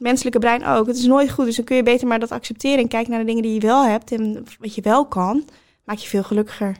Menselijke 0.00 0.38
brein 0.38 0.66
ook. 0.66 0.86
Het 0.86 0.96
is 0.96 1.06
nooit 1.06 1.30
goed, 1.30 1.44
dus 1.44 1.56
dan 1.56 1.64
kun 1.64 1.76
je 1.76 1.82
beter 1.82 2.06
maar 2.06 2.18
dat 2.20 2.30
accepteren 2.30 2.78
en 2.78 2.88
kijken 2.88 3.10
naar 3.10 3.20
de 3.20 3.26
dingen 3.26 3.42
die 3.42 3.54
je 3.54 3.60
wel 3.60 3.84
hebt 3.84 4.12
en 4.12 4.44
wat 4.58 4.74
je 4.74 4.82
wel 4.82 5.06
kan. 5.06 5.44
Maak 5.84 5.98
je 5.98 6.08
veel 6.08 6.22
gelukkiger. 6.22 6.76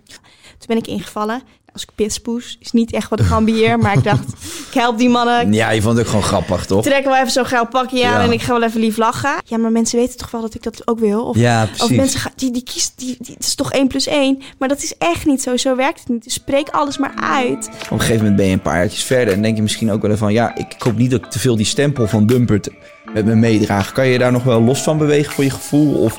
Toen 0.59 0.66
ben 0.66 0.77
ik 0.77 0.87
ingevallen. 0.87 1.43
Als 1.73 1.83
ik 1.83 1.88
pitspoes, 1.95 2.56
is 2.60 2.73
niet 2.73 2.93
echt 2.93 3.10
wat 3.10 3.20
ik 3.20 3.30
ambieer, 3.30 3.79
maar 3.79 3.96
ik 3.96 4.05
dacht, 4.05 4.29
ik 4.69 4.74
help 4.74 4.98
die 4.98 5.09
mannen. 5.09 5.52
Ja, 5.52 5.70
je 5.70 5.83
vond 5.83 5.95
het 5.96 6.05
ook 6.05 6.10
gewoon 6.10 6.27
grappig, 6.27 6.66
toch? 6.66 6.83
Trek 6.84 7.05
wel 7.05 7.16
even 7.16 7.30
zo'n 7.30 7.46
geil 7.46 7.66
pakje 7.66 8.06
aan 8.06 8.12
Ja. 8.12 8.23
en 8.24 8.33
ik 8.33 8.43
ga 8.43 8.52
wel 8.52 8.62
even 8.62 8.80
lief 8.80 8.96
lachen. 8.96 9.34
Ja, 9.45 9.57
maar 9.59 9.73
mensen 9.73 9.99
weten 9.99 10.18
toch 10.18 10.30
wel 10.30 10.40
dat 10.40 10.55
ik 10.55 10.62
dat 10.62 10.88
ook 10.88 10.99
wil? 10.99 11.24
Of, 11.24 11.37
Ja, 11.37 11.62
of 11.62 11.71
precies. 11.71 11.96
mensen 11.96 12.21
gaan, 12.21 12.32
die, 12.37 12.51
die 12.51 12.62
die, 12.65 12.82
die, 12.96 13.34
het 13.34 13.45
is 13.45 13.55
toch 13.55 13.73
één 13.73 13.88
plus 13.88 14.07
één. 14.07 14.43
Maar 14.59 14.68
dat 14.68 14.82
is 14.82 14.95
echt 14.99 15.27
niet 15.27 15.43
zo. 15.43 15.57
Zo 15.57 15.77
werkt 15.77 15.99
het 16.01 16.09
niet. 16.09 16.24
Dus 16.24 16.32
spreek 16.32 16.68
alles 16.68 16.99
maar 16.99 17.15
uit. 17.16 17.68
Op 17.84 17.90
een 17.90 17.99
gegeven 18.01 18.18
moment 18.18 18.37
ben 18.37 18.46
je 18.46 18.52
een 18.52 18.62
paar 18.62 18.77
jaartjes 18.77 19.02
verder 19.05 19.34
en 19.34 19.43
denk 19.43 19.57
je 19.57 19.62
misschien 19.62 19.90
ook 19.90 20.02
wel 20.02 20.16
van... 20.16 20.32
ja, 20.32 20.55
ik 20.57 20.74
hoop 20.79 20.96
niet 20.96 21.10
dat 21.10 21.24
ik 21.24 21.30
te 21.30 21.38
veel 21.38 21.57
die 21.57 21.66
stempel 21.66 22.07
van 22.09 22.27
Dumpert 22.27 22.68
met 23.15 23.25
me 23.25 23.35
meedraag. 23.35 23.93
Kan 23.93 24.07
je 24.07 24.19
daar 24.19 24.33
nog 24.33 24.43
wel 24.43 24.63
los 24.63 24.83
van 24.83 24.99
bewegen 24.99 25.33
voor 25.33 25.45
je 25.45 25.51
gevoel? 25.51 25.95
Of 25.95 26.16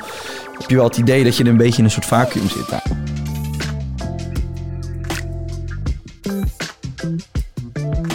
heb 0.60 0.70
je 0.70 0.76
wel 0.76 0.86
het 0.86 0.98
idee 0.98 1.24
dat 1.24 1.38
je 1.38 1.44
er 1.44 1.50
een 1.50 1.58
beetje 1.58 1.78
in 1.78 1.84
een 1.84 1.92
soort 1.92 2.06
vacuüm 2.06 2.50
zit 2.50 2.70
daar? 2.70 2.84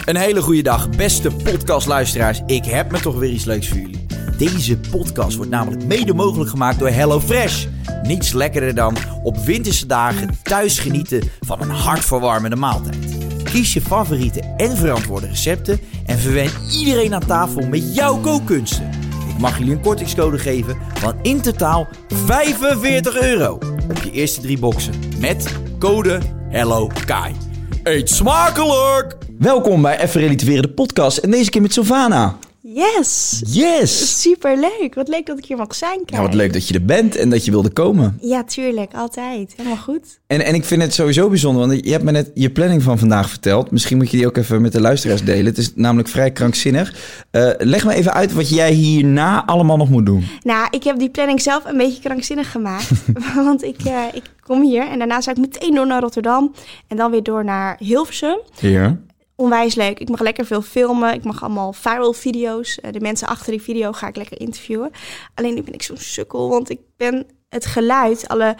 Een 0.05 0.15
hele 0.15 0.41
goede 0.41 0.61
dag, 0.61 0.89
beste 0.89 1.31
podcastluisteraars. 1.31 2.41
Ik 2.45 2.65
heb 2.65 2.91
me 2.91 2.99
toch 2.99 3.15
weer 3.15 3.29
iets 3.29 3.45
leuks 3.45 3.67
voor 3.67 3.77
jullie. 3.77 4.06
Deze 4.37 4.77
podcast 4.77 5.35
wordt 5.35 5.51
namelijk 5.51 5.85
mede 5.85 6.13
mogelijk 6.13 6.49
gemaakt 6.49 6.79
door 6.79 6.89
HelloFresh. 6.89 7.65
Niets 8.03 8.33
lekkerder 8.33 8.75
dan 8.75 8.95
op 9.23 9.37
winterse 9.37 9.85
dagen 9.85 10.29
thuis 10.43 10.79
genieten 10.79 11.21
van 11.39 11.61
een 11.61 11.69
hartverwarmende 11.69 12.55
maaltijd. 12.55 12.97
Kies 13.43 13.73
je 13.73 13.81
favoriete 13.81 14.39
en 14.39 14.77
verantwoorde 14.77 15.27
recepten 15.27 15.79
en 16.05 16.17
verwen 16.17 16.51
iedereen 16.71 17.13
aan 17.13 17.25
tafel 17.25 17.67
met 17.67 17.95
jouw 17.95 18.17
kookkunsten. 18.17 18.89
Ik 19.29 19.37
mag 19.37 19.57
jullie 19.57 19.73
een 19.73 19.81
kortingscode 19.81 20.37
geven 20.37 20.77
van 20.93 21.15
in 21.21 21.41
totaal 21.41 21.87
45 22.07 23.21
euro 23.21 23.53
op 23.89 23.97
je 24.03 24.11
eerste 24.11 24.41
drie 24.41 24.59
boxen 24.59 24.93
met 25.19 25.55
code 25.79 26.19
HELLOKAI. 26.49 27.35
Eet 27.83 28.09
smakelijk! 28.09 29.17
Welkom 29.37 29.81
bij 29.81 29.99
Even 29.99 30.37
de 30.37 30.69
podcast 30.75 31.17
en 31.17 31.31
deze 31.31 31.49
keer 31.49 31.61
met 31.61 31.73
Sylvana. 31.73 32.37
Yes! 32.77 33.41
Yes! 33.45 34.21
Super 34.21 34.59
leuk. 34.59 34.95
Wat 34.95 35.07
leuk 35.07 35.25
dat 35.25 35.37
ik 35.37 35.45
hier 35.45 35.57
mag 35.57 35.75
zijn. 35.75 35.99
Ja, 35.99 36.05
Kai. 36.05 36.21
wat 36.21 36.33
leuk 36.33 36.53
dat 36.53 36.67
je 36.67 36.73
er 36.73 36.85
bent 36.85 37.15
en 37.15 37.29
dat 37.29 37.45
je 37.45 37.51
wilde 37.51 37.69
komen. 37.69 38.17
Ja, 38.21 38.43
tuurlijk. 38.43 38.93
Altijd. 38.93 39.53
Helemaal 39.55 39.77
goed. 39.77 40.19
En, 40.27 40.45
en 40.45 40.53
ik 40.53 40.65
vind 40.65 40.81
het 40.81 40.93
sowieso 40.93 41.29
bijzonder, 41.29 41.67
want 41.67 41.85
je 41.85 41.91
hebt 41.91 42.03
me 42.03 42.11
net 42.11 42.31
je 42.33 42.49
planning 42.49 42.83
van 42.83 42.99
vandaag 42.99 43.29
verteld. 43.29 43.71
Misschien 43.71 43.97
moet 43.97 44.11
je 44.11 44.17
die 44.17 44.27
ook 44.27 44.37
even 44.37 44.61
met 44.61 44.71
de 44.71 44.81
luisteraars 44.81 45.23
delen. 45.23 45.45
Het 45.45 45.57
is 45.57 45.71
namelijk 45.75 46.07
vrij 46.09 46.31
krankzinnig. 46.31 46.95
Eh, 47.31 47.49
leg 47.57 47.85
me 47.85 47.93
even 47.93 48.13
uit 48.13 48.33
wat 48.33 48.49
jij 48.49 48.71
hierna 48.71 49.45
allemaal 49.45 49.77
nog 49.77 49.89
moet 49.89 50.05
doen. 50.05 50.25
Nou, 50.43 50.67
ik 50.69 50.83
heb 50.83 50.99
die 50.99 51.09
planning 51.09 51.41
zelf 51.41 51.65
een 51.65 51.77
beetje 51.77 52.01
krankzinnig 52.01 52.51
gemaakt. 52.51 52.89
want 53.35 53.63
ik, 53.63 53.81
eh, 53.83 54.03
ik 54.13 54.23
kom 54.43 54.61
hier 54.61 54.87
en 54.89 54.97
daarna 54.97 55.21
zou 55.21 55.35
ik 55.39 55.51
meteen 55.51 55.75
door 55.75 55.87
naar 55.87 56.01
Rotterdam. 56.01 56.53
En 56.87 56.97
dan 56.97 57.11
weer 57.11 57.23
door 57.23 57.43
naar 57.43 57.75
Hilversum. 57.79 58.39
Hier. 58.59 58.97
Onwijs 59.39 59.75
leuk. 59.75 59.99
Ik 59.99 60.09
mag 60.09 60.19
lekker 60.19 60.45
veel 60.45 60.61
filmen. 60.61 61.13
Ik 61.13 61.23
mag 61.23 61.43
allemaal 61.43 61.73
viral 61.73 62.13
video's. 62.13 62.79
Eh, 62.79 62.91
de 62.91 62.99
mensen 62.99 63.27
achter 63.27 63.51
die 63.51 63.61
video 63.61 63.91
ga 63.91 64.07
ik 64.07 64.15
lekker 64.15 64.39
interviewen. 64.39 64.91
Alleen 65.33 65.53
nu 65.53 65.61
ben 65.61 65.73
ik 65.73 65.81
zo'n 65.81 65.97
sukkel, 65.97 66.49
want 66.49 66.69
ik 66.69 66.79
ben 66.97 67.25
het 67.49 67.65
geluid, 67.65 68.27
alle 68.27 68.55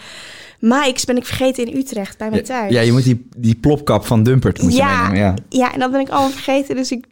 mics 0.58 1.04
ben 1.04 1.16
ik 1.16 1.24
vergeten 1.24 1.66
in 1.66 1.76
Utrecht 1.76 2.18
bij 2.18 2.30
mijn 2.30 2.44
thuis. 2.44 2.72
Ja, 2.72 2.80
je 2.80 2.92
moet 2.92 3.04
die, 3.04 3.28
die 3.36 3.54
plopkap 3.54 4.06
van 4.06 4.22
Dumpert 4.22 4.62
moet 4.62 4.72
je 4.72 4.78
ja, 4.78 5.02
meenemen. 5.02 5.18
Ja. 5.18 5.34
ja, 5.48 5.72
en 5.72 5.80
dat 5.80 5.90
ben 5.90 6.00
ik 6.00 6.08
allemaal 6.08 6.30
vergeten. 6.30 6.76
Dus 6.76 6.92
ik, 6.92 7.04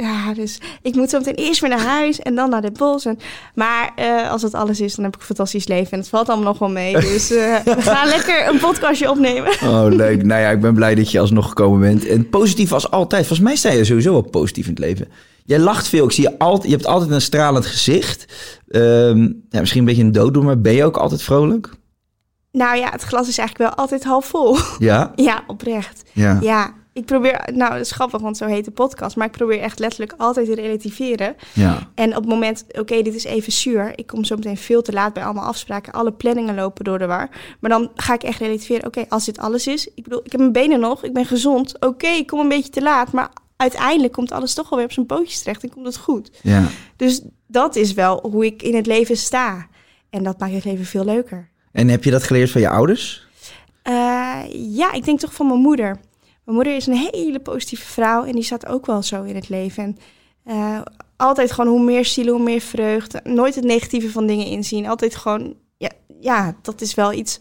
ja, 0.00 0.34
dus 0.34 0.60
ik 0.82 0.94
moet 0.94 1.10
zo 1.10 1.18
meteen 1.18 1.34
eerst 1.34 1.60
weer 1.60 1.70
naar 1.70 1.80
huis 1.80 2.18
en 2.18 2.34
dan 2.34 2.50
naar 2.50 2.62
de 2.62 2.70
bos. 2.70 3.04
En, 3.04 3.18
maar 3.54 3.92
eh, 3.96 4.30
als 4.30 4.42
dat 4.42 4.54
alles 4.54 4.80
is, 4.80 4.94
dan 4.94 5.04
heb 5.04 5.14
ik 5.14 5.20
een 5.20 5.26
fantastisch 5.26 5.66
leven. 5.68 5.92
En 5.92 5.98
het 5.98 6.08
valt 6.08 6.28
allemaal 6.28 6.46
nog 6.46 6.58
wel 6.58 6.70
mee. 6.70 6.92
Dus 7.10 7.30
eh, 7.30 7.56
we 7.64 7.82
gaan 7.82 8.08
lekker 8.08 8.48
een 8.48 8.58
podcastje 8.58 9.10
opnemen. 9.10 9.52
Oh, 9.70 9.86
leuk. 9.88 10.24
nou 10.24 10.40
ja, 10.40 10.50
ik 10.50 10.60
ben 10.60 10.74
blij 10.74 10.94
dat 10.94 11.10
je 11.10 11.20
alsnog 11.20 11.48
gekomen 11.48 11.80
bent. 11.80 12.06
En 12.06 12.28
positief 12.28 12.72
als 12.72 12.90
altijd. 12.90 13.26
Volgens 13.26 13.48
mij 13.48 13.56
sta 13.56 13.70
je 13.70 13.84
sowieso 13.84 14.12
wel 14.12 14.22
positief 14.22 14.64
in 14.64 14.70
het 14.70 14.78
leven. 14.78 15.08
Jij 15.44 15.58
lacht 15.58 15.88
veel. 15.88 16.04
Ik 16.04 16.12
zie 16.12 16.28
je 16.28 16.38
altijd. 16.38 16.64
Je 16.64 16.76
hebt 16.76 16.86
altijd 16.86 17.10
een 17.10 17.20
stralend 17.20 17.66
gezicht. 17.66 18.24
Ehm, 18.68 19.22
ja, 19.48 19.60
misschien 19.60 19.80
een 19.80 19.86
beetje 19.86 20.02
een 20.02 20.12
dooddoen, 20.12 20.44
maar 20.44 20.60
ben 20.60 20.72
je 20.72 20.84
ook 20.84 20.96
altijd 20.96 21.22
vrolijk? 21.22 21.70
Nou 22.52 22.76
ja, 22.76 22.90
het 22.90 23.02
glas 23.02 23.28
is 23.28 23.38
eigenlijk 23.38 23.70
wel 23.70 23.84
altijd 23.84 24.04
half 24.04 24.26
vol. 24.26 24.56
Ja. 24.78 25.12
ja, 25.28 25.44
oprecht. 25.46 26.02
Ja. 26.12 26.38
Ja, 26.40 26.74
ik 27.00 27.06
probeer, 27.06 27.48
nou 27.52 27.70
dat 27.72 27.80
is 27.80 27.90
grappig, 27.90 28.20
want 28.20 28.36
zo 28.36 28.46
heet 28.46 28.64
de 28.64 28.70
podcast. 28.70 29.16
Maar 29.16 29.26
ik 29.26 29.32
probeer 29.32 29.60
echt 29.60 29.78
letterlijk 29.78 30.14
altijd 30.16 30.46
te 30.46 30.54
relativeren. 30.54 31.36
Ja. 31.52 31.90
En 31.94 32.08
op 32.08 32.22
het 32.22 32.28
moment, 32.28 32.64
oké, 32.72 33.02
dit 33.02 33.14
is 33.14 33.24
even 33.24 33.52
zuur. 33.52 33.92
Ik 33.94 34.06
kom 34.06 34.24
zo 34.24 34.36
meteen 34.36 34.56
veel 34.56 34.82
te 34.82 34.92
laat 34.92 35.12
bij 35.12 35.24
allemaal 35.24 35.44
afspraken. 35.44 35.92
Alle 35.92 36.12
planningen 36.12 36.54
lopen 36.54 36.84
door 36.84 36.98
de 36.98 37.06
war. 37.06 37.28
Maar 37.60 37.70
dan 37.70 37.90
ga 37.94 38.14
ik 38.14 38.22
echt 38.22 38.40
relativeren. 38.40 38.86
Oké, 38.86 39.04
als 39.08 39.24
dit 39.24 39.38
alles 39.38 39.66
is. 39.66 39.88
Ik 39.94 40.02
bedoel, 40.02 40.20
ik 40.24 40.32
heb 40.32 40.40
mijn 40.40 40.52
benen 40.52 40.80
nog. 40.80 41.04
Ik 41.04 41.12
ben 41.12 41.26
gezond. 41.26 41.80
Oké, 41.80 42.08
ik 42.08 42.26
kom 42.26 42.40
een 42.40 42.48
beetje 42.48 42.70
te 42.70 42.82
laat. 42.82 43.12
Maar 43.12 43.30
uiteindelijk 43.56 44.12
komt 44.12 44.32
alles 44.32 44.54
toch 44.54 44.70
alweer 44.70 44.86
op 44.86 44.92
zijn 44.92 45.06
pootjes 45.06 45.38
terecht. 45.38 45.62
En 45.62 45.70
komt 45.70 45.86
het 45.86 45.96
goed. 45.96 46.30
Ja. 46.42 46.66
Dus 46.96 47.22
dat 47.46 47.76
is 47.76 47.92
wel 47.92 48.28
hoe 48.30 48.44
ik 48.44 48.62
in 48.62 48.74
het 48.74 48.86
leven 48.86 49.16
sta. 49.16 49.66
En 50.10 50.22
dat 50.22 50.38
maakt 50.38 50.52
het 50.52 50.64
leven 50.64 50.84
veel 50.84 51.04
leuker. 51.04 51.48
En 51.72 51.88
heb 51.88 52.04
je 52.04 52.10
dat 52.10 52.22
geleerd 52.22 52.50
van 52.50 52.60
je 52.60 52.68
ouders? 52.68 53.28
Eh, 53.82 54.40
ja, 54.52 54.92
ik 54.92 55.04
denk 55.04 55.20
toch 55.20 55.34
van 55.34 55.46
mijn 55.46 55.60
moeder. 55.60 56.00
Mijn 56.50 56.62
moeder 56.62 56.80
is 56.80 56.86
een 56.86 57.10
hele 57.12 57.38
positieve 57.38 57.86
vrouw 57.86 58.24
en 58.24 58.32
die 58.32 58.42
staat 58.42 58.66
ook 58.66 58.86
wel 58.86 59.02
zo 59.02 59.22
in 59.22 59.34
het 59.34 59.48
leven. 59.48 59.84
En 59.84 59.96
eh, 60.44 60.80
altijd 61.16 61.52
gewoon 61.52 61.70
hoe 61.70 61.84
meer 61.84 62.04
zielen, 62.04 62.34
hoe 62.34 62.42
meer 62.42 62.60
vreugde. 62.60 63.20
Nooit 63.24 63.54
het 63.54 63.64
negatieve 63.64 64.10
van 64.10 64.26
dingen 64.26 64.46
inzien. 64.46 64.86
Altijd 64.86 65.16
gewoon, 65.16 65.54
ja, 65.76 65.90
ja, 66.20 66.56
dat 66.62 66.80
is 66.80 66.94
wel 66.94 67.12
iets 67.12 67.38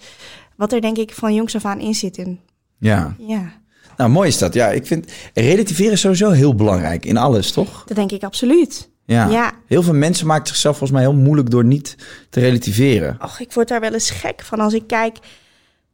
wat 0.56 0.74
er 0.74 0.82
denk 0.82 0.98
ik 0.98 1.14
van 1.14 1.34
jongs 1.34 1.56
af 1.56 1.66
aan 1.66 1.80
in 1.80 1.96
zit. 1.96 2.18
En, 2.18 2.40
Ja. 2.80 3.16
ja, 3.20 3.52
Nou, 3.98 4.10
mooi 4.10 4.28
is 4.28 4.38
dat. 4.38 4.54
Ja, 4.54 4.68
ik 4.68 4.86
vind 4.86 5.12
relativeren 5.34 5.92
is 5.92 6.02
sowieso 6.02 6.30
heel 6.30 6.56
belangrijk 6.56 7.06
in 7.06 7.18
alles, 7.18 7.52
toch? 7.52 7.84
dat 7.86 7.98
denk 7.98 8.12
ik 8.12 8.24
absoluut. 8.24 8.90
Ja. 9.06 9.28
Ja. 9.28 9.52
Heel 9.68 9.84
veel 9.84 9.94
mensen 9.94 10.28
maken 10.28 10.48
zichzelf 10.48 10.78
volgens 10.78 11.00
mij 11.00 11.10
heel 11.10 11.20
moeilijk 11.20 11.50
door 11.50 11.66
niet 11.66 11.96
te 12.30 12.40
relativeren. 12.40 13.18
Och, 13.22 13.40
ik 13.40 13.54
word 13.54 13.68
daar 13.68 13.80
wel 13.80 13.94
eens 13.94 14.10
gek 14.10 14.42
van 14.44 14.60
als 14.60 14.74
ik 14.74 14.88
kijk 14.88 15.18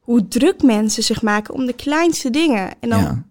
hoe 0.06 0.28
druk 0.28 0.62
mensen 0.64 1.04
zich 1.04 1.22
maken 1.22 1.54
om 1.54 1.66
de 1.66 1.74
kleinste 1.74 2.30
dingen. 2.30 2.72
En 2.80 2.90
dan, 2.90 3.00
Ja. 3.02 3.24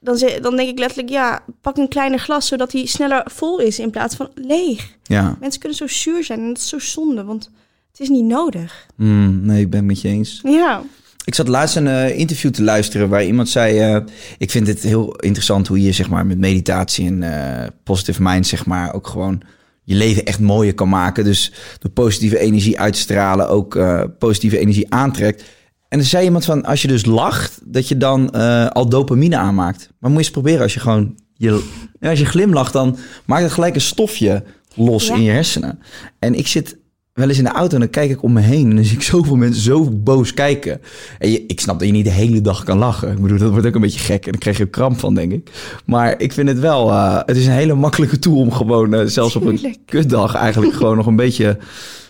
dan, 0.00 0.18
dan 0.42 0.56
denk 0.56 0.68
ik 0.68 0.78
letterlijk, 0.78 1.08
ja, 1.10 1.40
pak 1.60 1.76
een 1.76 1.88
kleiner 1.88 2.18
glas 2.18 2.46
zodat 2.46 2.72
hij 2.72 2.86
sneller 2.86 3.22
vol 3.32 3.58
is 3.60 3.78
in 3.78 3.90
plaats 3.90 4.16
van 4.16 4.28
leeg. 4.34 4.96
Ja. 5.02 5.36
Mensen 5.40 5.60
kunnen 5.60 5.78
zo 5.78 5.86
zuur 5.86 6.24
zijn 6.24 6.38
en 6.40 6.46
dat 6.48 6.56
is 6.58 6.68
zo 6.68 6.78
zonde, 6.78 7.24
want 7.24 7.50
het 7.90 8.00
is 8.00 8.08
niet 8.08 8.24
nodig. 8.24 8.86
Hmm, 8.96 9.40
nee, 9.46 9.60
ik 9.60 9.70
ben 9.70 9.78
het 9.78 9.88
met 9.88 10.00
je 10.00 10.08
eens. 10.08 10.40
Ja, 10.42 10.82
Ik 11.24 11.34
zat 11.34 11.48
laatst 11.48 11.76
een 11.76 11.86
eh, 11.88 12.18
interview 12.18 12.50
te 12.50 12.62
luisteren 12.62 13.08
waar 13.08 13.24
iemand 13.24 13.48
zei... 13.48 13.78
eh, 13.78 14.00
ik 14.38 14.50
vind 14.50 14.66
het 14.66 14.80
heel 14.82 15.14
interessant 15.16 15.66
hoe 15.68 15.82
je 15.82 15.92
zeg 15.92 16.08
maar, 16.10 16.26
met 16.26 16.38
meditatie 16.38 17.06
en 17.06 17.22
eh, 17.22 17.66
positive 17.84 18.22
mind... 18.22 18.46
zeg 18.46 18.66
maar, 18.66 18.94
ook 18.94 19.06
gewoon 19.06 19.42
je 19.82 19.94
leven 19.94 20.24
echt 20.24 20.40
mooier 20.40 20.74
kan 20.74 20.88
maken. 20.88 21.24
Dus 21.24 21.52
door 21.78 21.90
positieve 21.90 22.38
energie 22.38 22.78
uit 22.80 22.92
te 22.92 22.98
stralen 23.00 23.48
ook 23.48 23.78
positieve 24.18 24.58
energie 24.58 24.92
aantrekt. 24.92 25.44
En 25.88 25.98
er 25.98 26.04
zei 26.04 26.24
iemand 26.24 26.44
van, 26.44 26.64
als 26.64 26.82
je 26.82 26.88
dus 26.88 27.04
lacht, 27.04 27.60
dat 27.64 27.88
je 27.88 27.96
dan 27.96 28.30
eh, 28.30 28.66
al 28.66 28.88
dopamine 28.88 29.36
aanmaakt. 29.36 29.88
Maar 29.98 30.10
moet 30.10 30.18
je 30.20 30.24
eens 30.26 30.34
proberen 30.34 30.62
als 30.62 30.74
je 30.74 30.80
gewoon... 30.80 31.14
Je, 31.38 31.64
als 32.00 32.18
je 32.18 32.24
glimlacht, 32.24 32.72
dan 32.72 32.96
maakt 33.24 33.42
het 33.42 33.52
gelijk 33.52 33.74
een 33.74 33.80
stofje 33.80 34.42
los 34.74 35.06
Ja. 35.06 35.14
in 35.14 35.22
je 35.22 35.30
hersenen. 35.30 35.78
En 36.18 36.34
ik 36.34 36.46
zit 36.46 36.76
wel 37.12 37.28
eens 37.28 37.38
in 37.38 37.44
de 37.44 37.50
auto 37.50 37.74
en 37.74 37.80
dan 37.80 37.90
kijk 37.90 38.10
ik 38.10 38.22
om 38.22 38.32
me 38.32 38.40
heen 38.40 38.70
en 38.70 38.76
dan 38.76 38.84
zie 38.84 38.96
ik 38.96 39.02
zoveel 39.02 39.36
mensen 39.36 39.62
zo 39.62 39.90
boos 39.90 40.34
kijken. 40.34 40.80
En 41.18 41.30
je, 41.30 41.46
ik 41.46 41.60
snap 41.60 41.78
dat 41.78 41.86
je 41.88 41.94
niet 41.94 42.04
de 42.04 42.10
hele 42.10 42.40
dag 42.40 42.64
kan 42.64 42.78
lachen. 42.78 43.12
Ik 43.12 43.20
bedoel, 43.22 43.38
dat 43.38 43.50
wordt 43.50 43.66
ook 43.66 43.74
een 43.74 43.80
beetje 43.80 43.98
gek 44.00 44.24
en 44.24 44.30
dan 44.30 44.40
krijg 44.40 44.56
je 44.56 44.62
er 44.62 44.68
kramp 44.70 44.98
van, 44.98 45.14
denk 45.14 45.32
ik. 45.32 45.50
Maar 45.86 46.20
ik 46.20 46.32
vind 46.32 46.48
het 46.48 46.58
wel, 46.58 46.90
eh, 46.90 47.20
het 47.26 47.36
is 47.36 47.46
een 47.46 47.52
hele 47.52 47.74
makkelijke 47.74 48.18
tool 48.18 48.36
om 48.38 48.52
gewoon, 48.52 48.94
eh, 48.94 49.06
zelfs 49.06 49.36
op 49.36 49.44
een 49.44 49.76
kutdag, 49.86 50.34
eigenlijk 50.34 50.72
gewoon 50.74 50.96
nog 50.96 51.06
een 51.06 51.16
beetje 51.16 51.58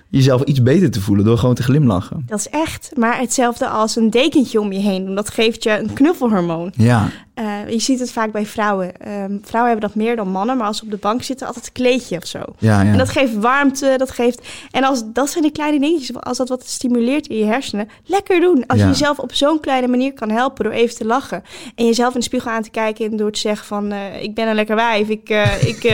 jezelf 0.08 0.42
iets 0.42 0.62
beter 0.62 0.90
te 0.90 1.00
voelen 1.00 1.24
door 1.24 1.38
gewoon 1.38 1.54
te 1.54 1.62
glimlachen. 1.62 2.22
Dat 2.26 2.38
is 2.38 2.48
echt. 2.48 2.90
Maar 2.96 3.18
hetzelfde 3.18 3.68
als 3.68 3.96
een 3.96 4.10
dekentje 4.10 4.60
om 4.60 4.72
je 4.72 4.78
heen 4.78 5.04
doen. 5.04 5.14
Dat 5.14 5.30
geeft 5.30 5.62
je 5.62 5.78
een 5.78 5.92
knuffelhormoon. 5.92 6.72
Ja, 6.76 7.08
Eh, 7.36 7.68
je 7.68 7.78
ziet 7.78 7.98
het 8.00 8.12
vaak 8.12 8.32
bij 8.32 8.46
vrouwen. 8.46 8.96
Ehm, 9.00 9.36
vrouwen 9.42 9.72
hebben 9.72 9.80
dat 9.88 9.94
meer 9.94 10.16
dan 10.16 10.28
mannen. 10.28 10.56
Maar 10.56 10.66
als 10.66 10.78
ze 10.78 10.84
op 10.84 10.90
de 10.90 10.96
bank 10.96 11.22
zitten, 11.22 11.46
altijd 11.46 11.66
een 11.66 11.72
kleedje 11.72 12.16
of 12.16 12.26
zo. 12.26 12.38
ja, 12.58 12.82
ja. 12.82 12.90
En 12.92 12.98
dat 12.98 13.08
geeft 13.08 13.34
warmte, 13.36 13.94
dat 13.96 14.10
geeft... 14.10 14.46
En 14.70 14.84
als, 14.84 15.02
dat 15.06 15.30
zijn 15.30 15.44
de 15.44 15.50
kleine 15.50 15.80
dingetjes. 15.80 16.16
Als 16.20 16.36
dat 16.38 16.48
wat 16.48 16.66
stimuleert 16.68 17.26
in 17.26 17.36
je 17.36 17.44
hersenen, 17.44 17.88
lekker 18.06 18.40
doen. 18.40 18.66
Als 18.66 18.78
Ja. 18.78 18.84
je 18.84 18.90
jezelf 18.90 19.18
op 19.18 19.34
zo'n 19.34 19.60
kleine 19.60 19.86
manier 19.88 20.12
kan 20.12 20.30
helpen 20.30 20.64
door 20.64 20.72
even 20.72 20.96
te 20.96 21.04
lachen. 21.04 21.42
En 21.74 21.84
jezelf 21.86 22.12
in 22.14 22.18
de 22.20 22.24
spiegel 22.26 22.50
aan 22.50 22.62
te 22.62 22.70
kijken 22.70 23.10
en 23.10 23.16
door 23.16 23.32
te 23.32 23.38
zeggen 23.40 23.66
van... 23.66 23.92
eh, 23.92 24.22
ik 24.22 24.34
ben 24.34 24.48
een 24.48 24.54
lekker 24.54 24.76
wijf, 24.76 25.08
ik, 25.08 25.28
eh, 25.28 25.62
ik, 25.72 25.84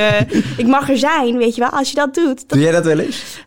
ik 0.56 0.66
mag 0.66 0.88
er 0.90 0.98
zijn, 0.98 1.36
weet 1.36 1.54
je 1.54 1.60
wel. 1.60 1.70
Als 1.70 1.88
je 1.88 1.94
dat 1.94 2.14
doet. 2.14 2.38
Dat, 2.38 2.48
Doe 2.48 2.60
jij 2.60 2.72
dat 2.72 2.84
wel 2.84 2.98
eens? 2.98 3.42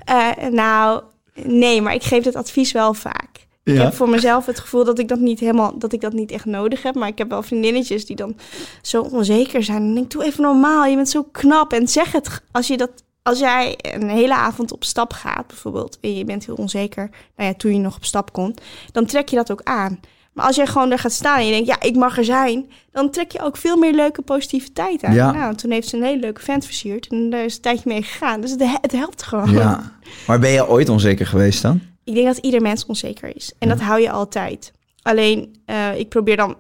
nou, 0.52 1.02
nee, 1.44 1.82
maar 1.82 1.94
ik 1.94 2.04
geef 2.04 2.24
dit 2.24 2.36
advies 2.36 2.72
wel 2.72 2.94
vaak. 2.94 3.45
Ik 3.74 3.78
heb 3.78 3.94
voor 3.94 4.10
mezelf 4.10 4.46
het 4.46 4.60
gevoel 4.60 4.84
dat 4.84 5.00
ik 5.00 5.08
dat 5.08 5.20
niet 5.20 5.40
helemaal, 5.40 5.78
dat 5.78 5.94
ik 5.94 6.02
dat 6.02 6.14
niet 6.14 6.32
echt 6.32 6.46
nodig 6.46 6.84
heb. 6.84 6.96
Maar 6.96 7.08
ik 7.08 7.18
heb 7.18 7.30
wel 7.30 7.44
vriendinnetjes 7.44 8.06
die 8.06 8.16
dan 8.16 8.38
zo 8.82 9.02
onzeker 9.02 9.64
zijn. 9.64 9.82
En 9.82 9.90
ik 9.90 9.96
denk, 9.96 10.12
doe 10.12 10.24
even 10.24 10.44
normaal. 10.44 10.86
Je 10.86 10.96
bent 10.96 11.10
zo 11.10 11.28
knap. 11.32 11.74
En 11.74 11.88
zeg 11.88 12.12
het 12.12 12.42
als 12.52 12.68
je 12.68 12.78
dat, 12.78 12.92
als 13.22 13.40
jij 13.40 13.78
een 13.82 14.10
hele 14.10 14.34
avond 14.34 14.72
op 14.72 14.84
stap 14.84 15.14
gaat, 15.14 15.48
bijvoorbeeld, 15.48 15.98
en 16.02 16.16
je 16.16 16.26
bent 16.26 16.46
heel 16.46 16.56
onzeker. 16.56 17.10
Nou 17.36 17.50
ja, 17.50 17.56
toen 17.58 17.74
je 17.74 17.80
nog 17.80 17.96
op 17.96 18.06
stap 18.06 18.34
kon, 18.34 18.56
dan 18.92 19.06
trek 19.06 19.30
je 19.30 19.36
dat 19.36 19.52
ook 19.52 19.62
aan. 19.64 20.00
Maar 20.34 20.46
als 20.46 20.56
jij 20.56 20.68
gewoon 20.68 20.90
daar 20.90 21.00
gaat 21.00 21.12
staan 21.12 21.38
en 21.38 21.46
je 21.46 21.52
denkt, 21.52 21.68
ja, 21.68 21.82
ik 21.82 21.96
mag 21.96 22.18
er 22.18 22.26
zijn, 22.26 22.70
dan 22.92 23.10
trek 23.10 23.32
je 23.32 23.42
ook 23.42 23.58
veel 23.58 23.78
meer 23.78 23.94
leuke 23.94 24.22
positiviteit 24.22 25.04
aan. 25.04 25.14
Ja. 25.14 25.32
Nou, 25.32 25.56
toen 25.56 25.72
heeft 25.72 25.88
ze 25.88 25.98
een 25.98 26.04
hele 26.04 26.20
leuke 26.20 26.42
vent 26.42 26.66
versierd 26.66 27.08
en 27.08 27.30
daar 27.30 27.46
is 27.46 27.56
een 27.56 27.62
tijdje 27.62 27.90
mee 27.90 28.04
gegaan. 28.04 28.42
Dus 28.42 28.52
het, 28.52 28.64
het 28.82 28.92
helpt 28.92 29.24
gewoon. 29.24 29.52
Ja. 29.52 29.92
Maar 30.28 30.40
ben 30.40 30.52
je 30.52 30.70
ooit 30.70 30.90
onzeker 30.90 31.28
geweest 31.28 31.62
dan? 31.62 31.82
Ik 32.06 32.14
denk 32.14 32.26
dat 32.26 32.38
ieder 32.38 32.62
mens 32.62 32.86
onzeker 32.86 33.36
is. 33.36 33.54
En 33.60 33.70
dat 33.70 33.80
hou 33.80 34.02
je 34.02 34.12
altijd. 34.12 34.74
Alleen, 35.02 35.56
eh, 35.66 35.98
ik 35.98 36.10
probeer 36.10 36.38
dan... 36.38 36.58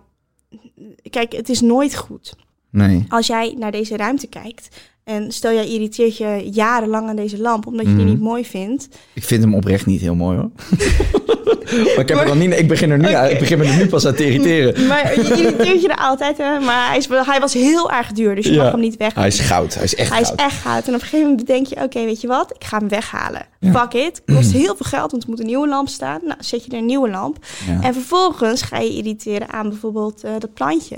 Kijk, 1.09 1.31
het 1.31 1.49
is 1.49 1.61
nooit 1.61 1.95
goed. 1.95 2.35
Nee. 2.69 3.05
Als 3.07 3.27
jij 3.27 3.55
naar 3.57 3.71
deze 3.71 3.97
ruimte 3.97 4.27
kijkt... 4.27 4.93
en 5.05 5.31
stel 5.31 5.53
jij 5.53 5.67
irriteert 5.67 6.17
je 6.17 6.49
jarenlang 6.51 7.09
aan 7.09 7.15
deze 7.15 7.39
lamp... 7.41 7.67
omdat 7.67 7.85
je 7.85 7.91
Mhm. 7.91 8.01
die 8.01 8.07
niet 8.09 8.19
mooi 8.21 8.45
vindt... 8.45 8.87
Ik 9.13 9.23
vind 9.23 9.43
hem 9.43 9.55
oprecht 9.55 9.85
niet 9.85 10.01
heel 10.01 10.15
mooi 10.15 10.37
hoor. 10.37 10.49
maar 11.95 11.99
ik, 11.99 12.09
heb 12.09 12.17
er 12.27 12.35
niet, 12.35 12.59
ik, 12.59 12.67
begin 12.67 12.91
er 12.91 12.97
nu, 12.97 13.07
ik 13.07 13.39
begin 13.39 13.57
me 13.57 13.65
er 13.65 13.75
nu 13.77 13.87
pas 13.87 14.05
aan 14.05 14.15
te 14.15 14.25
irriteren. 14.25 14.73
Maar 14.87 15.15
je 15.15 15.21
irriteert 15.21 15.81
je 15.81 15.87
er 15.87 15.97
altijd, 15.97 16.37
hè? 16.37 16.59
Maar 16.59 16.87
hij, 16.87 16.97
is, 16.97 17.07
hij 17.07 17.39
was 17.39 17.53
heel 17.53 17.91
erg 17.91 18.11
duur, 18.11 18.35
dus 18.35 18.45
je 18.45 18.51
Ja. 18.53 18.63
mag 18.63 18.71
hem 18.71 18.79
niet 18.79 18.97
weg. 18.97 19.13
Hij 19.13 19.27
is 19.27 19.39
goud. 19.39 19.73
Hij 19.73 19.83
is 19.83 19.95
echt 19.95 20.09
Hij 20.09 20.21
is 20.21 20.27
goud. 20.27 20.39
echt 20.39 20.55
goud. 20.61 20.87
En 20.87 20.93
op 20.93 21.01
een 21.01 21.07
gegeven 21.07 21.29
moment 21.29 21.47
denk 21.47 21.67
je, 21.67 21.75
oké, 21.83 22.03
weet 22.05 22.21
je 22.21 22.27
wat? 22.27 22.51
Ik 22.55 22.63
ga 22.63 22.77
hem 22.77 22.87
weghalen. 22.89 23.45
Ja. 23.59 23.71
Fuck 23.71 23.93
it. 24.01 24.21
Kost 24.35 24.51
heel 24.51 24.75
veel 24.75 24.85
geld, 24.89 25.11
want 25.11 25.23
er 25.23 25.29
moet 25.29 25.39
een 25.39 25.45
nieuwe 25.45 25.67
lamp 25.67 25.87
staan. 25.89 26.19
Nou, 26.23 26.37
zet 26.39 26.65
je 26.65 26.71
er 26.71 26.77
een 26.77 26.85
nieuwe 26.85 27.09
lamp. 27.09 27.37
Ja. 27.67 27.81
En 27.81 27.93
vervolgens 27.93 28.61
ga 28.61 28.79
je 28.79 28.89
irriteren 28.95 29.49
aan 29.49 29.69
bijvoorbeeld 29.69 30.23
eh, 30.23 30.31
dat 30.39 30.53
plantje. 30.53 30.97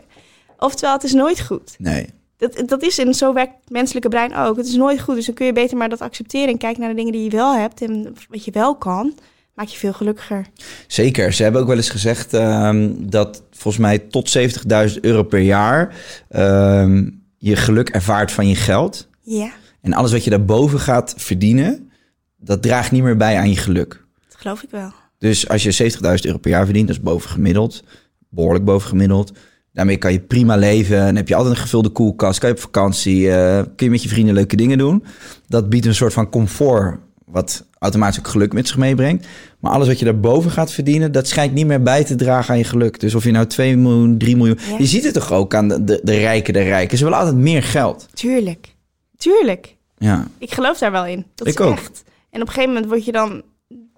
Oftewel, 0.59 0.93
het 0.93 1.03
is 1.03 1.13
nooit 1.13 1.41
goed. 1.41 1.75
Nee. 1.77 2.05
Dat, 2.37 2.63
dat 2.65 2.83
is 2.83 2.97
en 2.97 3.13
zo 3.13 3.33
werkt 3.33 3.53
het 3.61 3.69
menselijke 3.69 4.09
brein 4.09 4.35
ook. 4.35 4.57
Het 4.57 4.67
is 4.67 4.75
nooit 4.75 5.01
goed, 5.01 5.15
dus 5.15 5.25
dan 5.25 5.35
kun 5.35 5.45
je 5.45 5.53
beter 5.53 5.77
maar 5.77 5.89
dat 5.89 6.01
accepteren... 6.01 6.47
en 6.47 6.57
kijken 6.57 6.79
naar 6.79 6.89
de 6.89 6.95
dingen 6.95 7.11
die 7.11 7.23
je 7.23 7.29
wel 7.29 7.55
hebt 7.55 7.81
en 7.81 8.15
wat 8.29 8.45
je 8.45 8.51
wel 8.51 8.75
kan. 8.75 9.13
Maak 9.53 9.67
je 9.67 9.77
veel 9.77 9.93
gelukkiger. 9.93 10.45
Zeker. 10.87 11.33
Ze 11.33 11.43
hebben 11.43 11.61
ook 11.61 11.67
wel 11.67 11.75
eens 11.75 11.89
gezegd 11.89 12.33
ehm, 12.33 12.91
dat 12.97 13.43
volgens 13.51 13.83
mij 13.83 13.99
tot 13.99 14.37
70.000 14.37 14.99
euro 15.01 15.23
per 15.23 15.39
jaar 15.39 15.95
ehm, 16.29 17.09
je 17.37 17.55
geluk 17.55 17.89
ervaart 17.89 18.31
van 18.31 18.47
je 18.47 18.55
geld. 18.55 19.07
Ja, 19.21 19.51
En 19.81 19.93
alles 19.93 20.11
wat 20.11 20.23
je 20.23 20.29
daarboven 20.29 20.79
gaat 20.79 21.13
verdienen, 21.17 21.91
dat 22.37 22.61
draagt 22.61 22.91
niet 22.91 23.03
meer 23.03 23.17
bij 23.17 23.37
aan 23.37 23.49
je 23.49 23.57
geluk. 23.57 24.05
dat 24.27 24.37
geloof 24.39 24.63
ik 24.63 24.69
wel. 24.69 24.91
Dus 25.17 25.49
als 25.49 25.63
je 25.63 25.91
70.000 25.93 25.99
euro 26.21 26.37
per 26.37 26.51
jaar 26.51 26.63
verdient, 26.63 26.87
dat 26.87 26.95
is 26.95 27.03
boven 27.03 27.29
gemiddeld, 27.29 27.83
behoorlijk 28.29 28.65
boven 28.65 28.89
gemiddeld. 28.89 29.31
Daarmee 29.77 29.97
kan 29.97 30.11
je 30.11 30.19
prima 30.19 30.55
leven 30.55 30.99
en 30.99 31.15
heb 31.15 31.27
je 31.27 31.35
altijd 31.35 31.55
een 31.55 31.61
gevulde 31.61 31.89
koelkast, 31.89 32.39
kan 32.39 32.49
je 32.49 32.55
op 32.55 32.61
vakantie, 32.61 33.31
eh, 33.31 33.57
kun 33.57 33.85
je 33.85 33.89
met 33.89 34.03
je 34.03 34.09
vrienden 34.09 34.33
leuke 34.33 34.55
dingen 34.55 34.77
doen. 34.77 35.03
Dat 35.47 35.69
biedt 35.69 35.85
een 35.85 35.95
soort 35.95 36.13
van 36.13 36.29
comfort, 36.29 36.99
wat 37.25 37.65
automatisch 37.79 38.19
ook 38.19 38.27
geluk 38.27 38.53
met 38.53 38.67
zich 38.67 38.77
meebrengt. 38.77 39.27
Maar 39.59 39.71
alles 39.71 39.87
wat 39.87 39.99
je 39.99 40.05
daarboven 40.05 40.51
gaat 40.51 40.71
verdienen, 40.71 41.11
dat 41.11 41.27
schijnt 41.27 41.53
niet 41.53 41.65
meer 41.65 41.81
bij 41.81 42.03
te 42.03 42.15
dragen 42.15 42.51
aan 42.51 42.57
je 42.57 42.63
geluk. 42.63 42.99
Dus 42.99 43.15
of 43.15 43.23
je 43.23 43.31
nou 43.31 43.45
2 43.45 43.77
miljoen, 43.77 44.17
3 44.17 44.35
miljoen... 44.37 44.57
Ja. 44.69 44.77
Je 44.77 44.85
ziet 44.85 45.03
het 45.03 45.13
toch 45.13 45.31
ook 45.31 45.55
aan 45.55 45.67
de, 45.67 45.83
de, 45.83 45.99
de 46.03 46.17
rijken, 46.17 46.53
de 46.53 46.61
rijken. 46.63 46.97
Ze 46.97 47.03
willen 47.03 47.19
altijd 47.19 47.37
meer 47.37 47.63
geld. 47.63 48.07
Tuurlijk. 48.13 48.75
Tuurlijk. 49.17 49.75
Ja, 49.97 50.27
Ik 50.37 50.53
geloof 50.53 50.77
daar 50.77 50.91
wel 50.91 51.05
in. 51.05 51.25
Dat 51.35 51.47
Ik 51.47 51.59
is 51.59 51.65
ook. 51.65 51.73
echt. 51.73 52.03
En 52.29 52.41
op 52.41 52.47
een 52.47 52.53
gegeven 52.53 52.73
moment 52.73 52.85
word 52.91 53.05
je 53.05 53.11
dan, 53.11 53.41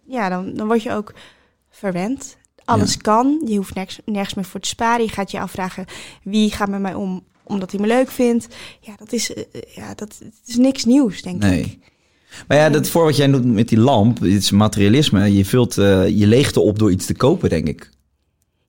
ja, 0.08 0.30
dan, 0.30 0.54
dan 0.54 0.68
word 0.68 0.84
je 0.84 0.92
ook 0.92 1.14
verwend. 1.70 2.38
Alles 2.70 2.98
kan. 2.98 3.42
Je 3.46 3.56
hoeft 3.56 3.74
nergens, 3.76 4.00
nergens 4.06 4.34
meer 4.34 4.46
voor 4.46 4.60
te 4.60 4.68
sparen. 4.68 5.06
Je 5.06 5.12
gaat 5.12 5.32
je 5.32 5.40
afvragen 5.40 5.86
wie 6.24 6.52
gaat 6.52 6.70
met 6.70 6.80
mij 6.80 6.94
om 6.94 7.24
omdat 7.44 7.72
hij 7.72 7.80
me 7.80 7.88
leuk 7.88 8.10
vindt. 8.12 8.48
Ja, 8.80 8.96
dat 8.96 9.14
is, 9.14 9.34
eh, 9.34 9.44
eh, 9.52 9.62
ja, 9.76 9.94
dat 9.96 10.20
het 10.24 10.34
is 10.46 10.56
niks 10.56 10.86
nieuws, 10.86 11.22
denk 11.22 11.42
Nee. 11.42 11.62
ik. 11.62 11.78
Maar 12.48 12.58
ja, 12.58 12.70
dat 12.70 12.90
voor 12.90 13.04
wat 13.04 13.16
jij 13.16 13.28
doet 13.28 13.46
met 13.46 13.68
die 13.70 13.78
lamp, 13.80 14.20
dit 14.20 14.42
is 14.42 14.52
materialisme. 14.52 15.34
Je 15.34 15.46
vult 15.46 15.78
eh, 15.78 16.08
je 16.08 16.28
leegte 16.28 16.60
op 16.60 16.80
door 16.80 16.92
iets 16.92 17.06
te 17.06 17.14
kopen, 17.16 17.50
denk 17.50 17.68
ik. 17.68 17.90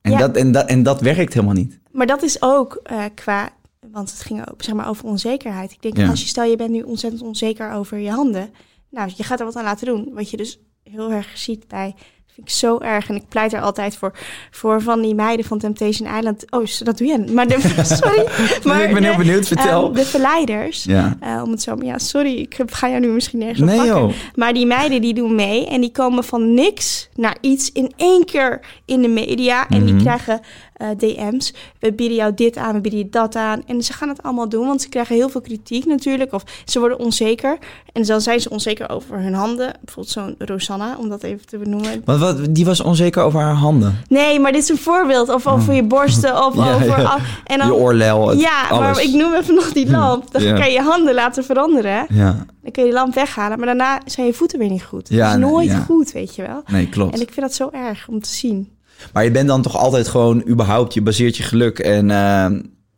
En, 0.01 0.11
Ja. 0.11 0.17
dat, 0.17 0.35
en, 0.35 0.51
dat, 0.51 0.67
en 0.67 0.83
dat 0.83 1.01
werkt 1.01 1.33
helemaal 1.33 1.55
niet. 1.55 1.79
Maar 1.91 2.07
dat 2.07 2.21
is 2.23 2.41
ook 2.41 2.81
qua, 3.15 3.49
want 3.91 4.11
het 4.11 4.21
ging 4.21 4.49
ook 4.51 4.63
zeg 4.63 4.75
maar 4.75 4.89
over 4.89 5.05
onzekerheid. 5.05 5.71
Ik 5.71 5.81
denk 5.81 5.97
Ja. 5.97 6.09
als 6.09 6.21
je 6.21 6.27
stel 6.27 6.43
je 6.43 6.55
bent 6.55 6.69
nu 6.71 6.81
ontzettend 6.81 7.21
onzeker 7.23 7.71
over 7.71 7.97
je 7.97 8.09
handen, 8.11 8.49
nou 8.89 9.11
je 9.15 9.23
gaat 9.23 9.39
er 9.39 9.45
wat 9.45 9.55
aan 9.55 9.63
laten 9.63 9.85
doen. 9.85 10.09
Wat 10.13 10.29
je 10.29 10.37
dus 10.37 10.59
heel 10.83 11.11
erg 11.11 11.37
ziet 11.37 11.67
bij, 11.67 11.95
vind 12.35 12.47
ik 12.47 12.53
zo 12.53 12.77
erg. 12.77 13.09
En 13.09 13.15
ik 13.15 13.23
pleit 13.29 13.53
er 13.53 13.61
altijd 13.61 13.95
voor, 13.95 14.11
voor 14.51 14.81
van 14.81 15.01
die 15.01 15.15
meiden 15.15 15.45
van 15.45 15.59
Temptation 15.59 16.15
Island. 16.17 16.45
Oh, 16.51 16.63
dat 16.83 16.97
doe 16.97 17.07
je. 17.07 17.23
Maar 17.33 17.47
de, 17.47 17.57
sorry. 18.01 18.27
Maar 18.63 18.81
ik 18.83 18.93
ben 18.93 19.03
heel 19.03 19.15
benieuwd, 19.17 19.47
vertel. 19.47 19.83
ehm, 19.85 19.93
de 19.93 20.05
verleiders. 20.05 20.83
Ja. 20.83 21.17
eh, 21.19 21.41
om 21.43 21.51
het 21.51 21.61
zo, 21.61 21.75
ja, 21.81 21.97
sorry, 21.97 22.33
ik 22.37 22.57
ga 22.65 22.89
jou 22.89 22.99
nu 22.99 23.07
misschien 23.07 23.39
nergens 23.39 23.59
op 23.61 23.65
Nee 23.67 23.77
pakken. 23.77 23.95
joh. 23.95 24.11
Maar 24.35 24.53
die 24.53 24.65
meiden 24.65 25.01
die 25.01 25.13
doen 25.13 25.35
mee 25.35 25.67
en 25.67 25.81
die 25.81 25.91
komen 25.91 26.23
van 26.23 26.53
niks 26.53 27.09
naar 27.15 27.37
iets 27.41 27.71
in 27.71 27.91
één 27.95 28.25
keer 28.25 28.59
in 28.85 29.01
de 29.01 29.07
media. 29.07 29.67
En 29.69 29.83
die 29.85 29.93
Mhm. 29.93 30.03
krijgen 30.03 30.39
eh, 30.81 30.89
DM's. 30.97 31.53
We 31.79 31.93
bieden 31.93 32.17
jou 32.17 32.33
dit 32.33 32.57
aan, 32.57 32.73
we 32.73 32.81
bieden 32.81 32.99
je 32.99 33.09
dat 33.09 33.35
aan. 33.35 33.61
En 33.65 33.81
ze 33.83 33.93
gaan 33.93 34.09
het 34.09 34.23
allemaal 34.23 34.49
doen, 34.49 34.67
want 34.67 34.81
ze 34.81 34.89
krijgen 34.89 35.15
heel 35.15 35.29
veel 35.29 35.41
kritiek 35.41 35.85
natuurlijk. 35.85 36.33
Of 36.33 36.43
ze 36.65 36.79
worden 36.79 36.99
onzeker. 36.99 37.57
En 37.93 38.03
dan 38.03 38.21
zijn 38.21 38.39
ze 38.39 38.49
onzeker 38.49 38.89
over 38.89 39.19
hun 39.19 39.33
handen. 39.33 39.73
Bijvoorbeeld 39.81 40.13
zo'n 40.15 40.35
Rosanna, 40.37 40.95
om 40.97 41.09
dat 41.09 41.23
even 41.23 41.45
te 41.45 41.57
benoemen. 41.57 42.01
Want 42.05 42.19
wat, 42.19 42.55
die 42.55 42.65
was 42.65 42.81
onzeker 42.81 43.23
over 43.23 43.39
haar 43.39 43.53
handen. 43.53 43.97
Nee, 44.07 44.39
maar 44.39 44.51
dit 44.51 44.61
is 44.63 44.69
een 44.69 44.77
voorbeeld. 44.77 45.29
Of 45.29 45.47
over 45.47 45.73
je 45.73 45.83
borsten, 45.83 46.45
of. 46.45 46.55
Ja, 46.61 46.73
over... 46.75 46.99
ja. 47.01 47.17
En 47.45 47.57
dan, 47.57 47.67
je 47.67 47.73
oorlel, 47.73 48.27
het- 48.29 48.39
ja, 48.39 48.67
alles. 48.69 48.79
maar 48.95 49.03
ik 49.03 49.13
noem 49.13 49.33
even 49.33 49.53
nog 49.55 49.71
die 49.73 49.89
lamp. 49.89 50.31
Dan 50.31 50.43
Ja. 50.43 50.53
kan 50.55 50.65
je 50.65 50.71
je 50.73 50.81
handen 50.81 51.13
laten 51.13 51.43
veranderen. 51.43 52.05
Ja, 52.09 52.45
Dan 52.61 52.71
kun 52.71 52.83
je 52.83 52.89
die 52.89 52.93
lamp 52.99 53.13
weghalen, 53.13 53.57
maar 53.57 53.67
daarna 53.67 53.99
zijn 54.05 54.25
je 54.27 54.33
voeten 54.33 54.59
weer 54.59 54.69
niet 54.69 54.83
goed. 54.83 55.09
Ja, 55.09 55.25
dat 55.29 55.39
is 55.39 55.51
nooit 55.51 55.75
goed, 55.85 56.11
weet 56.11 56.35
je 56.35 56.41
wel. 56.41 56.63
nee, 56.67 56.89
klopt. 56.89 57.13
En 57.15 57.21
ik 57.21 57.29
vind 57.33 57.41
dat 57.45 57.53
zo 57.55 57.69
erg 57.71 58.07
om 58.07 58.21
te 58.21 58.29
zien. 58.29 58.69
Maar 59.13 59.23
je 59.23 59.31
bent 59.31 59.47
dan 59.47 59.61
toch 59.61 59.77
altijd 59.77 60.07
gewoon 60.07 60.47
überhaupt, 60.47 60.93
je 60.93 61.01
baseert 61.01 61.37
je 61.37 61.43
geluk 61.43 61.79
en 61.79 62.11
eh, 62.11 62.45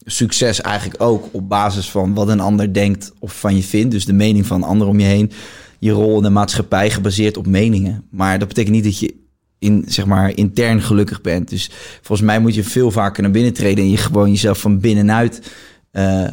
succes 0.06 0.62
eigenlijk 0.62 1.02
ook 1.02 1.28
op 1.32 1.50
basis 1.50 1.90
van 1.92 2.14
wat 2.14 2.28
een 2.28 2.40
ander 2.40 2.74
denkt 2.74 3.14
of 3.20 3.40
van 3.40 3.56
je 3.56 3.64
vindt. 3.64 3.92
Dus 3.92 4.06
de 4.06 4.14
mening 4.14 4.46
van 4.46 4.64
anderen 4.64 4.94
om 4.94 5.00
je 5.00 5.06
heen. 5.06 5.32
Je 5.80 5.92
rol 5.92 6.18
in 6.18 6.24
de 6.24 6.30
maatschappij 6.30 6.90
gebaseerd 6.90 7.38
op 7.38 7.46
meningen. 7.46 8.08
Maar 8.12 8.40
dat 8.40 8.48
betekent 8.48 8.76
niet 8.76 8.84
dat 8.84 9.00
je 9.00 9.16
in, 9.60 9.84
zeg 9.88 10.06
maar, 10.06 10.38
intern 10.38 10.82
gelukkig 10.82 11.22
bent. 11.22 11.50
Dus 11.50 11.70
volgens 12.02 12.28
mij 12.28 12.40
moet 12.40 12.56
je 12.56 12.64
veel 12.64 12.92
vaker 12.92 13.24
naar 13.24 13.32
binnen 13.32 13.54
treden 13.54 13.84
en 13.84 13.90
je 13.90 13.98
gewoon 13.98 14.30
jezelf 14.30 14.60
van 14.60 14.80
binnenuit 14.80 15.52
eh, 15.92 16.28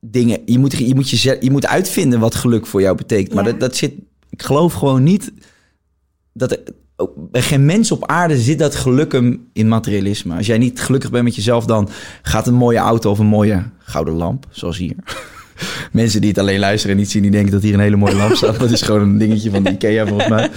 dingen. 0.00 0.40
Je 0.44 0.58
moet, 0.58 0.72
je, 0.72 0.94
moet 0.94 1.10
je, 1.10 1.36
je 1.40 1.50
moet 1.50 1.66
uitvinden 1.66 2.20
wat 2.20 2.34
geluk 2.34 2.66
voor 2.66 2.80
jou 2.80 2.96
betekent. 2.96 3.34
Maar 3.34 3.44
Ja. 3.44 3.50
dat, 3.50 3.60
dat 3.60 3.76
zit, 3.76 3.92
ik 4.30 4.42
geloof 4.42 4.72
gewoon 4.72 5.02
niet 5.02 5.32
dat 6.32 6.58
bij 7.16 7.42
geen 7.42 7.64
mens 7.64 7.92
op 7.92 8.06
aarde 8.06 8.38
zit 8.38 8.58
dat 8.58 8.74
geluk 8.74 9.12
hem 9.12 9.48
in 9.52 9.68
materialisme. 9.68 10.36
Als 10.36 10.46
jij 10.46 10.58
niet 10.58 10.80
gelukkig 10.80 11.10
bent 11.10 11.24
met 11.24 11.34
jezelf, 11.34 11.64
dan 11.64 11.88
gaat 12.22 12.46
een 12.46 12.54
mooie 12.54 12.78
auto 12.78 13.10
of 13.10 13.18
een 13.18 13.26
mooie 13.26 13.62
gouden 13.78 14.14
lamp, 14.14 14.46
zoals 14.50 14.78
hier. 14.78 14.94
Mensen 15.92 16.20
die 16.20 16.30
het 16.30 16.38
alleen 16.38 16.58
luisteren 16.58 16.96
en 16.96 17.02
niet 17.02 17.10
zien, 17.10 17.22
die 17.22 17.30
denken 17.30 17.52
dat 17.52 17.62
hier 17.62 17.74
een 17.74 17.80
hele 17.80 17.96
mooie 17.96 18.14
lamp 18.14 18.34
staat. 18.34 18.56
Het 18.60 18.70
is 18.70 18.82
gewoon 18.82 19.00
een 19.00 19.18
dingetje 19.18 19.50
van 19.50 19.62
de 19.62 19.70
Ikea 19.76 20.06
volgens 20.06 20.28
mij. 20.28 20.50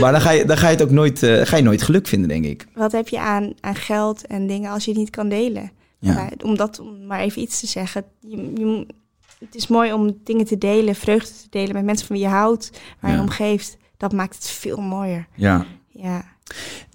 Maar 0.00 0.12
dan 0.12 0.20
ga 0.20 0.30
je, 0.30 0.44
dan 0.44 0.56
ga 0.56 0.66
je 0.68 0.72
het 0.74 0.82
ook 0.82 0.90
nooit, 0.90 1.22
eh, 1.22 1.46
ga 1.46 1.56
je 1.56 1.62
nooit 1.62 1.82
geluk 1.82 2.06
vinden, 2.06 2.28
denk 2.28 2.44
ik. 2.44 2.66
Wat 2.74 2.92
heb 2.92 3.08
je 3.08 3.20
aan, 3.20 3.52
aan 3.60 3.74
geld 3.74 4.26
en 4.26 4.46
dingen 4.46 4.70
als 4.70 4.84
je 4.84 4.90
het 4.90 5.00
niet 5.00 5.10
kan 5.10 5.28
delen? 5.28 5.70
Ja. 5.98 6.14
Maar 6.14 6.32
om 6.42 6.56
dat, 6.56 6.78
om 6.80 7.06
maar 7.06 7.20
even 7.20 7.42
iets 7.42 7.60
te 7.60 7.66
zeggen. 7.66 8.04
Je, 8.20 8.36
je 8.54 8.86
het 9.38 9.54
is 9.54 9.66
mooi 9.66 9.92
om 9.92 10.16
dingen 10.24 10.44
te 10.46 10.58
delen, 10.58 10.94
vreugde 10.94 11.30
te 11.30 11.46
delen 11.50 11.74
met 11.74 11.84
mensen 11.84 12.06
van 12.06 12.16
wie 12.16 12.24
je 12.24 12.30
houdt, 12.30 12.70
waar 13.00 13.10
Ja. 13.10 13.16
je 13.16 13.22
om 13.22 13.28
geeft. 13.28 13.76
Dat 14.00 14.12
maakt 14.12 14.34
het 14.34 14.50
veel 14.50 14.76
mooier. 14.80 15.26
Ja. 15.34 15.64
Ja. 15.88 16.24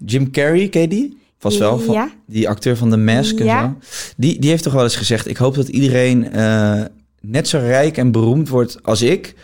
Jim 0.04 0.30
Carrey, 0.30 0.68
ken 0.68 0.80
je 0.80 0.88
die? 0.88 1.18
Vast 1.38 1.58
wel, 1.58 1.78
van, 1.78 1.94
Ja. 1.94 2.08
die 2.26 2.48
acteur 2.48 2.76
van 2.76 2.90
The 2.90 2.96
Mask 2.96 3.38
en 3.38 3.44
Ja. 3.44 3.62
zo. 3.62 3.86
Die, 4.16 4.38
die 4.40 4.50
heeft 4.50 4.62
toch 4.62 4.72
wel 4.72 4.82
eens 4.82 4.96
gezegd... 4.96 5.28
ik 5.28 5.36
hoop 5.36 5.54
dat 5.54 5.68
iedereen 5.68 6.32
eh, 6.32 6.82
net 7.20 7.48
zo 7.48 7.58
rijk 7.58 7.96
en 7.96 8.10
beroemd 8.12 8.48
wordt 8.48 8.78
als 8.82 9.02
ik... 9.02 9.34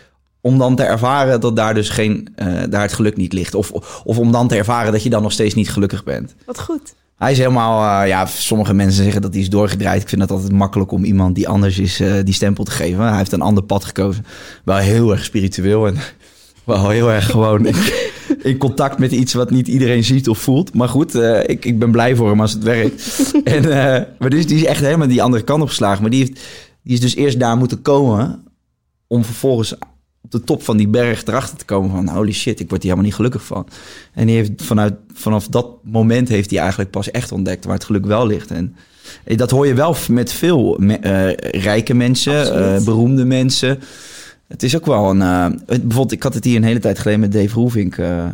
om 0.41 0.57
dan 0.57 0.75
te 0.75 0.83
ervaren 0.83 1.39
dat 1.41 1.55
daar 1.55 1.73
dus 1.73 1.89
geen, 1.89 2.27
eh, 2.35 2.61
daar 2.69 2.81
het 2.81 2.93
geluk 2.93 3.17
niet 3.17 3.33
ligt. 3.33 3.55
Of, 3.55 3.71
of 4.03 4.17
om 4.17 4.31
dan 4.31 4.47
te 4.47 4.55
ervaren 4.55 4.91
dat 4.91 5.03
je 5.03 5.09
dan 5.09 5.21
nog 5.21 5.31
steeds 5.31 5.53
niet 5.55 5.69
gelukkig 5.69 6.03
bent. 6.03 6.35
Wat 6.45 6.59
goed. 6.59 6.93
Hij 7.17 7.31
is 7.31 7.37
helemaal... 7.37 8.01
eh, 8.01 8.07
ja, 8.07 8.25
sommige 8.25 8.73
mensen 8.73 9.03
zeggen 9.03 9.21
dat 9.21 9.33
hij 9.33 9.41
is 9.41 9.49
doorgedraaid. 9.49 10.01
Ik 10.01 10.09
vind 10.09 10.21
het 10.21 10.31
altijd 10.31 10.51
makkelijk 10.51 10.91
om 10.91 11.03
iemand 11.03 11.35
die 11.35 11.47
anders 11.47 11.79
is 11.79 12.01
die 12.23 12.33
stempel 12.33 12.63
te 12.63 12.71
geven. 12.71 13.07
Hij 13.07 13.17
heeft 13.17 13.31
een 13.31 13.41
ander 13.41 13.63
pad 13.63 13.85
gekozen. 13.85 14.25
Wel 14.65 14.77
heel 14.77 15.11
erg 15.11 15.23
spiritueel 15.23 15.87
en 15.87 15.97
wel 16.63 16.89
heel 16.89 17.11
erg 17.11 17.25
gewoon... 17.25 17.65
in, 17.65 17.75
in 18.51 18.57
contact 18.57 18.99
met 18.99 19.11
iets 19.11 19.33
wat 19.33 19.49
niet 19.51 19.67
iedereen 19.67 20.03
ziet 20.03 20.29
of 20.29 20.37
voelt. 20.37 20.73
Maar 20.73 20.89
goed, 20.89 21.15
eh, 21.15 21.39
ik, 21.45 21.65
ik 21.65 21.79
ben 21.79 21.91
blij 21.91 22.15
voor 22.15 22.29
hem 22.29 22.41
als 22.41 22.51
het 22.51 22.63
werkt. 22.63 23.31
en, 23.43 23.63
eh, 23.63 24.01
maar 24.19 24.29
dus 24.29 24.47
die 24.47 24.57
is 24.57 24.65
echt 24.65 24.81
helemaal 24.81 25.07
die 25.07 25.23
andere 25.23 25.43
kant 25.43 25.61
opgeslagen. 25.61 26.01
Maar 26.01 26.11
die, 26.11 26.19
heeft, 26.19 26.39
die 26.83 26.93
is 26.93 26.99
dus 26.99 27.15
eerst 27.15 27.39
daar 27.39 27.57
moeten 27.57 27.81
komen... 27.81 28.43
om 29.07 29.23
vervolgens 29.23 29.75
op 30.21 30.31
de 30.31 30.43
top 30.43 30.63
van 30.63 30.77
die 30.77 30.87
berg 30.87 31.25
erachter 31.25 31.57
te 31.57 31.65
komen 31.65 31.91
van... 31.91 32.09
holy 32.09 32.33
shit, 32.33 32.59
ik 32.59 32.69
word 32.69 32.81
hier 32.81 32.91
helemaal 32.91 33.03
niet 33.03 33.15
gelukkig 33.15 33.43
van. 33.43 33.67
En 34.13 34.27
die 34.27 34.35
heeft 34.35 34.51
vanuit, 34.55 34.93
vanaf 35.13 35.47
dat 35.47 35.67
moment 35.83 36.29
heeft 36.29 36.49
hij 36.49 36.59
eigenlijk 36.59 36.91
pas 36.91 37.11
echt 37.11 37.31
ontdekt... 37.31 37.65
waar 37.65 37.73
het 37.73 37.83
geluk 37.83 38.05
wel 38.05 38.27
ligt. 38.27 38.51
En 38.51 38.75
eh, 39.23 39.37
dat 39.37 39.51
hoor 39.51 39.67
je 39.67 39.73
wel 39.73 39.95
met 40.09 40.31
veel 40.33 40.77
me- 40.79 41.35
rijke 41.51 41.93
mensen, 41.93 42.83
beroemde 42.83 43.25
mensen... 43.25 43.79
Het 44.47 44.63
is 44.63 44.75
ook 44.75 44.85
wel 44.85 45.09
een... 45.09 45.21
eh, 45.21 45.43
het- 45.43 45.65
bijvoorbeeld, 45.67 46.11
ik 46.11 46.23
had 46.23 46.33
het 46.33 46.43
hier 46.43 46.55
een 46.55 46.63
hele 46.63 46.79
tijd 46.79 46.99
geleden 46.99 47.19
met 47.19 47.31
Dave 47.31 47.53
Roelvink... 47.53 47.97
eh, 47.97 48.27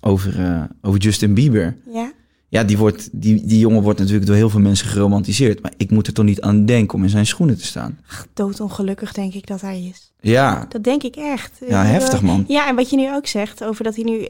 over, 0.00 0.38
eh, 0.44 0.62
over 0.82 1.00
Justin 1.00 1.34
Bieber. 1.34 1.76
Ja. 1.92 2.12
Ja, 2.50 2.64
die, 2.64 2.78
wordt, 2.78 3.08
die, 3.12 3.46
die 3.46 3.58
jongen 3.58 3.82
wordt 3.82 3.98
natuurlijk 3.98 4.26
door 4.26 4.36
heel 4.36 4.50
veel 4.50 4.60
mensen 4.60 4.86
geromantiseerd. 4.86 5.62
Maar 5.62 5.72
ik 5.76 5.90
moet 5.90 6.06
er 6.06 6.12
toch 6.12 6.24
niet 6.24 6.40
aan 6.40 6.64
denken 6.66 6.94
om 6.98 7.02
in 7.02 7.08
zijn 7.10 7.26
schoenen 7.26 7.58
te 7.58 7.64
staan. 7.64 7.98
Doodongelukkig 8.34 9.12
denk 9.12 9.34
ik 9.34 9.46
dat 9.46 9.60
hij 9.60 9.82
is. 9.82 10.07
Ja, 10.20 10.66
Dat 10.68 10.84
denk 10.84 11.02
ik 11.02 11.16
echt. 11.16 11.58
Ja, 11.68 11.82
Eh, 11.84 11.90
heftig, 11.90 12.22
man. 12.22 12.44
Ja, 12.48 12.68
en 12.68 12.76
wat 12.76 12.90
je 12.90 12.96
nu 12.96 13.14
ook 13.14 13.26
zegt 13.26 13.64
over 13.64 13.84
dat 13.84 13.94
hij 13.94 14.04
nu, 14.04 14.28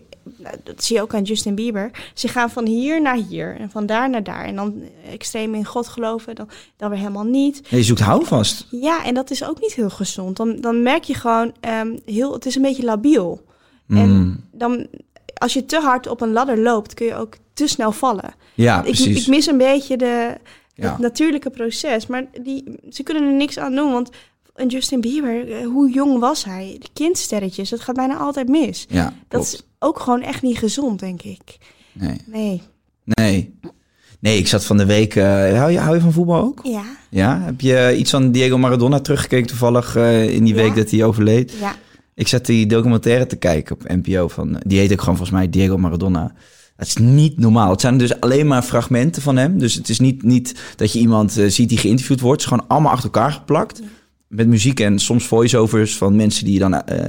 dat 0.65 0.85
zie 0.85 0.97
je 0.97 1.03
ook 1.03 1.15
aan 1.15 1.23
Justin 1.23 1.55
Bieber. 1.55 1.91
Ze 2.15 2.29
gaan 2.29 2.51
van 2.51 2.67
hier 2.67 3.03
naar 3.03 3.17
hier 3.29 3.57
en 3.61 3.71
van 3.71 3.87
daar 3.87 4.11
naar 4.11 4.23
daar. 4.23 4.45
En 4.45 4.57
dan 4.57 4.83
extreem 5.13 5.55
in 5.55 5.65
God 5.65 5.89
geloven, 5.89 6.35
dan, 6.35 6.49
dan 6.77 6.91
weer 6.91 6.99
helemaal 6.99 7.25
niet. 7.25 7.61
je 7.69 7.83
zoekt 7.83 8.01
houvast. 8.01 8.67
Ja, 8.71 9.05
en 9.05 9.15
dat 9.15 9.31
is 9.31 9.45
ook 9.45 9.61
niet 9.61 9.73
heel 9.75 9.91
gezond. 9.91 10.37
Dan, 10.37 10.57
dan 10.61 10.83
merk 10.83 11.05
je 11.05 11.15
gewoon, 11.15 11.53
ehm, 11.61 11.97
heel, 12.05 12.33
het 12.33 12.47
is 12.47 12.55
een 12.57 12.63
beetje 12.63 12.85
labiel. 12.85 13.45
Mm. 13.87 13.97
En 13.99 14.45
dan, 14.53 14.87
als 15.35 15.53
je 15.53 15.65
te 15.65 15.81
hard 15.81 16.07
op 16.07 16.21
een 16.21 16.33
ladder 16.33 16.59
loopt, 16.59 16.95
kun 16.95 17.07
je 17.07 17.15
ook 17.15 17.37
te 17.55 17.67
snel 17.67 17.93
vallen. 17.93 18.35
Ja, 18.55 18.77
ik, 18.79 18.83
precies. 18.85 19.21
ik 19.23 19.27
mis 19.27 19.47
een 19.47 19.59
beetje 19.59 19.97
de, 19.97 20.35
Ja. 20.75 20.91
het 20.91 20.99
natuurlijke 20.99 21.51
proces. 21.51 22.07
Maar 22.07 22.25
die, 22.43 22.65
ze 22.91 23.03
kunnen 23.03 23.23
er 23.23 23.33
niks 23.35 23.59
aan 23.59 23.75
doen, 23.75 23.93
want 23.93 24.11
een 24.59 24.69
Justin 24.69 25.01
Bieber, 25.01 25.53
eh, 25.53 25.67
hoe 25.67 25.91
jong 25.93 26.19
was 26.19 26.45
hij? 26.45 26.77
De 26.81 26.89
kindsterretjes, 26.93 27.71
dat 27.71 27.81
gaat 27.81 27.95
bijna 27.97 28.17
altijd 28.17 28.49
mis. 28.49 28.87
ja, 28.89 29.15
Dat 29.29 29.43
is 29.43 29.63
ook 29.79 30.01
gewoon 30.01 30.23
echt 30.23 30.43
niet 30.43 30.59
gezond, 30.59 31.01
denk 31.01 31.23
ik. 31.23 31.59
Nee. 31.93 32.17
Nee. 32.27 32.63
nee. 33.05 33.55
Nee, 34.21 34.39
ik 34.39 34.47
zat 34.49 34.65
van 34.65 34.77
de 34.77 34.87
week... 34.87 35.15
eh, 35.17 35.25
hou, 35.59 35.71
je, 35.71 35.79
hou 35.79 35.95
je 35.95 36.01
van 36.01 36.13
voetbal 36.13 36.43
ook? 36.43 36.61
Ja, 36.63 36.83
Ja? 37.11 37.41
Heb 37.41 37.61
je 37.61 37.95
iets 37.99 38.11
van 38.11 38.31
Diego 38.33 38.59
Maradona 38.59 39.01
teruggekeken 39.01 39.47
toevallig 39.47 39.97
eh, 39.97 40.29
in 40.35 40.45
die 40.45 40.55
Ja. 40.55 40.63
week 40.63 40.75
dat 40.77 40.91
hij 40.91 41.05
overleed? 41.05 41.53
ja. 41.61 41.75
Ik 42.15 42.29
zat 42.29 42.47
die 42.47 42.67
documentaire 42.67 43.27
te 43.27 43.37
kijken 43.37 43.75
op 43.75 43.89
NPO 43.89 44.29
van... 44.29 44.61
Die 44.67 44.79
heet 44.79 44.93
ook 44.93 44.99
gewoon 45.01 45.17
volgens 45.17 45.39
mij 45.39 45.51
Diego 45.51 45.79
Maradona. 45.79 46.33
Het 46.77 46.87
is 46.87 46.97
niet 46.97 47.39
normaal. 47.39 47.71
Het 47.71 47.81
zijn 47.81 47.99
dus 47.99 48.21
alleen 48.21 48.47
maar 48.47 48.63
fragmenten 48.63 49.23
van 49.23 49.37
hem. 49.37 49.59
Dus 49.59 49.75
het 49.75 49.89
is 49.89 49.99
niet, 49.99 50.23
niet 50.23 50.61
dat 50.77 50.93
je 50.93 50.99
iemand 50.99 51.33
ziet 51.47 51.69
die 51.69 51.79
geïnterviewd 51.79 52.21
wordt. 52.21 52.43
Het 52.43 52.51
is 52.51 52.57
gewoon 52.57 52.71
allemaal 52.73 52.93
achter 52.93 53.11
elkaar 53.13 53.33
geplakt. 53.33 53.81
Met 54.29 54.47
muziek 54.49 54.81
en 54.81 54.99
soms 54.99 55.27
voiceovers 55.27 55.97
van 55.97 56.17
mensen 56.17 56.45
die 56.45 56.53
je 56.53 56.59
dan 56.59 56.75
eh, 56.83 57.05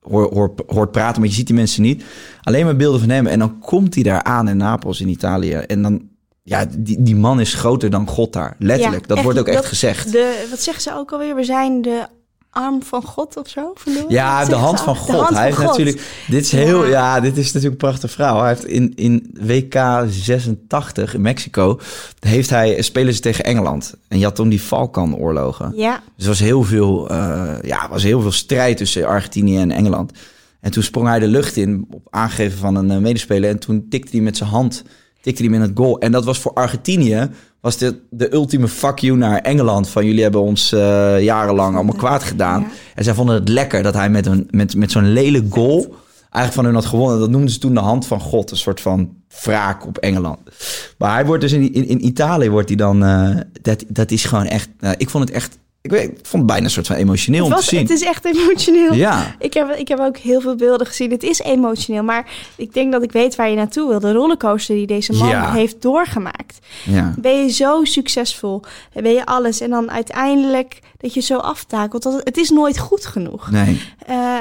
hoor, 0.00 0.32
hoor, 0.34 0.54
hoort 0.66 0.90
praten. 0.90 1.20
Maar 1.20 1.28
je 1.30 1.34
ziet 1.36 1.46
die 1.46 1.56
mensen 1.56 1.82
niet. 1.82 2.04
Alleen 2.42 2.64
maar 2.64 2.76
beelden 2.76 3.00
van 3.00 3.08
hem. 3.08 3.26
En 3.26 3.38
dan 3.38 3.58
komt 3.58 3.94
hij 3.94 4.02
daar 4.02 4.22
aan 4.22 4.48
in 4.48 4.56
Napels 4.56 5.00
in 5.00 5.08
Italië. 5.08 5.52
En 5.52 5.82
dan... 5.82 6.08
Ja, 6.46 6.66
die, 6.78 7.02
die 7.02 7.16
man 7.16 7.40
is 7.40 7.54
groter 7.54 7.90
dan 7.90 8.06
God 8.08 8.32
daar. 8.32 8.56
Letterlijk. 8.58 9.00
Ja, 9.00 9.06
dat 9.06 9.16
echt, 9.16 9.24
wordt 9.26 9.38
ook 9.38 9.46
echt 9.46 9.56
dat- 9.56 9.66
gezegd. 9.66 10.12
De, 10.12 10.46
wat 10.50 10.60
zeggen 10.60 10.82
ze 10.82 10.94
ook 10.94 11.12
alweer? 11.12 11.34
We 11.34 11.44
zijn 11.44 11.82
de 11.82 12.06
arm 12.54 12.82
van 12.82 13.02
God 13.02 13.36
of 13.36 13.48
zo? 13.48 13.72
verloren? 13.74 14.10
Ja, 14.10 14.44
de 14.44 14.54
hand 14.54 14.80
van? 14.80 14.96
God. 14.96 15.14
Hand 15.14 15.28
hij 15.28 15.34
van 15.34 15.42
heeft 15.44 15.56
God. 15.56 15.66
natuurlijk. 15.66 16.24
Dit 16.28 16.44
is 16.44 16.52
heel. 16.52 16.84
Ja. 16.84 16.90
Ja. 16.90 17.20
dit 17.20 17.36
is 17.36 17.44
natuurlijk 17.44 17.82
een 17.82 17.88
prachtige 17.88 18.12
verhaal. 18.12 18.40
Hij 18.40 18.48
heeft 18.48 18.64
in, 18.64 18.92
in 18.94 19.36
WK 19.40 20.04
86 20.08 21.14
in 21.14 21.20
Mexico. 21.20 21.80
Heeft 22.18 22.50
hij, 22.50 22.82
spelen 22.82 23.14
ze 23.14 23.20
tegen 23.20 23.44
Engeland. 23.44 23.94
En 24.08 24.18
je 24.18 24.24
had 24.24 24.34
toen 24.34 24.48
die 24.48 24.60
Falkan-oorlogen. 24.60 25.72
Ja, 25.76 26.02
Dus 26.16 26.24
er 26.24 26.30
was 26.30 26.40
heel 26.40 26.62
veel, 26.62 27.08
eh, 27.08 27.54
ja, 27.62 27.88
was 27.88 28.02
heel 28.02 28.20
veel 28.20 28.32
strijd 28.32 28.76
tussen 28.76 29.06
Argentinië 29.06 29.58
en 29.58 29.70
Engeland. 29.70 30.12
En 30.60 30.70
toen 30.70 30.82
sprong 30.82 31.08
hij 31.08 31.18
de 31.18 31.28
lucht 31.28 31.56
in 31.56 31.86
op 31.90 32.06
aangeven 32.10 32.58
van 32.58 32.74
een 32.76 32.90
eh, 32.90 32.98
medespeler. 32.98 33.50
En 33.50 33.58
toen 33.58 33.86
tikte 33.88 34.10
hij 34.10 34.20
met 34.20 34.36
zijn 34.36 34.50
hand 34.50 34.84
tikte 35.24 35.44
hij 35.44 35.54
in 35.54 35.60
het 35.60 35.70
goal. 35.74 35.98
En 35.98 36.12
dat 36.12 36.24
was 36.24 36.38
voor 36.38 36.52
Argentinië 36.52 37.30
was 37.64 37.76
de, 37.76 38.00
de 38.10 38.32
ultieme 38.32 38.68
fuck 38.68 38.98
you 38.98 39.16
naar 39.16 39.38
Engeland. 39.38 39.88
Van 39.88 40.06
jullie 40.06 40.22
hebben 40.22 40.40
ons 40.40 40.72
eh, 40.72 41.22
jarenlang 41.22 41.74
allemaal 41.74 41.94
kwaad 41.94 42.22
gedaan. 42.22 42.60
Ja. 42.60 42.66
En 42.94 43.04
zij 43.04 43.14
vonden 43.14 43.34
het 43.34 43.48
lekker 43.48 43.82
dat 43.82 43.94
hij 43.94 44.10
met, 44.10 44.26
een, 44.26 44.48
met, 44.50 44.76
met 44.76 44.90
zo'n 44.90 45.12
lelijk 45.12 45.54
goal 45.54 45.94
eigenlijk 46.30 46.52
van 46.54 46.64
hun 46.64 46.74
had 46.74 46.84
gewonnen. 46.84 47.18
Dat 47.18 47.30
noemden 47.30 47.50
ze 47.50 47.58
toen 47.58 47.74
de 47.74 47.80
hand 47.80 48.06
van 48.06 48.20
God. 48.20 48.50
Een 48.50 48.56
soort 48.56 48.80
van 48.80 49.16
wraak 49.42 49.86
op 49.86 49.98
Engeland. 49.98 50.38
Maar 50.98 51.14
hij 51.14 51.26
wordt 51.26 51.42
dus 51.42 51.52
in, 51.52 51.72
in, 51.72 51.88
in 51.88 52.06
Italië 52.06 52.50
wordt 52.50 52.68
hij 52.68 52.76
dan... 52.76 53.04
eh, 53.04 53.36
dat, 53.62 53.84
dat 53.88 54.10
is 54.10 54.24
gewoon 54.24 54.46
echt... 54.46 54.68
nou, 54.80 54.94
ik 54.98 55.10
vond 55.10 55.28
het 55.28 55.36
echt... 55.36 55.58
Ik, 55.84 55.90
weet, 55.90 56.04
ik 56.10 56.18
vond 56.26 56.42
het 56.42 56.46
bijna 56.46 56.64
een 56.64 56.70
soort 56.70 56.86
van 56.86 56.96
emotioneel 56.96 57.44
het, 57.44 57.52
om 57.54 57.58
te 57.60 57.64
zien. 57.64 57.80
het 57.80 57.90
is 57.90 58.02
echt 58.02 58.24
emotioneel. 58.24 58.92
Ja. 58.94 59.34
Ik 59.38 59.54
heb, 59.54 59.70
ik 59.70 59.88
heb 59.88 59.98
ook 59.98 60.16
heel 60.16 60.40
veel 60.40 60.54
beelden 60.56 60.86
gezien. 60.86 61.10
Het 61.10 61.22
is 61.22 61.40
emotioneel, 61.40 62.02
maar 62.02 62.30
ik 62.56 62.74
denk 62.74 62.92
dat 62.92 63.02
ik 63.02 63.12
weet 63.12 63.36
waar 63.36 63.48
je 63.50 63.56
naartoe 63.56 63.88
wil. 63.88 64.00
De 64.00 64.12
rollercoaster 64.12 64.74
die 64.74 64.86
deze 64.86 65.12
man 65.12 65.28
Ja. 65.28 65.52
heeft 65.52 65.82
doorgemaakt. 65.82 66.58
Ja. 66.84 67.14
Ben 67.18 67.42
je 67.44 67.50
zo 67.50 67.84
succesvol, 67.84 68.62
ben 68.92 69.12
je 69.12 69.26
alles 69.26 69.60
en 69.60 69.70
dan 69.70 69.90
uiteindelijk 69.90 70.78
dat 70.96 71.14
je 71.14 71.20
zo 71.20 71.36
aftakelt. 71.38 72.02
Dat 72.02 72.12
het, 72.12 72.24
het 72.24 72.36
is 72.36 72.50
nooit 72.50 72.78
goed 72.78 73.06
genoeg. 73.06 73.50
Nee. 73.50 73.80
Eh, 74.06 74.38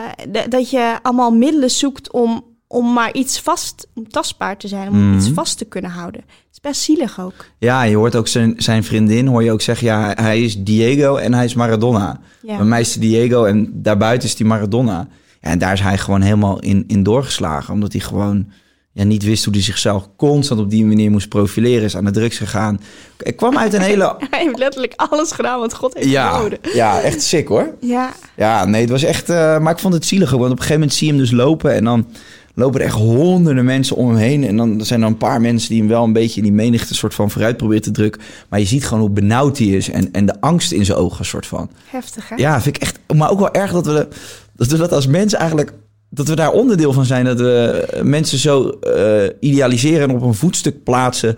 dat 0.49 0.69
je 0.69 0.97
allemaal 1.01 1.31
middelen 1.31 1.71
zoekt 1.71 2.11
om, 2.11 2.43
om 2.73 2.93
maar 2.93 3.13
iets 3.13 3.39
vast, 3.39 3.87
om 3.95 4.09
tastbaar 4.09 4.57
te 4.57 4.67
zijn, 4.67 4.87
om 4.89 5.07
Mhm. 5.09 5.17
iets 5.17 5.29
vast 5.33 5.57
te 5.57 5.65
kunnen 5.65 5.91
houden. 5.91 6.21
Het 6.21 6.49
is 6.51 6.59
best 6.61 6.81
zielig 6.81 7.19
ook. 7.19 7.45
Ja, 7.57 7.83
je 7.83 7.95
hoort 7.95 8.15
ook 8.15 8.27
zijn, 8.27 8.53
zijn 8.57 8.83
vriendin, 8.83 9.27
hoor 9.27 9.43
je 9.43 9.51
ook 9.51 9.61
zeggen, 9.61 9.87
ja, 9.87 10.11
hij 10.15 10.41
is 10.41 10.57
Diego 10.63 11.15
en 11.15 11.33
hij 11.33 11.45
is 11.45 11.53
Maradona. 11.53 12.19
Ja. 12.41 12.57
Bij 12.57 12.65
mij 12.65 12.81
is 12.81 12.93
Diego 12.93 13.43
en 13.45 13.69
daarbuiten 13.73 14.27
is 14.29 14.37
hij 14.37 14.47
Maradona. 14.47 15.07
Ja, 15.41 15.49
en 15.49 15.59
daar 15.59 15.73
is 15.73 15.79
hij 15.81 15.97
gewoon 15.97 16.21
helemaal 16.21 16.59
in, 16.59 16.83
in 16.87 17.03
doorgeslagen, 17.03 17.73
omdat 17.73 17.91
hij 17.91 18.01
gewoon 18.01 18.45
ja, 18.91 19.03
niet 19.03 19.23
wist 19.23 19.43
hoe 19.45 19.53
hij 19.53 19.63
zichzelf 19.63 20.09
constant 20.17 20.59
op 20.59 20.69
die 20.69 20.85
manier 20.85 21.11
moest 21.11 21.29
profileren, 21.29 21.83
is 21.83 21.95
aan 21.97 22.05
de 22.05 22.11
drugs 22.11 22.37
gegaan. 22.37 22.79
Ik 23.19 23.35
kwam 23.35 23.57
uit 23.57 23.73
een 23.73 23.81
hele... 23.91 24.15
Hij 24.29 24.43
heeft 24.43 24.57
letterlijk 24.57 24.93
alles 24.95 25.31
gedaan 25.31 25.59
wat 25.59 25.73
God 25.73 25.93
heeft 25.93 26.07
Ja, 26.09 26.41
ja, 26.73 27.01
echt 27.01 27.21
sick 27.21 27.47
hoor. 27.47 27.75
Ja, 27.81 28.11
Ja, 28.35 28.65
nee, 28.65 28.81
het 28.81 28.89
was 28.89 29.03
echt... 29.03 29.29
eh, 29.29 29.59
maar 29.59 29.73
ik 29.73 29.79
vond 29.79 29.93
het 29.93 30.05
zielig, 30.05 30.33
ook, 30.33 30.39
want 30.39 30.51
op 30.51 30.57
een 30.57 30.63
gegeven 30.63 30.79
moment 30.79 30.93
zie 30.97 31.07
je 31.07 31.13
hem 31.13 31.21
dus 31.21 31.31
lopen... 31.31 31.73
en 31.73 31.83
dan 31.83 32.07
lopen 32.53 32.79
er 32.79 32.85
echt 32.85 32.95
honderden 32.95 33.65
mensen 33.65 33.95
om 33.95 34.07
hem 34.07 34.17
heen... 34.17 34.43
en 34.43 34.57
dan 34.57 34.85
zijn 34.85 35.01
er 35.01 35.07
een 35.07 35.17
paar 35.17 35.41
mensen 35.41 35.69
die 35.69 35.79
hem 35.79 35.87
wel 35.87 36.03
een 36.03 36.13
beetje 36.13 36.37
in 36.37 36.43
die 36.43 36.53
menigte... 36.53 36.95
soort 36.95 37.13
van 37.13 37.31
vooruit 37.31 37.57
proberen 37.57 37.81
te 37.81 37.91
drukken. 37.91 38.21
Maar 38.49 38.59
je 38.59 38.65
ziet 38.65 38.85
gewoon 38.85 38.99
hoe 38.99 39.09
benauwd 39.09 39.57
hij 39.57 39.67
is... 39.67 39.89
en, 39.89 40.11
en 40.11 40.25
de 40.25 40.41
angst 40.41 40.71
in 40.71 40.85
zijn 40.85 40.97
ogen, 40.97 41.25
soort 41.25 41.45
van. 41.45 41.69
heftig 41.85 42.29
hè? 42.29 42.35
Ja, 42.35 42.61
vind 42.61 42.75
ik 42.75 42.81
echt... 42.81 42.99
Maar 43.15 43.31
ook 43.31 43.39
wel 43.39 43.53
erg 43.53 43.71
dat 43.71 43.85
we 43.85 44.07
dat, 44.55 44.67
we 44.67 44.77
dat 44.77 44.91
als 44.91 45.07
mensen 45.07 45.39
eigenlijk... 45.39 45.73
dat 46.09 46.27
we 46.27 46.35
daar 46.35 46.51
onderdeel 46.51 46.93
van 46.93 47.05
zijn... 47.05 47.25
dat 47.25 47.39
we 47.39 47.87
mensen 48.03 48.37
zo 48.37 48.69
eh, 48.69 49.29
idealiseren 49.39 50.09
en 50.09 50.15
op 50.15 50.21
een 50.21 50.33
voetstuk 50.33 50.83
plaatsen... 50.83 51.37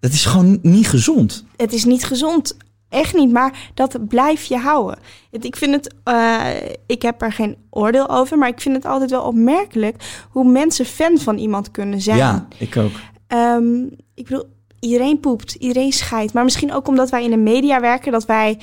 Dat 0.00 0.12
is 0.12 0.24
gewoon 0.24 0.58
niet 0.62 0.88
gezond. 0.88 1.44
Het 1.56 1.72
is 1.72 1.84
niet 1.84 2.04
gezond. 2.04 2.56
Echt 2.92 3.14
niet, 3.14 3.32
maar 3.32 3.70
dat 3.74 4.08
blijf 4.08 4.44
je 4.44 4.56
houden. 4.56 4.98
Ik 5.30 5.56
vind 5.56 5.74
het, 5.74 5.94
eh, 6.04 6.46
ik 6.86 7.02
heb 7.02 7.22
er 7.22 7.32
geen 7.32 7.56
oordeel 7.70 8.08
over, 8.08 8.38
maar 8.38 8.48
ik 8.48 8.60
vind 8.60 8.74
het 8.74 8.86
altijd 8.86 9.10
wel 9.10 9.22
opmerkelijk 9.22 10.24
hoe 10.30 10.44
mensen 10.44 10.84
fan 10.84 11.18
van 11.18 11.38
iemand 11.38 11.70
kunnen 11.70 12.00
zijn. 12.00 12.16
Ja, 12.16 12.46
ik 12.58 12.76
ook. 12.76 12.92
Ehm, 13.26 13.82
ik 14.14 14.24
bedoel, 14.24 14.44
iedereen 14.80 15.20
poept, 15.20 15.54
iedereen 15.54 15.92
scheidt. 15.92 16.32
Maar 16.32 16.44
misschien 16.44 16.72
ook 16.72 16.88
omdat 16.88 17.10
wij 17.10 17.24
in 17.24 17.30
de 17.30 17.36
media 17.36 17.80
werken, 17.80 18.12
dat 18.12 18.26
wij 18.26 18.58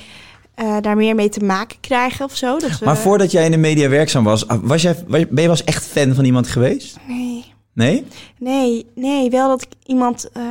eh, 0.54 0.76
daar 0.80 0.96
meer 0.96 1.14
mee 1.14 1.28
te 1.28 1.44
maken 1.44 1.80
krijgen 1.80 2.24
of 2.24 2.36
zo. 2.36 2.58
Dat 2.58 2.78
we, 2.78 2.84
Maar 2.84 2.98
voordat 2.98 3.30
jij 3.30 3.44
in 3.44 3.50
de 3.50 3.56
media 3.56 3.88
werkzaam 3.88 4.24
was, 4.24 4.44
was 4.62 4.82
jij, 4.82 4.96
ben 5.08 5.20
je 5.20 5.34
wel 5.34 5.48
eens 5.48 5.64
echt 5.64 5.86
fan 5.86 6.14
van 6.14 6.24
iemand 6.24 6.48
geweest? 6.48 6.96
Nee, 7.08 7.49
Nee? 7.72 8.06
nee, 8.38 8.86
nee. 8.94 9.30
Wel 9.30 9.48
dat 9.48 9.62
ik 9.62 9.68
iemand, 9.86 10.30
eh, 10.32 10.42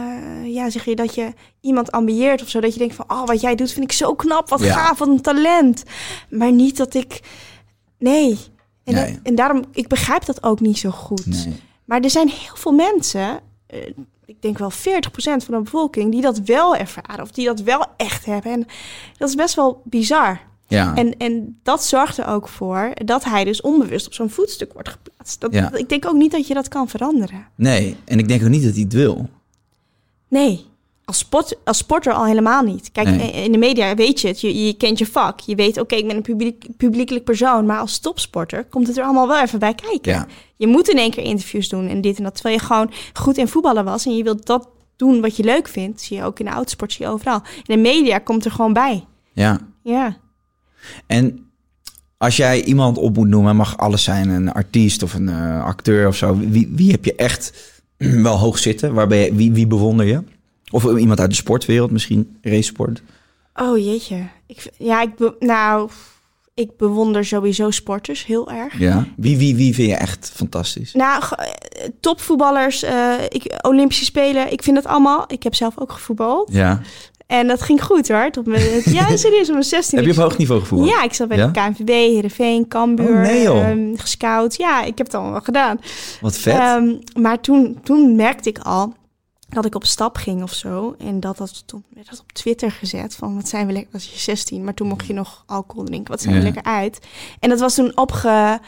ja, 0.46 0.70
zeg 0.70 0.86
je 0.86 0.96
dat 0.96 1.16
je 1.16 1.34
iemand 1.62 1.92
ambieert 1.92 2.42
of 2.42 2.50
zo. 2.50 2.60
Dat 2.60 2.74
je 2.74 2.80
denkt 2.80 2.96
van, 2.96 3.06
oh, 3.08 3.26
wat 3.26 3.42
jij 3.42 3.56
doet 3.56 3.72
vind 3.72 3.86
ik 3.86 3.92
zo 3.92 4.16
knap, 4.16 4.50
wat 4.50 4.60
Ja. 4.64 4.74
gaaf, 4.74 4.98
wat 5.00 5.08
een 5.08 5.22
talent. 5.22 5.84
Maar 6.30 6.52
niet 6.52 6.78
dat 6.78 6.94
ik, 6.94 7.20
nee. 7.98 8.38
En, 8.84 8.94
Nee. 8.94 9.12
dat- 9.14 9.20
en 9.24 9.36
daarom, 9.36 9.64
ik 9.72 9.88
begrijp 9.88 10.26
dat 10.26 10.44
ook 10.44 10.60
niet 10.60 10.78
zo 10.78 10.90
goed. 10.90 11.26
Nee. 11.26 11.62
Maar 11.86 12.02
er 12.02 12.10
zijn 12.10 12.28
heel 12.30 12.56
veel 12.56 12.72
mensen, 12.72 13.40
eh, 13.68 13.80
ik 14.26 14.42
denk 14.42 14.58
wel 14.58 14.70
40% 14.72 15.44
van 15.44 15.54
de 15.54 15.62
bevolking, 15.62 16.12
die 16.12 16.22
dat 16.22 16.40
wel 16.40 16.76
ervaren. 16.76 17.22
Of 17.22 17.32
die 17.32 17.46
dat 17.46 17.62
wel 17.62 17.86
echt 17.98 18.26
hebben. 18.26 18.52
En 18.52 18.66
dat 19.18 19.30
is 19.30 19.36
best 19.36 19.56
wel 19.56 19.82
bizar. 19.86 20.40
Ja. 20.70 20.96
En, 20.96 21.18
en 21.18 21.60
dat 21.64 21.84
zorgt 21.84 22.18
er 22.18 22.28
ook 22.28 22.48
voor 22.48 22.92
dat 23.06 23.24
hij 23.24 23.44
dus 23.44 23.62
onbewust 23.62 24.06
op 24.08 24.14
zo'n 24.14 24.30
voetstuk 24.30 24.74
wordt 24.74 24.90
geplaatst. 24.90 25.42
Dat, 25.42 25.54
Ja. 25.54 25.74
Ik 25.74 25.90
denk 25.90 26.06
ook 26.06 26.14
niet 26.16 26.32
dat 26.32 26.48
je 26.48 26.54
dat 26.54 26.68
kan 26.68 26.88
veranderen. 26.90 27.46
nee. 27.56 27.96
En 28.06 28.20
ik 28.20 28.28
denk 28.28 28.44
ook 28.44 28.50
niet 28.50 28.64
dat 28.64 28.74
hij 28.74 28.82
het 28.84 28.94
wil. 28.94 29.30
Nee, 30.28 30.66
als, 31.06 31.18
sport, 31.18 31.56
als 31.66 31.78
sporter 31.78 32.14
al 32.14 32.26
helemaal 32.26 32.64
niet. 32.64 32.92
Kijk, 32.92 33.08
Nee. 33.08 33.32
in 33.32 33.52
de 33.52 33.58
media 33.58 33.96
weet 33.96 34.22
je 34.22 34.28
het. 34.28 34.42
Je, 34.42 34.66
je 34.66 34.74
kent 34.74 34.98
je 34.98 35.06
vak. 35.06 35.40
Je 35.40 35.56
weet, 35.56 35.78
oké, 35.80 35.96
ik 35.96 36.08
ben 36.08 36.16
een 36.16 36.22
publiek, 36.22 36.66
publiekelijk 36.78 37.26
persoon. 37.26 37.66
Maar 37.66 37.80
als 37.80 38.00
topsporter 38.00 38.66
komt 38.66 38.88
het 38.88 38.98
er 38.98 39.04
allemaal 39.04 39.28
wel 39.28 39.42
even 39.42 39.60
bij 39.60 39.74
kijken. 39.76 40.12
Ja. 40.12 40.28
Je 40.56 40.68
moet 40.68 40.90
in 40.90 40.98
één 40.98 41.12
keer 41.12 41.24
interviews 41.24 41.70
doen 41.70 41.88
en 41.88 42.02
dit 42.02 42.18
en 42.18 42.24
dat. 42.24 42.34
Terwijl 42.34 42.56
je 42.56 42.62
gewoon 42.62 42.92
goed 43.14 43.38
in 43.38 43.48
voetballen 43.48 43.86
was. 43.86 44.06
En 44.06 44.16
je 44.16 44.24
wilt 44.24 44.46
dat 44.46 44.68
doen 44.96 45.22
wat 45.22 45.36
je 45.36 45.44
leuk 45.44 45.68
vindt. 45.68 46.02
Zie 46.02 46.18
je 46.18 46.24
ook 46.24 46.40
in 46.40 46.46
de 46.46 46.52
autosport, 46.52 46.94
zie 46.94 47.06
je 47.06 47.12
overal. 47.12 47.42
In 47.56 47.76
de 47.76 47.78
media 47.78 48.18
komt 48.18 48.46
er 48.46 48.52
gewoon 48.52 48.74
bij. 48.74 49.06
Ja. 49.34 49.60
Ja. 49.84 50.18
En 51.06 51.46
als 52.18 52.36
jij 52.38 52.64
iemand 52.64 52.98
op 52.98 53.16
moet 53.16 53.28
noemen, 53.28 53.56
mag 53.56 53.78
alles 53.78 54.04
zijn, 54.04 54.30
een 54.30 54.52
artiest 54.52 55.04
of 55.04 55.14
een 55.14 55.30
eh, 55.30 55.64
acteur 55.64 56.08
of 56.08 56.16
zo. 56.16 56.38
Wie, 56.38 56.70
wie 56.72 56.92
heb 56.92 57.06
je 57.06 57.16
echt 57.16 57.54
wel 57.98 58.38
hoog 58.38 58.58
zitten? 58.58 58.94
Waar 58.94 59.08
ben 59.08 59.18
je, 59.18 59.36
wie, 59.36 59.52
wie 59.52 59.68
bewonder 59.68 60.06
je? 60.06 60.24
Of 60.72 60.98
iemand 60.98 61.20
uit 61.20 61.30
de 61.30 61.36
sportwereld, 61.36 61.92
misschien 61.92 62.38
racesport? 62.42 63.02
Oh 63.54 63.78
jeetje. 63.78 64.28
Ik, 64.48 64.72
ja, 64.78 65.02
ik, 65.02 65.16
be- 65.16 65.36
nou, 65.40 65.90
ik 66.54 66.78
bewonder 66.78 67.26
sowieso 67.26 67.72
sporters 67.72 68.26
heel 68.26 68.52
erg. 68.52 68.80
Ja. 68.80 69.06
Wie, 69.18 69.38
wie, 69.38 69.56
wie 69.56 69.74
vind 69.74 69.90
je 69.90 69.96
echt 69.96 70.32
fantastisch? 70.36 70.94
Nou, 70.94 71.24
eh, 71.36 71.46
topvoetballers, 72.00 72.84
eh, 72.84 73.14
ik, 73.30 73.58
Olympische 73.62 74.06
Spelen, 74.06 74.52
ik 74.52 74.64
vind 74.64 74.76
dat 74.76 74.86
allemaal. 74.86 75.24
Ik 75.28 75.44
heb 75.44 75.56
zelf 75.56 75.78
ook 75.80 75.92
gevoetbald. 75.92 76.50
Ja. 76.54 76.82
En 77.30 77.48
dat 77.48 77.62
ging 77.62 77.84
goed 77.84 78.08
hoor. 78.08 78.32
Tot 78.32 78.46
mijn, 78.46 78.82
ja, 78.98 79.18
serieus, 79.18 79.48
op 79.48 79.54
mijn 79.54 79.64
16. 79.64 79.98
Heb 79.98 80.08
je 80.08 80.14
op 80.14 80.18
hoog 80.18 80.38
niveau 80.38 80.62
gevoerd? 80.62 80.90
Ja, 80.90 81.04
ik 81.04 81.14
zat 81.14 81.28
bij 81.28 81.38
Ja? 81.38 81.48
de 81.48 81.52
KNVB, 81.60 81.88
Heerenveen, 81.88 82.68
Cambuur, 82.68 83.10
Oh, 83.10 83.22
nee, 83.22 83.48
ehm, 83.48 83.96
gescout. 83.96 84.56
Ja, 84.56 84.82
ik 84.84 84.98
heb 84.98 85.06
het 85.06 85.16
allemaal 85.16 85.32
wel 85.32 85.42
gedaan. 85.42 85.80
Wat 86.22 86.38
vet. 86.38 86.54
Ehm, 86.54 86.96
maar 87.22 87.40
toen, 87.40 87.80
toen 87.84 88.16
merkte 88.16 88.50
ik 88.50 88.60
al 88.60 88.94
dat 89.50 89.66
ik 89.66 89.76
op 89.76 89.86
stap 89.86 90.16
ging 90.16 90.44
of 90.44 90.54
zo. 90.54 90.96
En 90.98 91.20
dat 91.20 91.38
dat 91.38 91.64
toen 91.68 91.84
werd 91.94 92.10
dat 92.10 92.20
op 92.20 92.32
Twitter 92.32 92.72
gezet 92.72 93.16
van 93.16 93.36
wat 93.36 93.48
zijn 93.48 93.68
we 93.68 93.74
lekker, 93.74 93.92
was 93.92 94.12
je 94.12 94.20
16, 94.20 94.64
maar 94.64 94.74
toen 94.74 94.88
mocht 94.88 95.06
je 95.08 95.14
nog 95.14 95.44
alcohol 95.46 95.84
drinken. 95.84 96.12
Wat 96.12 96.22
zijn 96.22 96.36
we 96.36 96.42
lekker 96.42 96.64
uit. 96.64 97.00
En 97.40 97.50
dat 97.50 97.60
was 97.60 97.76
toen 97.76 97.98
opge 97.98 98.60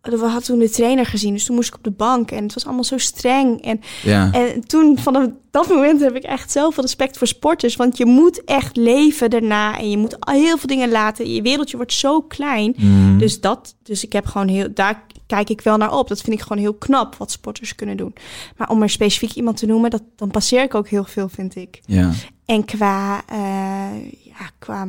we 0.00 0.16
hadden 0.16 0.42
toen 0.42 0.58
de 0.58 0.70
trainer 0.70 1.06
gezien, 1.06 1.32
dus 1.32 1.44
toen 1.44 1.54
moest 1.54 1.68
ik 1.68 1.74
op 1.74 1.84
de 1.84 1.90
bank 1.90 2.30
en 2.30 2.42
het 2.42 2.54
was 2.54 2.64
allemaal 2.64 2.84
zo 2.84 2.98
streng. 2.98 3.62
En, 3.62 3.80
ja. 4.02 4.32
en 4.32 4.66
toen, 4.66 4.98
vanaf 4.98 5.26
dat 5.50 5.68
moment, 5.68 6.00
heb 6.00 6.16
ik 6.16 6.22
echt 6.22 6.50
zoveel 6.50 6.82
respect 6.82 7.18
voor 7.18 7.26
sporters. 7.26 7.76
Want 7.76 7.96
je 7.96 8.06
moet 8.06 8.44
echt 8.44 8.76
leven 8.76 9.30
daarna 9.30 9.78
en 9.78 9.90
je 9.90 9.96
moet 9.96 10.16
heel 10.18 10.58
veel 10.58 10.68
dingen 10.68 10.90
laten. 10.90 11.32
Je 11.32 11.42
wereldje 11.42 11.76
wordt 11.76 11.92
zo 11.92 12.20
klein. 12.20 12.74
Mm. 12.76 13.18
Dus, 13.18 13.40
dat, 13.40 13.76
dus 13.82 14.04
ik 14.04 14.12
heb 14.12 14.26
gewoon 14.26 14.48
heel, 14.48 14.68
daar 14.74 15.06
kijk 15.26 15.50
ik 15.50 15.60
wel 15.60 15.76
naar 15.76 15.98
op. 15.98 16.08
Dat 16.08 16.20
vind 16.20 16.36
ik 16.36 16.42
gewoon 16.42 16.62
heel 16.62 16.74
knap 16.74 17.14
wat 17.14 17.30
sporters 17.30 17.74
kunnen 17.74 17.96
doen. 17.96 18.14
Maar 18.56 18.68
om 18.68 18.82
er 18.82 18.90
specifiek 18.90 19.32
iemand 19.32 19.56
te 19.56 19.66
noemen, 19.66 19.90
dat, 19.90 20.02
dan 20.16 20.30
passeer 20.30 20.62
ik 20.62 20.74
ook 20.74 20.88
heel 20.88 21.04
veel, 21.04 21.28
vind 21.28 21.56
ik. 21.56 21.80
ja. 21.86 22.10
En 22.44 22.64
qua, 22.64 23.22
eh, 23.26 24.12
ja, 24.24 24.50
qua, 24.58 24.88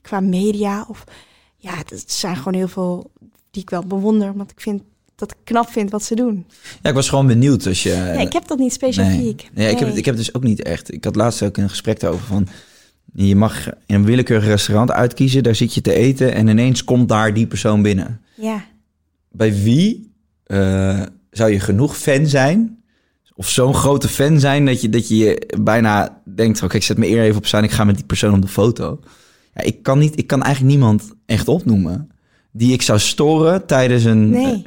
qua 0.00 0.20
media 0.20 0.84
of 0.88 1.04
ja, 1.56 1.76
het 1.76 2.12
zijn 2.12 2.36
gewoon 2.36 2.54
heel 2.54 2.68
veel 2.68 3.10
die 3.50 3.62
ik 3.62 3.70
wel 3.70 3.84
bewonder, 3.86 4.34
want 4.36 4.50
ik 4.50 4.60
vind 4.60 4.82
dat 5.14 5.30
ik 5.30 5.36
knap 5.44 5.68
vind 5.70 5.90
wat 5.90 6.02
ze 6.02 6.14
doen. 6.14 6.46
ja, 6.82 6.88
ik 6.88 6.94
was 6.94 7.08
gewoon 7.08 7.26
benieuwd 7.26 7.66
als 7.66 7.82
je... 7.82 7.94
nee, 8.14 8.26
ik 8.26 8.32
heb 8.32 8.46
dat 8.46 8.58
niet 8.58 8.80
Nee. 8.80 8.92
specifiek. 8.92 9.48
Nee, 9.54 9.70
ik, 9.70 9.78
heb, 9.78 9.88
Nee. 9.88 9.96
ik 9.98 10.04
heb 10.04 10.16
dus 10.16 10.34
ook 10.34 10.42
niet 10.42 10.62
echt. 10.62 10.92
Ik 10.92 11.04
had 11.04 11.16
laatst 11.16 11.42
ook 11.42 11.56
een 11.56 11.68
gesprek 11.68 12.00
daarover 12.00 12.26
van. 12.26 12.48
Je 13.12 13.36
mag 13.36 13.66
in 13.66 13.94
een 13.94 14.04
willekeurig 14.04 14.46
restaurant 14.46 14.90
uitkiezen, 14.90 15.42
daar 15.42 15.54
zit 15.54 15.74
je 15.74 15.80
te 15.80 15.92
eten 15.94 16.34
en 16.34 16.48
ineens 16.48 16.84
komt 16.84 17.08
daar 17.08 17.34
die 17.34 17.46
persoon 17.46 17.82
binnen. 17.82 18.20
Ja, 18.36 18.64
Bij 19.30 19.62
wie 19.62 20.12
eh, 20.44 21.02
zou 21.30 21.50
je 21.52 21.60
genoeg 21.60 21.96
fan 21.98 22.26
zijn? 22.26 22.82
Of 23.34 23.48
zo'n 23.48 23.74
grote 23.74 24.08
fan 24.08 24.40
zijn 24.40 24.66
dat 24.66 24.80
je, 24.80 24.88
dat 24.88 25.08
je 25.08 25.48
bijna 25.60 26.20
denkt: 26.34 26.62
oké, 26.62 26.76
ik 26.76 26.82
zet 26.82 26.98
me 26.98 27.06
eer 27.08 27.22
even 27.22 27.36
op 27.36 27.46
zijn, 27.46 27.64
ik 27.64 27.70
ga 27.70 27.84
met 27.84 27.96
die 27.96 28.04
persoon 28.04 28.34
op 28.34 28.42
de 28.42 28.48
foto. 28.48 29.00
Ja, 29.54 29.62
ik, 29.62 29.82
kan 29.82 29.98
niet, 29.98 30.18
ik 30.18 30.26
kan 30.26 30.42
eigenlijk 30.42 30.74
niemand 30.74 31.12
echt 31.26 31.48
opnoemen 31.48 32.09
die 32.52 32.72
ik 32.72 32.82
zou 32.82 32.98
storen 32.98 33.66
tijdens 33.66 34.04
een. 34.04 34.30
nee, 34.30 34.62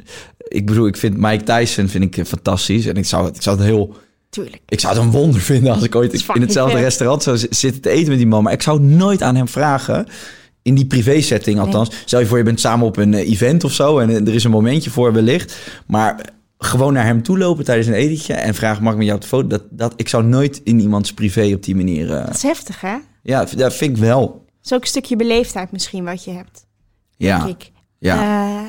ik 0.48 0.66
bedoel, 0.66 0.86
ik 0.86 0.96
vind 0.96 1.16
Mike 1.16 1.44
Tyson 1.44 1.88
vind 1.88 2.04
ik 2.04 2.16
eh, 2.16 2.24
fantastisch 2.24 2.86
en 2.86 2.94
ik 2.94 3.04
zou, 3.04 3.28
ik 3.28 3.42
zou 3.42 3.56
het 3.56 3.64
heel 3.66 3.94
tuurlijk. 4.30 4.62
ik 4.68 4.80
zou 4.80 4.94
het 4.94 5.02
een 5.02 5.10
wonder 5.10 5.40
vinden 5.40 5.72
als 5.72 5.82
ik 5.82 5.94
ooit 5.94 6.12
in 6.34 6.40
hetzelfde 6.40 6.74
vet. 6.74 6.82
restaurant 6.84 7.22
zou 7.22 7.36
zitten 7.50 7.80
te 7.80 7.90
eten 7.90 8.08
met 8.08 8.18
die 8.18 8.26
man. 8.26 8.42
Maar 8.42 8.52
ik 8.52 8.62
zou 8.62 8.80
nooit 8.80 9.22
aan 9.22 9.36
hem 9.36 9.48
vragen. 9.48 10.06
In 10.62 10.74
die 10.74 10.86
privé-setting 10.86 11.58
althans. 11.60 11.90
Stel 12.04 12.20
je 12.20 12.26
voor, 12.26 12.38
je 12.38 12.44
bent 12.44 12.60
samen 12.60 12.86
op 12.86 12.96
een 12.96 13.14
eh, 13.14 13.30
event 13.30 13.64
of 13.64 13.72
zo. 13.72 13.98
En 13.98 14.10
eh, 14.10 14.16
er 14.16 14.34
is 14.34 14.44
een 14.44 14.50
momentje 14.50 14.90
voor 14.90 15.12
wellicht. 15.12 15.58
Maar 15.86 16.32
gewoon 16.58 16.92
naar 16.92 17.04
hem 17.04 17.22
toe 17.22 17.38
lopen 17.38 17.64
tijdens 17.64 17.86
een 17.86 17.94
etentje. 17.94 18.32
En 18.34 18.54
vragen, 18.54 18.82
mag 18.82 18.92
ik 18.92 18.98
met 18.98 19.06
jou 19.06 19.18
op 19.18 19.22
de 19.24 19.30
foto? 19.30 19.46
Dat, 19.48 19.62
dat, 19.70 19.92
ik 19.96 20.08
zou 20.08 20.24
nooit 20.24 20.60
in 20.64 20.80
iemands 20.80 21.12
privé 21.12 21.52
op 21.54 21.62
die 21.62 21.76
manier... 21.76 22.12
eh, 22.12 22.26
Dat 22.26 22.34
is 22.34 22.42
heftig, 22.42 22.80
hè? 22.80 22.96
ja, 23.22 23.46
dat 23.56 23.74
vind 23.74 23.96
ik 23.96 24.02
wel. 24.02 24.20
Dat 24.20 24.64
is 24.64 24.72
ook 24.72 24.80
een 24.80 24.86
stukje 24.88 25.16
beleefdheid 25.16 25.72
misschien 25.72 26.04
wat 26.04 26.24
je 26.24 26.30
hebt, 26.30 26.66
Ja, 27.16 27.44
denk 27.44 27.62
ik. 27.62 27.70
ja, 27.98 28.16
Eh, 28.22 28.68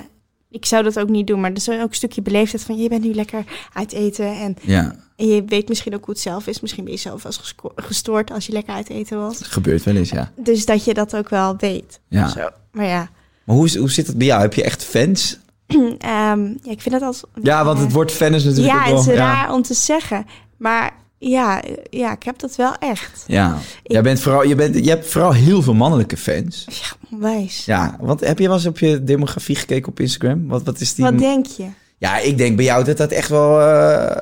ik 0.49 0.65
zou 0.65 0.84
dat 0.84 0.99
ook 0.99 1.10
niet 1.10 1.27
doen, 1.27 1.39
maar 1.41 1.49
er 1.51 1.55
is 1.58 1.69
ook 1.69 1.79
een 1.79 1.88
stukje 1.93 2.21
beleefdheid 2.21 2.63
van... 2.63 2.77
je 2.77 2.89
bent 2.89 3.03
nu 3.03 3.13
lekker 3.13 3.43
uit 3.73 3.91
eten 3.93 4.38
en, 4.39 4.55
ja. 4.62 4.95
en 5.15 5.27
je 5.27 5.43
weet 5.45 5.67
misschien 5.69 5.95
ook 5.95 6.05
hoe 6.05 6.13
het 6.13 6.23
zelf 6.23 6.47
is. 6.47 6.60
Misschien 6.62 6.84
ben 6.84 6.93
je 6.93 6.99
zelf 6.99 7.21
gesco- 7.23 7.71
gestoord 7.75 8.31
als 8.31 8.45
je 8.45 8.51
lekker 8.53 8.73
uit 8.73 8.89
eten 8.89 9.17
was. 9.19 9.38
Het 9.38 9.47
gebeurt 9.47 9.84
wel 9.84 9.95
eens, 9.95 10.10
ja. 10.10 10.31
Dus 10.36 10.65
dat 10.65 10.84
je 10.86 10.93
dat 10.93 11.15
ook 11.15 11.29
wel 11.29 11.55
weet. 11.58 11.99
ja. 12.08 12.27
Zo. 12.27 12.49
Maar 12.71 12.86
ja, 12.86 13.10
Maar 13.45 13.55
hoe, 13.55 13.65
is- 13.65 13.75
hoe 13.75 13.91
zit 13.91 14.08
het 14.08 14.17
bij 14.17 14.27
jou? 14.27 14.41
Heb 14.41 14.53
je 14.53 14.63
echt 14.63 14.84
fans? 14.84 15.38
ehm, 15.67 16.43
ja, 16.62 16.71
ik 16.71 16.81
vind 16.81 16.91
dat 16.91 17.01
als... 17.01 17.23
Ja, 17.41 17.65
want 17.65 17.79
het 17.79 17.91
woord 17.91 18.12
fan 18.12 18.34
is 18.34 18.43
natuurlijk 18.43 18.75
Ja, 18.75 18.86
wel... 18.86 18.97
het 18.97 19.08
is 19.08 19.13
ja. 19.13 19.19
raar 19.19 19.53
om 19.53 19.62
te 19.62 19.73
zeggen. 19.73 20.25
Maar 20.58 20.93
ja, 21.29 21.61
ja, 21.89 22.11
ik 22.11 22.23
heb 22.23 22.39
dat 22.39 22.55
wel 22.55 22.75
echt. 22.75 23.23
Ja, 23.27 23.57
Jij 23.83 24.01
bent 24.01 24.19
vooral, 24.19 24.43
je, 24.43 24.55
bent, 24.55 24.75
je 24.85 24.89
hebt 24.89 25.07
vooral 25.07 25.33
heel 25.33 25.61
veel 25.61 25.73
mannelijke 25.73 26.17
fans. 26.17 26.65
Ja, 26.69 27.07
onwijs. 27.11 27.65
Ja, 27.65 27.97
want 27.99 28.19
heb 28.19 28.39
je 28.39 28.47
wel 28.47 28.55
eens 28.55 28.65
op 28.65 28.79
je 28.79 29.03
demografie 29.03 29.55
gekeken 29.55 29.88
op 29.91 29.99
Instagram? 29.99 30.47
Wat, 30.47 30.63
wat 30.63 30.79
is 30.79 30.93
die? 30.95 31.05
Wat 31.05 31.19
denk 31.19 31.45
je? 31.45 31.67
Ja, 31.97 32.17
ik 32.17 32.38
denk 32.38 32.55
bij 32.55 32.65
jou 32.65 32.83
dat 32.83 32.97
dat 32.97 33.11
echt 33.11 33.29
wel... 33.29 33.61
eh, 33.61 34.17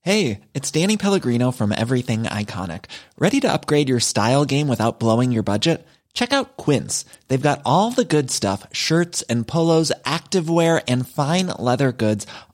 Hey, 0.00 0.40
it's 0.52 0.70
Danny 0.70 0.96
Pellegrino 0.96 1.50
from 1.50 1.72
Everything 1.72 2.26
Iconic. 2.40 2.84
Ready 3.16 3.40
to 3.40 3.48
upgrade 3.48 3.86
your 3.88 4.00
style 4.00 4.44
game 4.46 4.66
without 4.68 4.98
blowing 4.98 5.30
your 5.32 5.42
budget? 5.42 5.80
Check 6.12 6.32
out 6.32 6.56
Quince. 6.56 7.04
They've 7.26 7.48
got 7.48 7.60
all 7.64 7.90
the 7.90 8.04
good 8.04 8.30
stuff 8.30 8.66
shirts 8.70 9.22
and 9.26 9.46
polos, 9.46 9.90
activewear, 10.04 10.82
and 10.86 11.08
fine 11.08 11.52
leather 11.58 11.90
goods, 11.96 12.26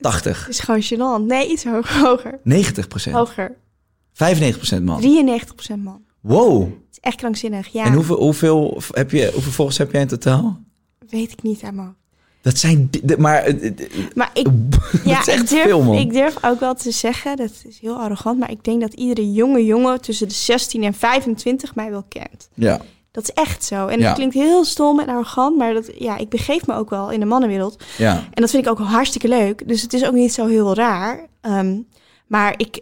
80, 0.00 0.40
Het 0.40 0.48
is 0.48 0.60
gewoon 0.60 0.82
gênant. 0.82 1.26
Nee, 1.26 1.48
iets 1.48 1.64
hoger. 1.64 2.00
Hoger. 2.06 2.38
90%, 3.08 3.12
Hoger. 3.12 3.56
95% 4.12 4.82
man. 4.82 5.02
93% 5.02 5.78
man. 5.78 6.02
Wow. 6.20 6.62
Het 6.62 6.72
is 6.92 6.98
echt 7.00 7.16
krankzinnig. 7.16 7.68
Ja, 7.68 7.84
En 7.84 7.92
hoeveel, 7.92 8.16
hoeveel, 8.20 8.82
heb 8.90 9.10
je, 9.10 9.30
hoeveel 9.34 9.52
volgers 9.52 9.78
heb 9.78 9.92
jij 9.92 10.00
in 10.00 10.06
totaal? 10.08 10.60
weet 11.08 11.32
ik 11.32 11.42
niet 11.42 11.60
helemaal. 11.60 11.94
Dat 12.42 12.58
zijn... 12.58 12.90
Maar... 13.18 13.42
eh, 13.42 13.70
Maar 14.14 14.30
ik, 14.34 14.44
dat 14.92 15.00
ja, 15.04 15.20
ik, 15.20 15.48
durf, 15.48 15.62
veel, 15.62 15.82
man. 15.82 15.94
ik 15.96 16.12
durf 16.12 16.44
ook 16.44 16.60
wel 16.60 16.74
te 16.74 16.90
zeggen, 16.90 17.36
dat 17.36 17.50
is 17.68 17.78
heel 17.80 17.96
arrogant, 17.96 18.38
maar 18.38 18.50
ik 18.50 18.64
denk 18.64 18.80
dat 18.80 18.92
iedere 18.94 19.32
jonge 19.32 19.64
jongen 19.64 20.00
tussen 20.00 20.28
de 20.28 20.34
16 20.34 20.82
en 20.82 20.94
25 20.94 21.74
mij 21.74 21.90
wel 21.90 22.04
kent. 22.08 22.48
Ja. 22.54 22.80
Dat 23.12 23.22
is 23.22 23.30
echt 23.32 23.64
zo. 23.64 23.86
En 23.86 23.98
Ja. 23.98 24.06
het 24.06 24.14
klinkt 24.14 24.34
heel 24.34 24.64
stom 24.64 25.00
en 25.00 25.08
arrogant, 25.08 25.56
maar 25.56 25.74
dat, 25.74 25.90
ja, 25.98 26.16
ik 26.16 26.28
begeef 26.28 26.66
me 26.66 26.74
ook 26.74 26.90
wel 26.90 27.10
in 27.10 27.20
de 27.20 27.26
mannenwereld. 27.26 27.82
Ja. 27.98 28.12
En 28.16 28.42
dat 28.42 28.50
vind 28.50 28.64
ik 28.64 28.70
ook 28.70 28.78
hartstikke 28.78 29.28
leuk. 29.28 29.68
Dus 29.68 29.82
het 29.82 29.92
is 29.92 30.04
ook 30.04 30.12
niet 30.14 30.32
zo 30.32 30.46
heel 30.46 30.74
raar. 30.74 31.26
Ehm, 31.40 31.78
maar 32.26 32.54
ik, 32.56 32.80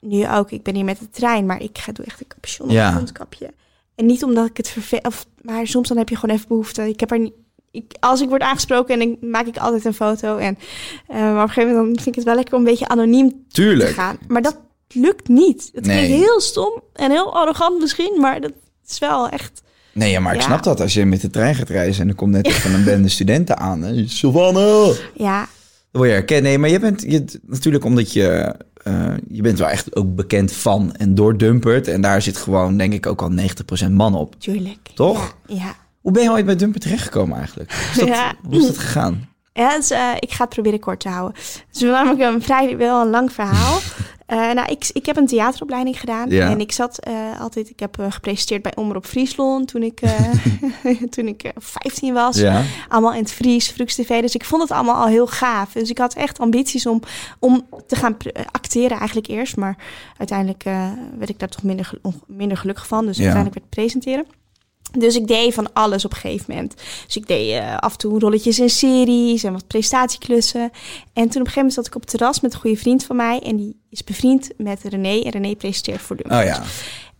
nu 0.00 0.28
ook, 0.30 0.50
ik 0.50 0.62
ben 0.62 0.74
hier 0.74 0.84
met 0.84 0.98
de 0.98 1.10
trein, 1.10 1.46
maar 1.46 1.62
ik 1.62 1.78
ga 1.78 1.92
doe 1.92 2.04
echt 2.04 2.20
een 2.20 2.26
capuchon 2.26 2.66
of 2.66 2.72
Ja. 2.72 2.88
een 2.88 2.94
mondkapje. 2.94 3.50
En 3.94 4.06
niet 4.06 4.24
omdat 4.24 4.46
ik 4.46 4.56
het 4.56 4.68
vervel, 4.68 4.98
of, 5.02 5.26
maar 5.42 5.66
soms 5.66 5.88
dan 5.88 5.96
heb 5.96 6.08
je 6.08 6.16
gewoon 6.16 6.34
even 6.36 6.48
behoefte. 6.48 6.88
Ik 6.88 7.00
heb 7.00 7.10
er 7.10 7.18
niet, 7.18 7.32
ik, 7.70 7.92
als 8.00 8.20
ik 8.20 8.28
word 8.28 8.42
aangesproken 8.42 9.00
en 9.00 9.16
dan 9.20 9.30
maak 9.30 9.46
ik 9.46 9.56
altijd 9.58 9.84
een 9.84 9.94
foto. 9.94 10.36
En, 10.36 10.58
eh, 11.06 11.16
maar 11.20 11.42
op 11.42 11.48
een 11.48 11.48
gegeven 11.54 11.76
moment 11.76 11.94
dan 11.94 12.02
vind 12.02 12.06
ik 12.06 12.14
het 12.14 12.24
wel 12.24 12.34
lekker 12.34 12.54
om 12.54 12.60
een 12.60 12.66
beetje 12.70 12.88
anoniem 12.88 13.44
Tuurlijk. 13.48 13.88
te 13.88 13.94
gaan. 13.94 14.18
Maar 14.28 14.42
dat 14.42 14.58
lukt 14.88 15.28
niet. 15.28 15.70
Het 15.74 15.86
Nee. 15.86 16.06
klinkt 16.06 16.24
heel 16.26 16.40
stom 16.40 16.82
en 16.92 17.10
heel 17.10 17.34
arrogant 17.34 17.80
misschien, 17.80 18.16
maar 18.20 18.40
dat 18.40 18.52
is 18.90 18.98
wel 18.98 19.28
echt... 19.28 19.62
Nee, 19.92 20.10
ja, 20.10 20.20
maar 20.20 20.34
ik 20.34 20.40
Ja. 20.40 20.46
snap 20.46 20.62
dat 20.62 20.80
als 20.80 20.94
je 20.94 21.04
met 21.06 21.20
de 21.20 21.30
trein 21.30 21.54
gaat 21.54 21.68
reizen 21.68 22.02
en 22.02 22.08
er 22.08 22.14
komt 22.14 22.32
net 22.32 22.46
even 22.52 22.74
een 22.74 22.84
bende 22.84 23.08
studenten 23.08 23.58
aan. 23.58 23.82
Hè? 23.82 24.06
Savannah! 24.08 24.94
Ja, 25.14 25.38
Dan 25.38 25.46
word 26.00 26.06
je 26.08 26.14
herkend. 26.14 26.42
Nee, 26.42 26.58
maar 26.58 26.68
je 26.70 26.78
bent 26.78 27.02
je, 27.02 27.24
natuurlijk 27.46 27.84
omdat 27.84 28.12
je... 28.12 28.54
eh, 28.82 29.14
je 29.28 29.42
bent 29.42 29.58
wel 29.58 29.68
echt 29.68 29.96
ook 29.96 30.14
bekend 30.14 30.52
van 30.52 30.94
en 30.96 31.14
door 31.14 31.36
Dumpert. 31.36 31.88
En 31.88 32.00
daar 32.00 32.22
zit 32.22 32.36
gewoon, 32.36 32.76
denk 32.76 32.92
ik, 32.92 33.06
ook 33.06 33.22
al 33.22 33.30
90% 33.86 33.90
man 33.90 34.14
op. 34.14 34.34
tuurlijk. 34.40 34.78
Toch? 34.94 35.36
Ja, 35.46 35.54
ja. 35.56 35.74
Hoe 36.00 36.12
ben 36.12 36.22
je 36.22 36.30
ooit 36.30 36.46
bij 36.46 36.56
Dumpert 36.56 36.82
terechtgekomen 36.82 37.38
eigenlijk? 37.38 37.72
Hoe 37.72 37.90
is 37.90 37.96
dat, 37.98 38.08
Ja. 38.16 38.32
hoe 38.42 38.58
is 38.58 38.66
dat 38.66 38.78
gegaan? 38.78 39.28
Ja, 39.52 39.76
dus, 39.76 39.90
eh, 39.90 40.08
ik 40.18 40.30
ga 40.30 40.44
het 40.44 40.52
proberen 40.52 40.80
kort 40.80 41.00
te 41.00 41.08
houden. 41.08 41.36
Het 41.66 41.66
is 41.76 41.80
namelijk 41.80 42.20
een 42.20 42.42
vrij 42.42 42.76
wel 42.76 43.00
een 43.00 43.10
lang 43.10 43.32
verhaal. 43.32 43.78
Eh, 44.30 44.36
nou, 44.52 44.70
ik, 44.72 44.90
ik 44.92 45.06
heb 45.06 45.16
een 45.16 45.26
theateropleiding 45.26 46.00
gedaan. 46.00 46.30
Ja. 46.30 46.50
En 46.50 46.60
ik 46.60 46.72
zat 46.72 46.98
eh, 46.98 47.40
altijd... 47.40 47.70
Ik 47.70 47.80
heb 47.80 47.98
eh, 47.98 48.06
gepresenteerd 48.10 48.62
bij 48.62 48.74
Omroep 48.76 49.06
Friesland 49.06 49.68
toen 49.68 49.82
ik, 49.82 50.00
toen 51.14 51.26
ik 51.26 51.42
eh, 51.42 51.50
15 51.56 52.14
was. 52.14 52.36
Ja. 52.36 52.62
Allemaal 52.88 53.12
in 53.12 53.20
het 53.22 53.32
Fries, 53.32 53.68
Frux 53.68 53.94
TV. 53.94 54.20
Dus 54.20 54.34
ik 54.34 54.44
vond 54.44 54.62
het 54.62 54.70
allemaal 54.70 54.94
al 55.02 55.06
heel 55.06 55.26
gaaf. 55.26 55.72
Dus 55.72 55.90
ik 55.90 55.98
had 55.98 56.14
echt 56.14 56.38
ambities 56.38 56.86
om, 56.86 57.00
om 57.38 57.66
te 57.86 57.96
gaan 57.96 58.16
acteren 58.50 58.96
eigenlijk 58.98 59.28
eerst. 59.28 59.56
Maar 59.56 59.76
uiteindelijk 60.16 60.62
werd 61.18 61.30
ik 61.30 61.38
daar 61.38 61.48
toch 61.48 61.62
minder, 61.62 61.90
minder 62.26 62.56
gelukkig 62.56 62.86
van. 62.86 63.06
Dus 63.06 63.16
Ja. 63.16 63.22
uiteindelijk 63.24 63.60
werd 63.60 63.74
presenteren. 63.74 64.26
Dus 64.98 65.16
ik 65.16 65.26
deed 65.26 65.54
van 65.54 65.72
alles 65.72 66.04
op 66.04 66.12
een 66.12 66.16
gegeven 66.18 66.44
moment. 66.48 66.74
Dus 67.06 67.16
ik 67.16 67.26
deed 67.26 67.52
eh, 67.52 67.76
af 67.76 67.92
en 67.92 67.98
toe 67.98 68.18
rolletjes 68.18 68.58
in 68.58 68.70
series 68.70 69.44
en 69.44 69.52
wat 69.52 69.66
prestatieklussen. 69.66 70.60
En 70.60 70.70
toen 71.12 71.22
op 71.22 71.26
een 71.26 71.32
gegeven 71.32 71.54
moment 71.54 71.74
zat 71.74 71.86
ik 71.86 71.94
op 71.94 72.00
het 72.00 72.10
terras 72.10 72.40
met 72.40 72.52
een 72.52 72.60
goede 72.60 72.76
vriend 72.76 73.04
van 73.04 73.16
mij. 73.16 73.40
En 73.40 73.56
die 73.56 73.76
is 73.90 74.04
bevriend 74.04 74.50
met 74.56 74.80
René. 74.82 75.20
En 75.20 75.30
René 75.30 75.54
presenteert 75.54 76.00
voor 76.00 76.16
Dumpert. 76.16 76.40
Oh 76.40 76.46
ja. 76.46 76.62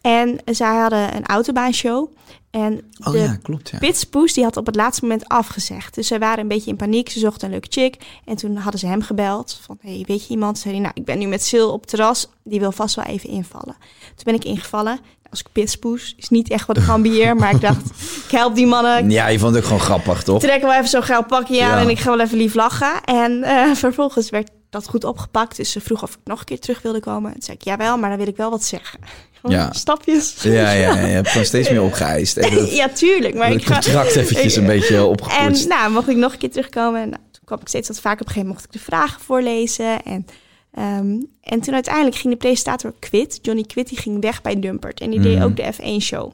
En 0.01 0.41
zij 0.45 0.77
hadden 0.77 1.17
een 1.17 1.27
autobaanshow. 1.27 2.09
En 2.51 2.81
Oh 3.05 3.13
de 3.13 3.19
ja, 3.19 3.39
klopt. 3.43 3.69
Ja. 3.69 3.79
Pitspoes 3.79 4.33
die 4.33 4.45
had 4.45 4.57
op 4.57 4.67
het 4.67 4.75
laatste 4.75 5.03
moment 5.03 5.29
afgezegd. 5.29 5.95
Dus 5.95 6.07
zij 6.07 6.19
waren 6.19 6.39
een 6.39 6.49
beetje 6.49 6.71
in 6.71 6.77
paniek. 6.77 7.11
Ze 7.11 7.19
zochten 7.19 7.45
een 7.47 7.51
leuke 7.51 7.67
chick. 7.71 7.97
En 8.25 8.37
toen 8.37 8.57
hadden 8.57 8.81
ze 8.81 8.87
hem 8.87 9.03
gebeld. 9.03 9.61
Van, 9.63 9.79
hey, 9.81 10.05
weet 10.07 10.27
je 10.27 10.31
iemand? 10.31 10.59
Zei 10.59 10.75
hij, 10.75 10.83
nou, 10.83 10.95
ik 10.97 11.05
ben 11.05 11.19
nu 11.19 11.27
met 11.27 11.43
Sil 11.49 11.69
op 11.73 11.81
het 11.81 11.91
terras. 11.91 12.29
Die 12.45 12.61
wil 12.61 12.73
vast 12.73 12.95
wel 12.95 13.05
even 13.05 13.29
invallen. 13.29 13.77
Toen 14.15 14.25
ben 14.25 14.35
ik 14.35 14.45
ingevallen. 14.45 15.01
Als 15.31 15.41
ik 15.41 15.47
pitspoes 15.53 16.15
is 16.17 16.29
niet 16.29 16.51
echt 16.51 16.67
wat 16.67 16.77
ik 16.77 16.89
ambieer. 16.89 17.37
maar 17.37 17.55
ik 17.55 17.61
dacht, 17.61 17.91
ik 18.27 18.31
help 18.31 18.55
die 18.55 18.67
mannen. 18.67 19.11
Ja, 19.11 19.27
je 19.27 19.39
vond 19.39 19.51
het 19.55 19.61
ook 19.63 19.69
gewoon 19.69 19.85
grappig, 19.85 20.23
toch? 20.23 20.43
Ik 20.43 20.49
trek 20.49 20.61
wel 20.61 20.75
even 20.75 20.89
zo'n 20.89 21.03
geil 21.03 21.25
pakje 21.25 21.65
aan 21.65 21.79
en 21.79 21.89
ik 21.89 21.99
ga 21.99 22.11
wel 22.11 22.21
even 22.21 22.39
lief 22.39 22.55
lachen. 22.55 23.05
En 23.05 23.43
eh, 23.43 23.75
vervolgens 23.85 24.31
werd 24.31 24.51
dat 24.71 24.89
goed 24.89 25.05
opgepakt. 25.05 25.57
Dus 25.57 25.71
ze 25.71 25.81
vroeg 25.81 26.03
of 26.03 26.11
ik 26.11 26.19
nog 26.25 26.39
een 26.39 26.45
keer 26.45 26.61
terug 26.61 26.83
wilde 26.83 27.01
komen. 27.01 27.33
Toen 27.33 27.43
zei 27.43 27.57
ik, 27.57 27.65
jawel, 27.65 27.99
maar 27.99 28.09
dan 28.09 28.19
wil 28.19 28.29
ik 28.29 28.37
wel 28.37 28.51
wat 28.51 28.65
zeggen. 28.65 29.01
Ja. 29.43 29.73
Stapjes. 29.73 30.37
Ja, 30.43 30.53
ja, 30.53 30.71
ja, 30.73 30.91
je 31.07 31.13
hebt 31.13 31.47
steeds 31.47 31.71
meer 31.71 31.83
opgeëist. 31.91 32.35
Dat, 32.43 32.75
ja, 32.77 32.89
tuurlijk. 32.89 33.35
Maar 33.35 33.53
ik 33.53 33.67
ga... 33.67 33.73
contract 33.75 34.17
eventjes 34.17 34.57
een 34.57 34.67
beetje 34.77 35.05
opgepoetst. 35.05 35.63
En 35.63 35.69
nou, 35.69 35.91
mocht 35.93 36.09
ik 36.09 36.17
nog 36.17 36.33
een 36.33 36.39
keer 36.39 36.51
terugkomen. 36.51 37.01
En, 37.03 37.09
nou, 37.09 37.23
toen 37.31 37.43
kwam 37.45 37.59
ik 37.61 37.69
steeds 37.69 37.89
wat 37.89 38.01
vaker. 38.01 38.21
Op 38.21 38.27
een 38.27 38.33
gegeven 38.33 38.49
moment 38.49 38.65
mocht 38.67 38.75
ik 38.75 38.81
de 38.81 38.91
vragen 38.91 39.21
voorlezen. 39.21 40.03
En, 40.03 40.27
ehm, 40.73 41.17
en 41.43 41.61
toen 41.61 41.75
uiteindelijk 41.75 42.17
ging 42.17 42.33
de 42.33 42.39
presentator 42.39 42.95
Quit, 42.99 43.39
Johnny 43.43 43.63
Quit, 43.63 43.89
die 43.89 43.99
ging 43.99 44.21
weg 44.21 44.43
bij 44.43 44.61
Dumpert. 44.61 45.01
En 45.01 45.11
die 45.11 45.21
deed 45.21 45.35
Mhm. 45.37 45.45
ook 45.45 45.57
de 45.57 45.73
F1-show. 45.73 46.33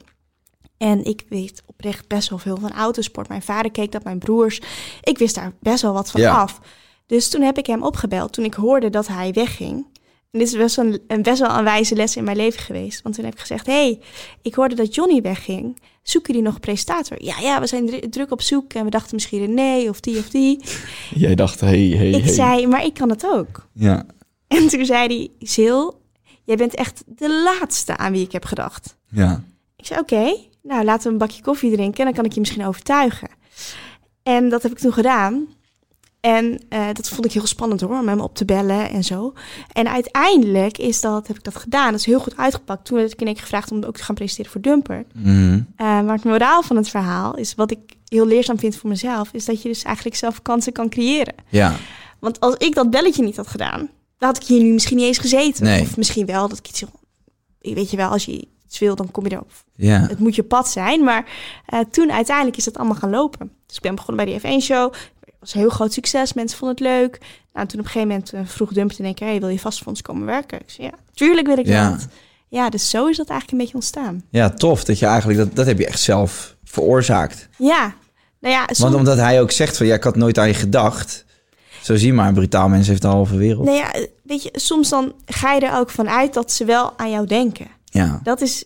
En 0.77 1.05
ik 1.05 1.23
weet 1.29 1.61
oprecht 1.65 2.07
best 2.07 2.29
wel 2.29 2.39
veel 2.39 2.57
van 2.61 2.71
autosport. 2.73 3.27
Mijn 3.27 3.41
vader 3.41 3.71
keek 3.71 3.91
dat, 3.91 4.03
mijn 4.03 4.19
broers. 4.19 4.61
Ik 5.03 5.17
wist 5.17 5.35
daar 5.35 5.51
best 5.59 5.81
wel 5.81 5.93
wat 5.93 6.11
van 6.11 6.21
Ja. 6.21 6.35
af. 6.35 6.59
Dus 7.05 7.29
toen 7.29 7.41
heb 7.41 7.57
ik 7.57 7.65
hem 7.65 7.83
opgebeld 7.83 8.33
toen 8.33 8.45
ik 8.45 8.53
hoorde 8.53 8.89
dat 8.89 9.07
hij 9.07 9.31
wegging. 9.33 9.85
En 10.31 10.39
dit 10.39 10.47
is 10.47 10.57
best 10.57 10.75
wel 10.75 10.85
een, 10.85 11.01
een 11.07 11.21
best 11.21 11.39
wel 11.39 11.57
een 11.57 11.63
wijze 11.63 11.95
les 11.95 12.15
in 12.15 12.23
mijn 12.23 12.37
leven 12.37 12.59
geweest. 12.59 13.01
Want 13.01 13.15
toen 13.15 13.23
heb 13.25 13.33
ik 13.33 13.39
gezegd, 13.39 13.65
hey, 13.65 13.99
ik 14.41 14.53
hoorde 14.55 14.75
dat 14.75 14.95
Johnny 14.95 15.21
wegging. 15.21 15.79
Zoeken 16.03 16.29
jullie 16.33 16.45
nog 16.47 16.55
een 16.55 16.61
presentator? 16.61 17.23
Ja, 17.23 17.39
ja, 17.39 17.59
we 17.59 17.67
zijn 17.67 17.85
dru- 17.85 18.09
druk 18.09 18.31
op 18.31 18.41
zoek. 18.41 18.73
En 18.73 18.83
we 18.83 18.89
dachten 18.89 19.15
misschien 19.15 19.39
René 19.45 19.89
of 19.89 19.99
die 19.99 20.17
of 20.17 20.29
die. 20.29 20.59
Jij 21.15 21.35
dacht, 21.35 21.59
hey, 21.59 21.87
hey, 21.87 22.09
Ik 22.09 22.23
hey. 22.23 22.33
zei, 22.33 22.67
maar 22.67 22.85
ik 22.85 22.93
kan 22.93 23.09
het 23.09 23.25
ook. 23.25 23.67
Ja. 23.73 24.05
En 24.47 24.67
toen 24.67 24.85
zei 24.85 25.07
hij, 25.07 25.47
Sil, 25.53 25.81
jij 26.43 26.55
bent 26.55 26.75
echt 26.75 27.03
de 27.05 27.43
laatste 27.43 27.97
aan 27.97 28.11
wie 28.11 28.23
ik 28.25 28.31
heb 28.31 28.45
gedacht. 28.45 28.97
Ja. 29.09 29.43
Ik 29.75 29.85
zei, 29.85 29.99
oké, 29.99 30.35
nou 30.63 30.83
laten 30.85 31.03
we 31.07 31.11
een 31.11 31.17
bakje 31.17 31.41
koffie 31.41 31.71
drinken 31.71 31.99
en 31.99 32.05
dan 32.05 32.13
kan 32.13 32.25
ik 32.25 32.31
je 32.33 32.39
misschien 32.39 32.65
overtuigen. 32.65 33.29
En 34.23 34.49
dat 34.49 34.63
heb 34.63 34.71
ik 34.71 34.79
toen 34.79 34.93
gedaan. 34.93 35.47
En 36.27 36.59
eh, 36.69 36.87
dat 36.93 37.09
vond 37.09 37.25
ik 37.25 37.31
heel 37.31 37.47
spannend 37.47 37.81
hoor, 37.81 37.99
om 37.99 38.07
hem 38.07 38.19
op 38.19 38.35
te 38.35 38.45
bellen 38.45 38.89
en 38.89 39.03
zo. 39.03 39.33
En 39.71 39.89
uiteindelijk 39.89 40.77
is 40.77 41.01
dat, 41.01 41.27
heb 41.27 41.37
ik 41.37 41.43
dat 41.43 41.55
gedaan. 41.55 41.91
Dat 41.91 41.99
is 41.99 42.05
heel 42.05 42.19
goed 42.19 42.37
uitgepakt. 42.37 42.85
Toen 42.85 42.97
werd 42.97 43.11
ik 43.11 43.19
in 43.19 43.25
één 43.25 43.35
keer 43.35 43.43
gevraagd 43.43 43.71
om 43.71 43.83
ook 43.83 43.97
te 43.97 44.03
gaan 44.03 44.15
presenteren 44.15 44.51
voor 44.51 44.61
Dumper. 44.61 45.05
Mhm. 45.13 45.53
Eh, 45.53 45.85
maar 45.85 46.15
het 46.15 46.23
moraal 46.23 46.63
van 46.63 46.75
het 46.75 46.89
verhaal 46.89 47.35
is, 47.35 47.55
wat 47.55 47.71
ik 47.71 47.79
heel 48.07 48.27
leerzaam 48.27 48.59
vind 48.59 48.75
voor 48.75 48.89
mezelf, 48.89 49.29
is 49.31 49.45
dat 49.45 49.61
je 49.61 49.67
dus 49.67 49.83
eigenlijk 49.83 50.15
zelf 50.15 50.41
kansen 50.41 50.73
kan 50.73 50.89
creëren. 50.89 51.33
Ja. 51.49 51.75
Want 52.19 52.39
als 52.39 52.55
ik 52.57 52.75
dat 52.75 52.89
belletje 52.89 53.23
niet 53.23 53.37
had 53.37 53.47
gedaan, 53.47 53.89
dan 54.17 54.29
had 54.29 54.37
ik 54.37 54.47
hier 54.47 54.63
nu 54.63 54.73
misschien 54.73 54.97
niet 54.97 55.05
eens 55.05 55.17
gezeten. 55.17 55.63
Nee. 55.63 55.81
Of 55.81 55.97
misschien 55.97 56.25
wel 56.25 56.47
dat 56.47 56.57
ik 56.57 56.67
iets... 56.67 56.83
Weet 57.59 57.91
je 57.91 57.97
wel, 57.97 58.09
als 58.09 58.25
je 58.25 58.47
iets 58.65 58.79
wil, 58.79 58.95
dan 58.95 59.11
kom 59.11 59.23
je 59.23 59.31
erop. 59.31 59.51
Ja. 59.75 59.99
Het 60.07 60.19
moet 60.19 60.35
je 60.35 60.43
pad 60.43 60.69
zijn. 60.69 61.03
Maar 61.03 61.25
eh, 61.65 61.79
toen 61.91 62.11
uiteindelijk 62.11 62.57
is 62.57 62.65
het 62.65 62.77
allemaal 62.77 62.95
gaan 62.95 63.09
lopen. 63.09 63.51
Dus 63.65 63.75
ik 63.75 63.81
ben 63.81 63.95
begonnen 63.95 64.25
bij 64.25 64.39
die 64.39 64.61
F1-show. 64.61 64.93
Was 65.39 65.53
een 65.53 65.59
heel 65.59 65.69
groot 65.69 65.93
succes. 65.93 66.33
Mensen 66.33 66.57
vonden 66.57 66.77
het 66.77 66.85
leuk. 66.85 67.17
Nou, 67.53 67.67
toen 67.67 67.79
op 67.79 67.85
een 67.85 67.91
gegeven 67.91 68.07
moment 68.07 68.33
eh, 68.33 68.39
vroeg 68.45 68.73
Dumpert 68.73 68.99
in 68.99 69.05
één 69.05 69.13
keer... 69.13 69.27
Hey, 69.27 69.39
wil 69.39 69.49
je 69.49 69.59
vast 69.59 69.77
voor 69.77 69.87
ons 69.87 70.01
komen 70.01 70.25
werken? 70.25 70.59
Ik 70.59 70.69
zei, 70.69 70.87
ja, 70.87 70.93
tuurlijk 71.13 71.47
wil 71.47 71.57
ik 71.57 71.65
Ja. 71.67 71.89
dat. 71.89 72.07
Ja, 72.49 72.69
dus 72.69 72.89
zo 72.89 73.07
is 73.07 73.17
dat 73.17 73.29
eigenlijk 73.29 73.51
een 73.51 73.57
beetje 73.57 73.73
ontstaan. 73.73 74.23
ja, 74.29 74.49
tof 74.49 74.83
dat 74.83 74.99
je 74.99 75.05
eigenlijk, 75.05 75.39
dat, 75.39 75.55
dat 75.55 75.65
heb 75.65 75.77
je 75.77 75.87
echt 75.87 75.99
zelf 75.99 76.55
veroorzaakt. 76.63 77.49
Ja, 77.57 77.93
nou 78.39 78.53
ja, 78.53 78.63
soms... 78.65 78.79
Want 78.79 78.95
omdat 78.95 79.17
hij 79.17 79.41
ook 79.41 79.51
zegt 79.51 79.77
van, 79.77 79.85
ja, 79.85 79.95
ik 79.95 80.03
had 80.03 80.15
nooit 80.15 80.37
aan 80.37 80.47
je 80.47 80.53
gedacht. 80.53 81.25
Zo 81.81 81.95
zie 81.95 82.07
je 82.07 82.13
maar, 82.13 82.33
brutaal 82.33 82.69
mens 82.69 82.87
heeft 82.87 83.01
de 83.01 83.07
halve 83.07 83.35
wereld. 83.37 83.65
Nou 83.65 83.77
ja, 83.77 83.91
weet 84.23 84.43
je, 84.43 84.49
soms 84.53 84.89
dan 84.89 85.13
ga 85.25 85.53
je 85.53 85.61
er 85.61 85.77
ook 85.77 85.89
van 85.89 86.09
uit 86.09 86.33
dat 86.33 86.51
ze 86.51 86.65
wel 86.65 86.97
aan 86.99 87.11
jou 87.11 87.27
denken. 87.27 87.67
Ja. 87.85 88.19
Dat 88.23 88.41
is, 88.41 88.65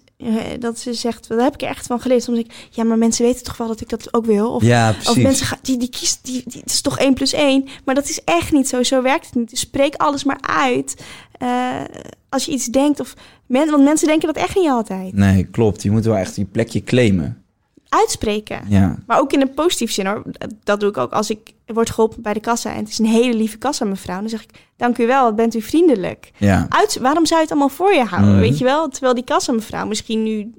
dat 0.60 0.80
ze 0.80 0.94
zegt, 0.94 1.28
daar 1.28 1.40
heb 1.40 1.54
ik 1.54 1.62
er 1.62 1.68
echt 1.68 1.86
van 1.88 2.00
geleerd. 2.00 2.24
Soms 2.24 2.38
denk 2.38 2.52
ik, 2.52 2.68
ja, 2.70 2.84
maar 2.84 2.98
mensen 2.98 3.26
weten 3.26 3.44
toch 3.44 3.58
wel 3.58 3.68
dat 3.68 3.82
ik 3.82 3.90
dat 3.90 4.14
ook 4.14 4.26
wil? 4.26 4.54
Of, 4.54 4.64
Ja, 4.64 4.96
of 5.06 5.18
mensen 5.18 5.46
gaan, 5.46 5.58
die, 5.62 5.78
die 5.78 5.90
kiest, 5.90 6.20
die, 6.22 6.44
die, 6.46 6.60
het 6.62 6.72
is 6.72 6.82
toch 6.82 7.00
1 7.00 7.14
plus 7.14 7.34
1. 7.34 7.68
Maar 7.86 7.96
dat 7.96 8.10
is 8.10 8.24
echt 8.24 8.52
niet 8.52 8.68
zo. 8.68 8.84
Zo 8.84 9.02
werkt 9.02 9.26
het 9.26 9.36
niet. 9.36 9.50
Dus 9.50 9.60
spreek 9.60 9.96
alles 9.96 10.24
maar 10.24 10.40
uit. 10.42 11.04
eh, 11.32 11.82
als 12.30 12.46
je 12.46 12.52
iets 12.52 12.66
denkt. 12.66 13.00
Of 13.00 13.14
men, 13.46 13.70
want 13.72 13.84
mensen 13.84 14.08
denken 14.08 14.28
dat 14.34 14.44
echt 14.44 14.56
niet 14.56 14.70
altijd. 14.70 15.14
Nee, 15.14 15.44
klopt. 15.44 15.84
Je 15.84 15.92
moet 15.92 16.06
wel 16.06 16.16
echt 16.18 16.36
je 16.36 16.46
plekje 16.46 16.84
claimen. 16.84 17.44
Uitspreken. 17.90 18.62
Ja. 18.68 18.98
Maar 19.08 19.20
ook 19.20 19.34
in 19.34 19.42
een 19.42 19.54
positieve 19.54 19.94
zin 19.94 20.06
hoor. 20.06 20.24
Dat 20.64 20.80
doe 20.80 20.90
ik 20.90 20.98
ook 20.98 21.12
als 21.12 21.30
ik 21.30 21.54
word 21.74 21.90
geholpen 21.90 22.22
bij 22.22 22.34
de 22.34 22.40
kassa. 22.40 22.72
En 22.72 22.80
het 22.80 22.90
is 22.90 23.00
een 23.00 23.06
hele 23.06 23.36
lieve 23.36 23.58
kassa 23.58 23.86
mevrouw. 23.86 24.20
Dan 24.20 24.30
zeg 24.30 24.44
ik, 24.44 24.50
dank 24.78 24.98
u 24.98 25.08
wel, 25.08 25.24
wat 25.24 25.36
bent 25.36 25.56
u 25.56 25.62
vriendelijk. 25.62 26.32
Ja. 26.38 26.66
Uit, 26.70 26.98
waarom 27.02 27.26
zou 27.26 27.40
je 27.40 27.46
het 27.46 27.56
allemaal 27.56 27.76
voor 27.76 27.94
je 27.94 28.04
houden? 28.04 28.32
Mhm. 28.32 28.40
Weet 28.40 28.58
je 28.58 28.64
wel? 28.64 28.90
Terwijl 28.90 29.14
die 29.14 29.24
kassa 29.24 29.52
mevrouw 29.52 29.86
misschien 29.86 30.24
nu 30.24 30.52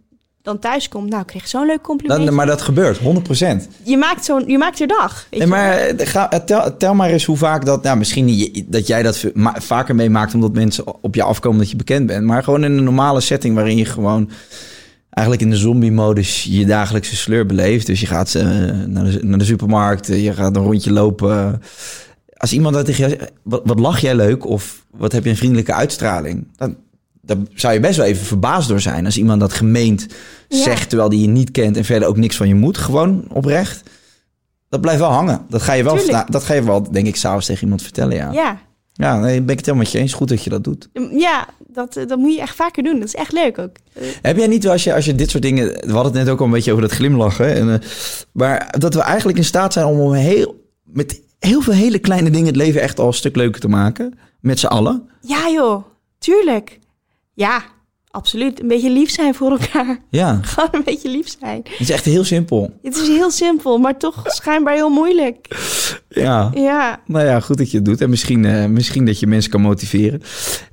dan 0.42 0.59
thuis 0.59 0.88
komt. 0.88 1.09
Nou, 1.09 1.20
ik 1.20 1.27
kreeg 1.27 1.48
zo'n 1.48 1.66
leuk 1.66 1.83
compliment. 1.83 2.25
Dan, 2.25 2.35
maar 2.35 2.46
dat 2.46 2.62
gebeurt, 2.62 2.98
100%. 2.98 3.03
je, 3.83 3.96
maakt 3.96 4.25
zo'n, 4.25 4.44
je 4.46 4.59
maakt 4.59 4.81
er 4.81 4.87
dag. 4.87 5.27
Weet 5.31 5.40
Nee, 5.40 5.48
je 5.48 5.55
maar 5.55 5.72
eh, 5.77 6.07
ga, 6.07 6.31
eh, 6.31 6.38
tel, 6.38 6.77
tel 6.77 6.94
maar 6.94 7.11
eens 7.11 7.25
hoe 7.25 7.37
vaak 7.37 7.64
dat... 7.64 7.83
Nou, 7.83 7.98
misschien 7.98 8.53
dat 8.66 8.87
jij 8.87 9.03
dat 9.03 9.25
vaker 9.55 9.94
meemaakt... 9.94 10.35
omdat 10.35 10.53
mensen 10.53 11.03
op 11.03 11.14
je 11.14 11.22
afkomen 11.22 11.59
dat 11.59 11.70
je 11.70 11.77
bekend 11.77 12.07
bent. 12.07 12.25
Maar 12.25 12.42
gewoon 12.42 12.64
in 12.64 12.72
een 12.72 12.85
normale 12.85 13.20
setting 13.20 13.55
waarin 13.55 13.77
je 13.77 13.85
gewoon... 13.85 14.31
eigenlijk 15.12 15.46
in 15.46 15.51
de 15.51 15.57
zombie-modus 15.61 16.42
je 16.44 16.66
dagelijkse 16.66 17.16
sleur 17.16 17.46
beleeft. 17.46 17.87
Dus 17.87 18.01
je 18.01 18.07
gaat 18.07 18.35
eh, 18.35 18.44
naar, 18.87 19.05
de, 19.05 19.18
naar 19.22 19.38
de 19.38 19.44
supermarkt, 19.44 20.09
eh, 20.09 20.25
je 20.25 20.33
gaat 20.33 20.57
een 20.57 20.62
rondje 20.62 20.92
lopen. 20.92 21.62
Als 22.37 22.53
iemand 22.53 22.75
dat 22.75 22.85
tegen 22.85 23.01
jou 23.09 23.18
zegt, 23.18 23.33
wat, 23.42 23.62
wat 23.64 23.81
lach 23.81 24.01
jij 24.01 24.14
leuk? 24.14 24.46
Of 24.46 24.85
wat 24.90 25.12
heb 25.12 25.25
je 25.25 25.31
een 25.31 25.37
vriendelijke 25.37 25.72
uitstraling? 25.72 26.46
Dan, 26.57 26.77
dan 27.20 27.48
zou 27.55 27.75
je 27.75 27.81
best 27.81 27.96
wel 27.96 28.07
even 28.07 28.27
verbaasd 28.27 28.68
door 28.68 28.81
zijn... 28.81 29.05
als 29.05 29.18
iemand 29.18 29.40
dat 29.40 29.53
gemeend 29.53 30.07
Ja. 30.48 30.62
zegt... 30.62 30.88
terwijl 30.88 31.09
die 31.11 31.20
je 31.20 31.29
niet 31.29 31.51
kent 31.51 31.77
en 31.77 31.85
verder 31.85 32.09
ook 32.09 32.16
niks 32.16 32.37
van 32.37 32.48
je 32.48 32.55
moet. 32.55 32.79
Gewoon 32.79 33.25
oprecht. 33.29 33.83
Dat 34.68 34.81
blijft 34.81 35.01
wel 35.01 35.11
hangen. 35.11 35.40
Dat 35.48 35.62
ga 35.62 35.72
je 35.72 35.83
wel, 35.85 35.98
dat 36.29 36.44
ga 36.44 36.55
je 36.55 36.62
wel 36.62 36.90
denk 36.92 37.07
ik, 37.07 37.16
s'avonds 37.16 37.46
tegen 37.46 37.62
iemand 37.62 37.83
vertellen, 37.83 38.16
ja. 38.16 38.33
Ja, 38.33 38.61
Ja, 38.92 39.18
nee, 39.20 39.40
ben 39.40 39.51
ik 39.51 39.57
het 39.57 39.66
helemaal 39.66 39.85
met 39.85 39.92
je 39.92 39.98
eens. 39.98 40.12
Goed 40.12 40.29
dat 40.29 40.44
je 40.44 40.51
dat 40.51 40.64
doet. 40.64 40.88
ja 41.16 41.46
dat, 41.73 41.97
eh, 41.97 42.07
dat 42.07 42.19
moet 42.19 42.35
je 42.35 42.41
echt 42.41 42.57
vaker 42.57 42.83
doen. 42.83 42.95
Dat 42.99 43.09
is 43.09 43.15
echt 43.15 43.33
leuk 43.33 43.59
ook. 43.59 43.77
Eh, 43.93 44.03
Heb 44.23 44.37
jij 44.37 44.47
niet, 44.47 44.69
als 44.69 44.85
je, 44.85 44.95
als 44.95 45.05
je 45.05 45.15
dit 45.15 45.31
soort 45.31 45.43
dingen... 45.43 45.67
We 45.67 45.93
hadden 45.93 46.13
het 46.13 46.23
net 46.25 46.29
ook 46.29 46.39
al 46.39 46.45
een 46.47 46.51
beetje 46.53 46.71
over 46.71 46.83
dat 46.83 46.93
glimlachen. 46.93 47.55
En, 47.55 47.73
eh, 47.73 47.89
maar 48.33 48.75
dat 48.79 48.95
we 48.95 49.01
eigenlijk 49.01 49.39
in 49.39 49.45
staat 49.45 49.73
zijn 49.73 49.87
om 49.87 50.01
om 50.01 50.13
heel, 50.13 50.71
met 50.85 51.23
heel 51.39 51.61
veel 51.61 51.73
hele 51.73 51.99
kleine 51.99 52.31
dingen... 52.31 52.47
het 52.47 52.57
leven 52.57 52.81
echt 52.81 52.99
al 52.99 53.07
een 53.07 53.13
stuk 53.13 53.37
leuker 53.37 53.61
te 53.61 53.69
maken. 53.69 54.19
Met 54.41 54.59
z'n 54.59 54.67
allen. 54.67 55.09
Ja 55.21 55.51
joh, 55.51 55.85
tuurlijk. 56.19 56.79
Ja, 57.35 57.63
Absoluut. 58.12 58.61
Een 58.61 58.68
beetje 58.68 58.90
lief 58.90 59.11
zijn 59.11 59.35
voor 59.35 59.51
elkaar. 59.51 59.98
Ja, 60.11 60.40
Gewoon 60.42 60.68
een 60.72 60.83
beetje 60.85 61.09
lief 61.09 61.37
zijn. 61.40 61.61
het 61.62 61.81
is 61.81 61.90
echt 61.90 62.05
heel 62.05 62.25
simpel. 62.25 62.79
Het 62.83 62.96
is 62.96 63.09
heel 63.09 63.31
simpel, 63.31 63.79
maar 63.79 63.98
toch 63.98 64.22
schijnbaar 64.38 64.75
heel 64.75 64.90
moeilijk. 64.90 65.48
Ja. 66.09 66.51
Ja. 66.55 67.01
Nou 67.07 67.27
ja, 67.27 67.40
goed 67.40 67.59
dat 67.59 67.70
je 67.70 67.77
het 67.77 67.87
doet. 67.87 68.01
En 68.01 68.11
misschien, 68.11 68.44
eh, 68.44 68.66
misschien 68.66 69.07
dat 69.07 69.20
je 69.20 69.27
mensen 69.27 69.51
kan 69.51 69.61
motiveren. 69.61 70.22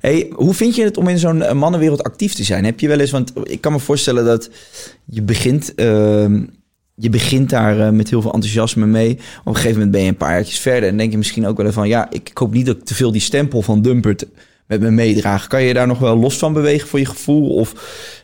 Hey, 0.00 0.30
hoe 0.34 0.54
vind 0.54 0.74
je 0.74 0.84
het 0.84 0.96
om 0.96 1.08
in 1.08 1.18
zo'n 1.18 1.42
eh, 1.42 1.54
mannenwereld 1.54 2.02
actief 2.02 2.34
te 2.34 2.44
zijn? 2.44 2.64
Heb 2.64 2.80
je 2.80 2.88
wel 2.88 2.98
eens, 2.98 3.10
want 3.10 3.32
ik 3.42 3.60
kan 3.60 3.72
me 3.72 3.78
voorstellen 3.78 4.24
dat 4.24 4.50
je 5.04 5.22
begint, 5.22 5.74
ehm, 5.74 6.44
je 6.94 7.10
begint 7.10 7.50
daar 7.50 7.80
eh, 7.80 7.90
met 7.90 8.10
heel 8.10 8.22
veel 8.22 8.32
enthousiasme 8.32 8.86
mee. 8.86 9.12
Op 9.12 9.46
een 9.46 9.54
gegeven 9.54 9.74
moment 9.74 9.90
ben 9.90 10.02
je 10.02 10.08
een 10.08 10.16
paar 10.16 10.32
jaartjes 10.32 10.58
verder 10.58 10.88
en 10.88 10.96
denk 10.96 11.10
je 11.10 11.18
misschien 11.18 11.46
ook 11.46 11.56
wel 11.56 11.72
van, 11.72 11.88
ja, 11.88 12.10
ik, 12.10 12.28
ik 12.30 12.38
hoop 12.38 12.52
niet 12.52 12.66
dat 12.66 12.76
ik 12.76 12.84
te 12.84 12.94
veel 12.94 13.12
die 13.12 13.20
stempel 13.20 13.62
van 13.62 13.82
Dumpert 13.82 14.26
met 14.70 14.80
me 14.80 14.90
meedraag. 14.90 15.46
Kan 15.46 15.62
je 15.62 15.74
daar 15.74 15.86
nog 15.86 15.98
wel 15.98 16.16
los 16.16 16.36
van 16.38 16.52
bewegen 16.52 16.88
voor 16.88 16.98
je 16.98 17.06
gevoel? 17.06 17.54
Of 17.54 17.72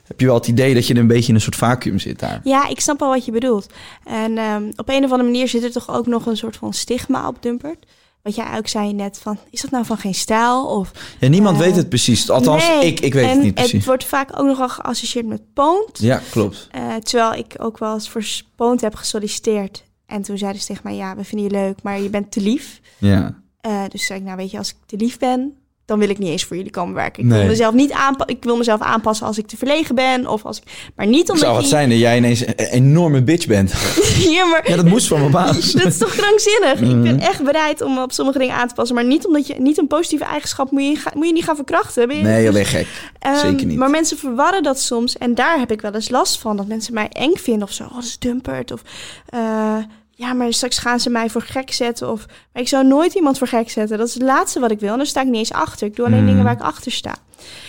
heb 0.07 0.21
je 0.21 0.27
wel 0.27 0.35
het 0.35 0.49
idee 0.49 0.75
dat 0.75 0.87
je 0.87 0.97
een 0.97 1.07
beetje 1.07 1.29
in 1.29 1.35
een 1.35 1.41
soort 1.41 1.57
vacuüm 1.57 1.99
zit 1.99 2.19
daar? 2.19 2.41
ja, 2.45 2.69
ik 2.69 2.81
snap 2.81 3.03
al 3.03 3.09
wat 3.09 3.25
je 3.25 3.33
bedoelt. 3.33 3.67
En 4.05 4.39
ehm, 4.39 4.63
op 4.77 4.89
een 4.89 5.05
of 5.05 5.11
andere 5.11 5.23
manier 5.23 5.49
zit 5.49 5.63
er 5.65 5.73
toch 5.73 5.91
ook 5.91 6.07
nog 6.07 6.27
een 6.27 6.37
soort 6.37 6.57
van 6.57 6.73
stigma 6.73 7.29
op 7.29 7.43
Dumpert. 7.43 7.87
Wat 8.23 8.35
jij 8.35 8.57
ook 8.57 8.69
zei 8.69 8.93
net 8.93 9.19
van, 9.23 9.39
is 9.51 9.61
dat 9.61 9.71
nou 9.71 9.85
van 9.85 9.99
geen 9.99 10.15
stijl? 10.15 10.67
Of, 10.67 10.91
Ja, 11.21 11.29
niemand 11.29 11.57
Eh, 11.57 11.63
weet 11.63 11.77
het 11.77 11.89
precies. 11.89 12.31
Althans, 12.31 12.69
Nee. 12.69 12.87
ik, 12.87 13.01
ik 13.01 13.15
weet 13.15 13.23
en 13.25 13.29
het 13.31 13.39
niet 13.39 13.59
het 13.59 13.69
precies. 13.69 13.87
wordt 13.87 14.05
vaak 14.05 14.39
ook 14.39 14.47
nogal 14.47 14.69
geassocieerd 14.69 15.27
met 15.27 15.43
poont. 15.55 15.99
Ja, 15.99 16.21
klopt. 16.31 16.69
Eh, 16.71 16.95
terwijl 16.95 17.33
ik 17.35 17.55
ook 17.59 17.79
wel 17.79 17.95
eens 17.95 18.09
voor 18.09 18.25
poont 18.57 18.81
heb 18.81 18.95
gesolliciteerd. 18.95 19.85
En 20.07 20.23
toen 20.23 20.39
zeiden 20.39 20.61
ze 20.61 20.67
tegen 20.67 20.83
mij, 20.85 20.95
ja, 20.97 21.17
we 21.17 21.25
vinden 21.25 21.47
je 21.49 21.53
leuk, 21.65 21.83
maar 21.83 22.01
je 22.01 22.11
bent 22.11 22.31
te 22.33 22.41
lief. 22.41 22.81
Ja. 22.99 23.43
Eh, 23.61 23.83
dus 23.89 24.07
zei 24.07 24.19
ik, 24.19 24.25
nou 24.25 24.37
weet 24.37 24.51
je, 24.51 24.59
als 24.59 24.69
ik 24.71 24.77
te 24.87 24.97
lief 24.97 25.19
ben, 25.19 25.57
dan 25.87 25.99
wil 25.99 26.09
ik 26.09 26.18
niet 26.18 26.29
eens 26.29 26.44
voor 26.44 26.57
jullie 26.57 26.70
komen 26.70 26.94
werken. 26.94 27.22
Ik 27.22 27.29
Nee. 27.29 27.38
wil 27.38 27.49
mezelf 27.49 27.75
niet 27.75 27.92
aanpa- 27.92 28.27
ik 28.27 28.44
wil 28.44 28.57
mezelf 28.57 28.81
aanpassen 28.81 29.27
als 29.27 29.38
ik 29.38 29.46
te 29.46 29.57
verlegen 29.57 29.94
ben 29.94 30.27
of 30.27 30.44
als 30.44 30.57
ik, 30.59 30.62
maar 30.96 31.07
niet 31.07 31.20
Het 31.20 31.31
omdat 31.31 31.44
zou 31.46 31.61
je 31.61 31.66
zijn 31.66 31.88
dat 31.88 31.99
jij 31.99 32.16
ineens 32.16 32.46
een 32.46 32.55
enorme 32.57 33.22
bitch 33.22 33.46
bent. 33.46 33.70
ja, 34.37 34.44
maar 34.44 34.70
Ja, 34.70 34.77
dat 34.77 34.85
moest 34.85 35.07
van 35.09 35.18
mijn 35.20 35.31
baas. 35.31 35.72
dat 35.72 35.87
is 35.87 35.99
toch 35.99 36.14
krankzinnig. 36.16 36.72
Ik 36.81 36.81
Mhm. 36.96 37.03
ben 37.03 37.20
echt 37.20 37.42
bereid 37.44 37.81
om 37.81 37.99
op 37.99 38.12
sommige 38.12 38.38
dingen 38.38 38.55
aan 38.55 38.68
te 38.68 38.75
passen, 38.75 38.94
maar 38.94 39.05
niet 39.05 39.27
omdat 39.27 39.46
je 39.46 39.55
niet 39.59 39.79
een 39.79 39.87
positieve 39.87 40.25
eigenschap 40.25 40.70
moet 40.70 40.83
je, 40.83 40.99
moet 41.14 41.27
je 41.27 41.33
niet 41.33 41.44
gaan 41.44 41.57
verkrachten. 41.57 42.09
Ben 42.09 42.16
je- 42.16 42.22
Nee, 42.22 42.53
bent 42.53 42.66
gek. 42.66 42.87
Ehm, 43.18 43.37
Zeker 43.38 43.66
niet. 43.66 43.79
Maar 43.79 43.90
mensen 43.90 44.18
verwarren 44.18 44.62
dat 44.62 44.81
soms. 44.81 45.18
En 45.18 45.35
daar 45.35 45.59
heb 45.59 45.70
ik 45.72 45.81
wel 45.81 45.92
eens 45.94 46.09
last 46.09 46.38
van. 46.38 46.57
Dat 46.57 46.66
mensen 46.66 46.94
mij 46.94 47.09
eng 47.09 47.35
vinden 47.35 47.62
of 47.62 47.72
zo. 47.72 47.85
Oh, 47.85 47.94
dat 47.94 48.05
is 48.05 48.18
dumpert. 48.18 48.72
Of 48.72 48.83
eh, 49.29 49.77
ja, 50.18 50.33
maar 50.33 50.52
straks 50.52 50.79
gaan 50.79 51.00
ze 51.00 51.11
mij 51.11 51.31
voor 51.31 51.42
gek 51.42 51.72
zetten. 51.72 52.11
Of 52.11 52.26
maar 52.52 52.62
ik 52.62 52.68
zou 52.68 52.87
nooit 52.87 53.14
iemand 53.14 53.38
voor 53.38 53.46
gek 53.46 53.70
zetten. 53.70 53.98
Dat 53.98 54.09
is 54.09 54.14
het 54.14 54.22
laatste 54.22 54.61
wat 54.61 54.70
ik 54.70 54.81
wil. 54.81 54.90
En 54.90 54.96
daar 54.96 55.07
sta 55.07 55.20
ik 55.20 55.26
niet 55.26 55.37
eens 55.37 55.52
achter. 55.52 55.87
Ik 55.87 55.96
doe 55.96 56.07
alleen 56.07 56.20
Mm. 56.20 56.26
dingen 56.26 56.44
waar 56.44 56.52
ik 56.52 56.61
achter 56.61 56.92
sta. 56.92 57.14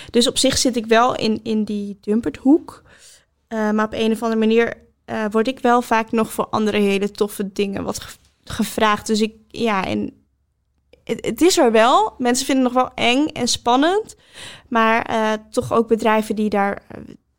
Dus 0.10 0.28
op 0.28 0.38
zich 0.38 0.58
zit 0.58 0.76
ik 0.76 0.86
wel 0.86 1.16
in, 1.16 1.40
in 1.44 1.64
die 1.64 1.98
dumperthoek. 2.02 2.84
Eh, 3.48 3.72
maar 3.72 3.86
op 3.86 3.94
een 3.94 4.12
of 4.12 4.22
andere 4.24 4.40
manier 4.40 4.74
eh, 5.06 5.26
word 5.32 5.48
ik 5.48 5.60
wel 5.60 5.82
vaak 5.82 6.12
nog 6.12 6.32
voor 6.32 6.48
andere 6.48 6.78
hele 6.78 7.12
toffe 7.12 7.52
dingen 7.52 7.84
wat 7.84 8.00
ge- 8.00 8.18
gevraagd. 8.44 9.08
Dus 9.08 9.22
ik, 9.22 9.34
ja, 9.48 9.86
en 9.86 10.12
het, 11.04 11.26
het 11.26 11.42
is 11.42 11.58
er 11.58 11.72
wel. 11.72 12.14
Mensen 12.18 12.46
vinden 12.46 12.64
het 12.66 12.74
nog 12.74 12.84
wel 12.84 12.92
eng 13.06 13.26
en 13.28 13.48
spannend. 13.48 14.16
Maar 14.70 15.02
eh, 15.02 15.32
toch 15.52 15.74
ook 15.74 15.88
bedrijven 15.88 16.36
die 16.36 16.50
daar, 16.50 16.82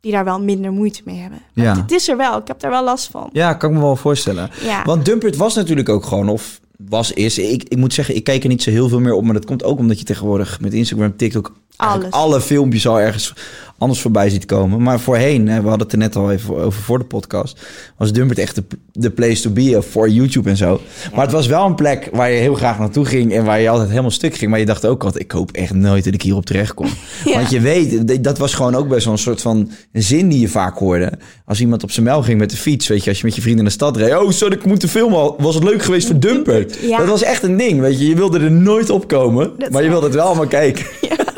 die 0.01 0.11
daar 0.11 0.23
wel 0.23 0.41
minder 0.41 0.71
moeite 0.71 1.01
mee 1.05 1.17
hebben. 1.17 1.39
Ja. 1.53 1.75
Het, 1.75 1.91
is 1.91 2.09
er 2.09 2.17
wel. 2.17 2.37
Ik 2.37 2.47
heb 2.47 2.59
daar 2.59 2.71
wel 2.71 2.83
last 2.83 3.07
van. 3.07 3.29
Ja, 3.33 3.53
kan 3.53 3.69
ik 3.69 3.75
me 3.75 3.81
wel 3.81 3.95
voorstellen. 3.95 4.49
Ja. 4.63 4.83
Want 4.83 5.05
Dumpert 5.05 5.35
was 5.35 5.55
natuurlijk 5.55 5.89
ook 5.89 6.05
gewoon, 6.05 6.29
of 6.29 6.59
was, 6.77 7.11
is. 7.11 7.37
Ik, 7.37 7.63
ik 7.63 7.77
moet 7.77 7.93
zeggen, 7.93 8.15
ik 8.15 8.23
kijk 8.23 8.43
er 8.43 8.49
niet 8.49 8.63
zo 8.63 8.69
heel 8.69 8.89
veel 8.89 8.99
meer 8.99 9.13
op. 9.13 9.23
Maar 9.23 9.33
dat 9.33 9.45
komt 9.45 9.63
ook 9.63 9.79
omdat 9.79 9.99
je 9.99 10.05
tegenwoordig 10.05 10.59
met 10.59 10.73
Instagram, 10.73 11.15
TikTok... 11.15 11.53
Alles. 11.75 12.11
alle 12.11 12.41
filmpjes 12.41 12.87
al 12.87 12.99
ergens 12.99 13.33
anders 13.79 14.01
voorbij 14.01 14.29
ziet 14.29 14.45
komen. 14.45 14.81
Maar 14.81 14.99
voorheen, 14.99 15.47
hè, 15.47 15.61
we 15.61 15.67
hadden 15.67 15.87
het 15.87 15.91
er 15.91 15.97
net 15.97 16.15
al 16.15 16.31
even 16.31 16.55
over 16.55 16.81
voor 16.81 16.99
de 16.99 17.05
podcast... 17.05 17.59
was 17.97 18.11
Dumpert 18.11 18.39
echt 18.39 18.55
de, 18.55 18.63
de 18.91 19.09
place 19.09 19.41
to 19.41 19.49
be 19.49 19.81
voor 19.81 20.09
YouTube 20.09 20.49
en 20.49 20.57
zo. 20.57 20.81
Maar 21.13 21.23
het 21.23 21.31
was 21.31 21.47
wel 21.47 21.65
een 21.65 21.75
plek 21.75 22.09
waar 22.13 22.31
je 22.31 22.39
heel 22.39 22.53
graag 22.53 22.79
naartoe 22.79 23.05
ging... 23.05 23.33
en 23.33 23.45
waar 23.45 23.59
je 23.59 23.69
altijd 23.69 23.89
helemaal 23.89 24.11
stuk 24.11 24.35
ging. 24.35 24.49
Maar 24.49 24.59
je 24.59 24.65
dacht 24.65 24.85
ook 24.85 25.03
altijd, 25.03 25.23
ik 25.23 25.31
hoop 25.31 25.51
echt 25.51 25.73
nooit 25.73 26.03
dat 26.03 26.13
ik 26.13 26.21
hierop 26.21 26.45
terecht 26.45 26.73
kom. 26.73 26.87
Ja. 27.25 27.35
Want 27.35 27.49
je 27.49 27.59
weet, 27.59 28.23
dat 28.23 28.37
was 28.37 28.53
gewoon 28.53 28.75
ook 28.75 28.87
best 28.87 29.03
wel 29.03 29.13
een 29.13 29.19
soort 29.19 29.41
van 29.41 29.71
zin 29.93 30.29
die 30.29 30.39
je 30.39 30.47
vaak 30.47 30.77
hoorde. 30.77 31.11
Als 31.45 31.59
iemand 31.59 31.83
op 31.83 31.91
zijn 31.91 32.05
mel 32.05 32.23
ging 32.23 32.39
met 32.39 32.49
de 32.49 32.57
fiets, 32.57 32.87
weet 32.87 33.03
je, 33.03 33.09
als 33.09 33.19
je 33.19 33.25
met 33.25 33.35
je 33.35 33.41
vrienden 33.41 33.63
in 33.63 33.67
de 33.69 33.75
stad 33.75 33.97
reed. 33.97 34.17
Oh, 34.17 34.31
zou 34.31 34.51
ik 34.51 34.65
moeten 34.65 34.89
filmen? 34.89 35.33
Was 35.37 35.55
het 35.55 35.63
leuk 35.63 35.83
geweest 35.83 36.07
voor 36.07 36.19
Dumpert? 36.19 36.77
Ja. 36.81 36.97
Dat 36.97 37.07
was 37.07 37.23
echt 37.23 37.43
een 37.43 37.57
ding, 37.57 37.79
weet 37.79 37.99
je. 37.99 38.07
Je 38.07 38.15
wilde 38.15 38.39
er 38.39 38.51
nooit 38.51 38.89
op 38.89 39.07
komen, 39.07 39.51
maar 39.71 39.83
je 39.83 39.89
wilde 39.89 40.05
het 40.05 40.15
wel 40.15 40.25
allemaal 40.25 40.47
kijken. 40.47 40.85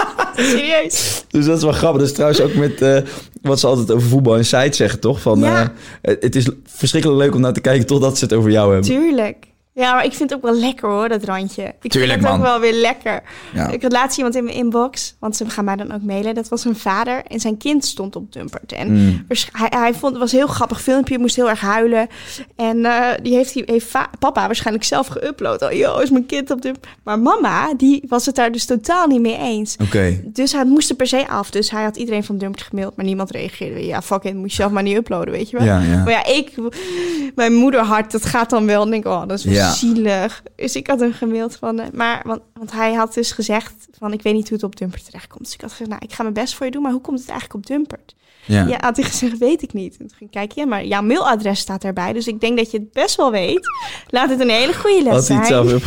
Serieus. 0.44 1.24
Dus 1.30 1.46
dat 1.46 1.58
is 1.58 1.64
wel 1.64 1.72
grappig. 1.72 2.00
Dat 2.00 2.10
is 2.10 2.14
trouwens 2.16 2.42
ook 2.42 2.54
met 2.54 2.82
eh, 2.82 2.98
wat 3.42 3.60
ze 3.60 3.68
altijd 3.68 3.92
over 3.92 4.08
voetbal 4.08 4.38
en 4.38 4.46
site 4.46 4.76
zeggen, 4.76 5.00
toch? 5.00 5.22
Van, 5.22 5.40
Ja. 5.40 5.74
eh, 6.02 6.16
het 6.20 6.36
is 6.36 6.50
verschrikkelijk 6.66 7.20
leuk 7.22 7.36
om 7.36 7.42
naar 7.42 7.54
te 7.54 7.62
kijken 7.62 7.86
totdat 7.86 8.18
ze 8.18 8.24
het 8.24 8.34
over 8.34 8.52
jou 8.52 8.74
hebben. 8.74 8.90
Tuurlijk. 8.90 9.36
Ja, 9.74 9.94
maar 9.94 10.06
ik 10.06 10.14
vind 10.14 10.30
het 10.30 10.40
ook 10.40 10.46
wel 10.52 10.60
lekker 10.60 10.90
hoor, 10.90 11.10
dat 11.10 11.24
randje. 11.24 11.74
Ik 11.82 11.92
Tuurlijk, 11.92 12.14
vind 12.14 12.24
het 12.24 12.34
ook 12.38 12.42
wel 12.46 12.60
weer 12.60 12.74
lekker. 12.74 13.22
Ja. 13.54 13.68
Ik 13.70 13.82
had 13.82 13.92
laatst 13.92 14.18
iemand 14.18 14.36
in 14.36 14.44
mijn 14.44 14.56
inbox, 14.56 15.16
want 15.20 15.36
ze 15.36 15.50
gaan 15.50 15.66
mij 15.66 15.76
dan 15.76 15.92
ook 15.94 16.02
mailen. 16.02 16.36
Dat 16.36 16.48
was 16.50 16.66
een 16.66 16.76
vader 16.76 17.22
en 17.28 17.40
zijn 17.40 17.58
kind 17.58 17.86
stond 17.86 18.16
op 18.16 18.34
Dumpert. 18.34 18.72
En 18.72 18.92
Mm. 18.92 19.26
hij, 19.52 19.68
hij 19.70 19.94
vond 19.94 20.12
het 20.12 20.22
was 20.22 20.32
een 20.32 20.38
heel 20.38 20.48
grappig 20.48 20.82
filmpje, 20.82 21.20
moest 21.20 21.36
heel 21.36 21.50
erg 21.50 21.60
huilen. 21.62 22.08
En 22.56 22.86
eh, 22.86 23.08
die 23.24 23.36
heeft, 23.36 23.54
die 23.54 23.64
heeft 23.66 23.92
papa 24.20 24.46
waarschijnlijk 24.46 24.86
zelf 24.86 25.08
geüpload. 25.08 25.64
Oh, 25.64 25.72
joh, 25.72 26.02
is 26.02 26.10
mijn 26.10 26.26
kind 26.26 26.52
op 26.52 26.62
Dumpert. 26.62 26.88
Maar 27.04 27.20
mama, 27.20 27.74
die 27.74 28.04
was 28.08 28.26
het 28.26 28.36
daar 28.36 28.52
dus 28.52 28.66
totaal 28.66 29.08
niet 29.08 29.22
mee 29.22 29.38
eens. 29.38 29.76
Oké. 29.82 30.22
Dus 30.26 30.52
hij 30.52 30.66
moest 30.66 30.90
er 30.90 30.96
per 30.96 31.08
se 31.08 31.28
af. 31.28 31.50
Dus 31.52 31.72
hij 31.72 31.84
had 31.84 31.98
iedereen 31.98 32.24
van 32.24 32.38
Dumpert 32.38 32.64
gemaild, 32.64 32.96
maar 32.96 33.06
niemand 33.06 33.32
reageerde. 33.32 33.86
Ja, 33.86 34.02
fuck 34.02 34.24
it, 34.24 34.34
moet 34.36 34.50
je 34.50 34.56
zelf 34.56 34.72
maar 34.72 34.84
niet 34.84 34.98
uploaden, 34.98 35.34
weet 35.34 35.50
je 35.50 35.58
wel. 35.58 35.66
Ja, 35.66 35.80
ja. 35.80 36.04
Maar 36.04 36.12
ja, 36.14 36.26
ik, 36.26 36.52
mijn 37.36 37.54
moederhart, 37.54 38.12
dat 38.12 38.26
gaat 38.26 38.50
dan 38.50 38.66
wel. 38.66 38.84
En 38.84 38.90
denk 38.90 39.06
ik, 39.06 39.12
oh, 39.12 39.28
dat 39.28 39.38
is 39.38 39.44
Ja. 39.62 39.72
zielig. 39.72 40.44
Dus 40.56 40.76
ik 40.76 40.88
had 40.88 41.00
hem 41.00 41.14
gemaild 41.14 41.56
van, 41.56 41.80
eh, 41.80 41.88
maar, 41.94 42.22
want, 42.26 42.42
want 42.54 42.72
hij 42.72 42.94
had 42.94 43.14
dus 43.14 43.32
gezegd 43.32 43.74
van, 43.98 44.14
ik 44.14 44.22
weet 44.22 44.34
niet 44.34 44.48
hoe 44.48 44.58
het 44.58 44.66
op 44.66 44.76
Dumpert 44.76 45.06
terechtkomt. 45.06 45.44
Dus 45.44 45.54
ik 45.54 45.62
had 45.62 45.72
gezegd, 45.72 45.90
nou, 45.90 46.02
ik 46.04 46.14
ga 46.14 46.22
mijn 46.22 46.34
best 46.34 46.54
voor 46.54 46.66
je 46.66 46.72
doen, 46.72 46.82
maar 46.82 46.92
hoe 46.92 47.02
komt 47.02 47.20
het 47.20 47.30
eigenlijk 47.30 47.60
op 47.60 47.66
Dumpert? 47.66 48.16
Ja. 48.46 48.66
Ja, 48.68 48.78
had 48.80 48.96
hij 48.96 49.06
gezegd, 49.06 49.38
weet 49.38 49.62
ik 49.62 49.74
niet. 49.74 49.92
En 49.92 50.08
toen 50.08 50.18
ging 50.18 50.30
ik 50.30 50.32
kijken, 50.32 50.62
ja, 50.62 50.68
maar 50.68 50.86
jouw 50.86 51.02
mailadres 51.02 51.60
staat 51.60 51.84
erbij. 51.84 52.14
Dus 52.14 52.28
ik 52.28 52.42
denk 52.42 52.58
dat 52.58 52.72
je 52.72 52.78
het 52.78 52.92
best 52.92 53.16
wel 53.16 53.32
weet. 53.32 53.68
Laat 54.08 54.30
het 54.30 54.40
een 54.40 54.50
hele 54.50 54.74
goede 54.74 55.04
les 55.04 55.14
Had 55.14 55.28
hij 55.28 55.46
zijn. 55.46 55.68
het 55.70 55.82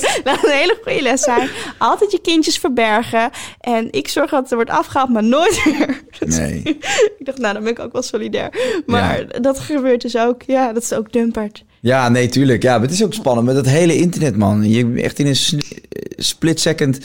zelf 0.00 0.20
Laat 0.24 0.44
een 0.44 0.50
hele 0.50 0.78
goede 0.82 1.02
les 1.02 1.20
zijn. 1.20 1.48
Altijd 1.78 2.12
je 2.12 2.20
kindjes 2.20 2.58
verbergen. 2.58 3.30
En 3.60 3.92
ik 3.92 4.08
zorg 4.08 4.30
dat 4.30 4.40
het 4.40 4.50
er 4.50 4.56
wordt 4.56 4.70
afgehaald, 4.70 5.10
maar 5.10 5.24
nooit 5.24 5.62
meer. 5.64 5.96
Nee. 6.18 6.62
ik 7.18 7.24
dacht, 7.24 7.38
nou, 7.38 7.54
dan 7.54 7.62
ben 7.62 7.72
ik 7.72 7.78
ook 7.78 7.92
wel 7.92 8.02
solidair. 8.02 8.82
Maar 8.86 9.42
dat 9.42 9.58
gebeurt 9.58 10.00
dus 10.00 10.16
ook. 10.16 10.42
Ja, 10.42 10.72
dat 10.72 10.82
is 10.82 10.92
ook 10.92 11.12
dumpert. 11.12 11.64
Ja, 11.80 12.08
nee, 12.08 12.28
tuurlijk. 12.28 12.62
Ja, 12.62 12.72
maar 12.72 12.82
het 12.82 12.90
is 12.90 13.04
ook 13.04 13.14
spannend 13.14 13.46
met 13.46 13.56
dat 13.56 13.66
hele 13.66 13.96
internet, 13.96 14.36
man. 14.36 14.68
Je 14.68 15.02
echt 15.02 15.18
in 15.18 15.26
een 15.26 15.62
split 16.16 16.60
second 16.60 16.98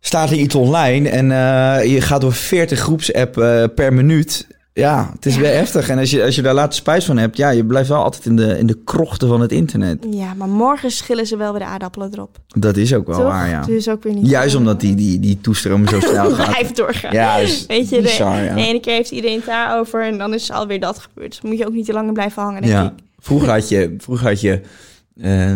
staat 0.00 0.30
er 0.30 0.36
iets 0.36 0.54
online 0.54 1.08
en 1.08 1.30
eh, 1.30 1.92
je 1.92 2.00
gaat 2.00 2.20
door 2.20 2.32
40 2.32 2.78
groepsapp 2.78 3.38
eh, 3.38 3.64
per 3.74 3.92
minuut. 3.92 4.46
Ja, 4.74 5.10
het 5.14 5.26
is 5.26 5.36
weer 5.36 5.54
heftig. 5.54 5.88
En 5.88 5.98
als 5.98 6.10
je, 6.10 6.24
als 6.24 6.34
je 6.34 6.42
daar 6.42 6.54
later 6.54 6.74
spijt 6.74 7.04
van 7.04 7.16
hebt, 7.16 7.36
ja, 7.36 7.50
je 7.50 7.64
blijft 7.64 7.88
wel 7.88 8.02
altijd 8.02 8.26
in 8.26 8.36
de, 8.36 8.58
in 8.58 8.66
de 8.66 8.78
krochten 8.84 9.28
van 9.28 9.40
het 9.40 9.52
internet. 9.52 10.06
Ja, 10.10 10.34
maar 10.34 10.48
morgen 10.48 10.90
schillen 10.90 11.26
ze 11.26 11.36
wel 11.36 11.50
weer 11.50 11.60
de 11.60 11.66
aardappelen 11.66 12.10
erop. 12.12 12.38
Dat 12.46 12.76
is 12.76 12.94
ook 12.94 13.06
wel 13.06 13.16
Toch? 13.16 13.24
waar, 13.24 13.48
ja. 13.48 13.62
Dus 13.62 13.88
ook 13.88 14.02
weer 14.02 14.14
niet. 14.14 14.28
Juist 14.28 14.54
omdat 14.54 14.80
die, 14.80 14.94
die, 14.94 15.20
die 15.20 15.38
toestroom 15.40 15.88
zo 15.88 16.00
snel 16.00 16.30
gaat. 16.34 16.48
Blijft 16.50 16.76
doorgaan. 16.76 17.12
Ja, 17.12 17.36
is 17.36 17.66
Weet 17.66 17.88
je, 17.88 17.96
de, 17.96 18.02
bizar, 18.02 18.42
ja. 18.42 18.54
de 18.54 18.60
ene 18.60 18.80
keer 18.80 18.94
heeft 18.94 19.10
iedereen 19.10 19.36
het 19.36 19.46
daarover 19.46 20.04
en 20.06 20.18
dan 20.18 20.34
is 20.34 20.50
alweer 20.50 20.80
dat 20.80 20.98
gebeurd. 20.98 21.30
Dus 21.30 21.40
moet 21.40 21.58
je 21.58 21.66
ook 21.66 21.72
niet 21.72 21.86
te 21.86 21.92
lang 21.92 22.12
blijven 22.12 22.42
hangen, 22.42 22.60
denk 22.62 22.72
Ja, 22.74 22.84
ik. 22.84 22.92
Vroeger 23.22 23.48
had 23.50 23.68
je, 23.68 23.94
vroeger 23.98 24.26
had 24.28 24.40
je 24.40 24.60
eh, 25.20 25.54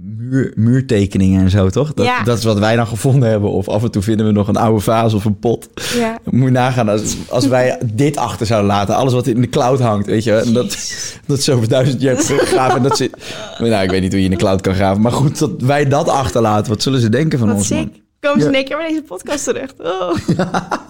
muur, 0.00 0.52
muurtekeningen 0.56 1.42
en 1.42 1.50
zo, 1.50 1.68
toch? 1.70 1.94
Dat, 1.94 2.06
Ja. 2.06 2.22
dat 2.22 2.38
is 2.38 2.44
wat 2.44 2.58
wij 2.58 2.76
dan 2.76 2.86
gevonden 2.86 3.28
hebben. 3.28 3.50
Of 3.50 3.68
af 3.68 3.82
en 3.82 3.90
toe 3.90 4.02
vinden 4.02 4.26
we 4.26 4.32
nog 4.32 4.48
een 4.48 4.56
oude 4.56 4.80
vaas 4.80 5.14
of 5.14 5.24
een 5.24 5.38
pot. 5.38 5.68
Ja. 5.94 6.18
Moet 6.24 6.44
je 6.44 6.50
nagaan 6.50 6.88
als, 6.88 7.16
als 7.28 7.46
wij 7.46 7.78
dit 7.94 8.16
achter 8.16 8.46
zouden 8.46 8.70
laten. 8.70 8.94
Alles 8.96 9.12
wat 9.12 9.26
in 9.26 9.40
de 9.40 9.48
cloud 9.48 9.80
hangt, 9.80 10.06
weet 10.06 10.24
je. 10.24 10.34
En 10.36 10.52
dat, 10.52 10.92
dat 11.26 11.42
ze 11.42 11.52
over 11.52 11.68
duizend 11.68 12.00
jaar 12.00 12.16
teruggraven. 12.16 12.76
En 12.76 12.82
dat 12.82 12.96
ze, 12.96 13.10
nou, 13.58 13.82
ik 13.84 13.90
weet 13.90 14.00
niet 14.00 14.10
hoe 14.10 14.18
je 14.20 14.24
in 14.24 14.30
de 14.30 14.36
cloud 14.36 14.60
kan 14.60 14.74
graven. 14.74 15.02
Maar 15.02 15.12
goed, 15.12 15.38
dat 15.38 15.60
wij 15.62 15.88
dat 15.88 16.08
achterlaten. 16.08 16.72
Wat 16.72 16.82
zullen 16.82 17.00
ze 17.00 17.08
denken 17.08 17.38
van 17.38 17.48
Wat 17.48 17.56
ons, 17.56 17.66
sick. 17.66 17.88
Komen 18.20 18.38
ze 18.40 18.44
Ja. 18.44 18.50
in 18.50 18.54
één 18.58 18.64
keer 18.64 18.76
bij 18.76 18.88
deze 18.88 19.02
podcast 19.02 19.44
terecht. 19.44 19.74
Oh, 19.80 20.14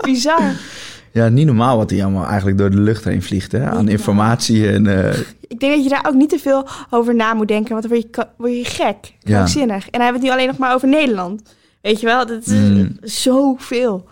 bizar. 0.01 0.53
Ja, 1.13 1.29
niet 1.29 1.47
normaal 1.47 1.77
wat 1.77 1.89
die 1.89 2.03
allemaal 2.03 2.27
eigenlijk 2.27 2.59
door 2.59 2.71
de 2.71 2.81
lucht 2.81 3.05
heen 3.05 3.23
vliegt. 3.23 3.53
Hè? 3.53 3.65
Aan 3.65 3.89
informatie 3.89 4.69
en... 4.69 4.87
eh, 4.87 5.19
Ik 5.49 5.61
denk 5.61 5.75
dat 5.75 5.83
je 5.83 5.89
daar 5.91 6.07
ook 6.09 6.15
niet 6.15 6.29
te 6.29 6.39
veel 6.39 6.67
over 6.91 7.15
na 7.15 7.35
moet 7.35 7.49
denken, 7.49 7.71
want 7.71 7.83
dan 7.89 7.93
word 7.99 8.07
je, 8.17 8.27
word 8.37 8.53
je 8.57 8.65
gek. 8.65 8.97
Ja. 9.21 9.35
Krankzinnig. 9.35 9.85
En 9.85 9.91
dan 9.93 10.01
hebben 10.01 10.21
we 10.21 10.27
het 10.27 10.37
nu 10.37 10.41
alleen 10.41 10.47
nog 10.47 10.59
maar 10.59 10.75
over 10.75 10.89
Nederland. 10.89 11.43
Weet 11.83 12.01
je 12.01 12.07
wel, 12.07 12.27
dat 12.27 12.47
is 12.47 12.53
Mm. 12.53 12.97
zoveel. 13.03 14.05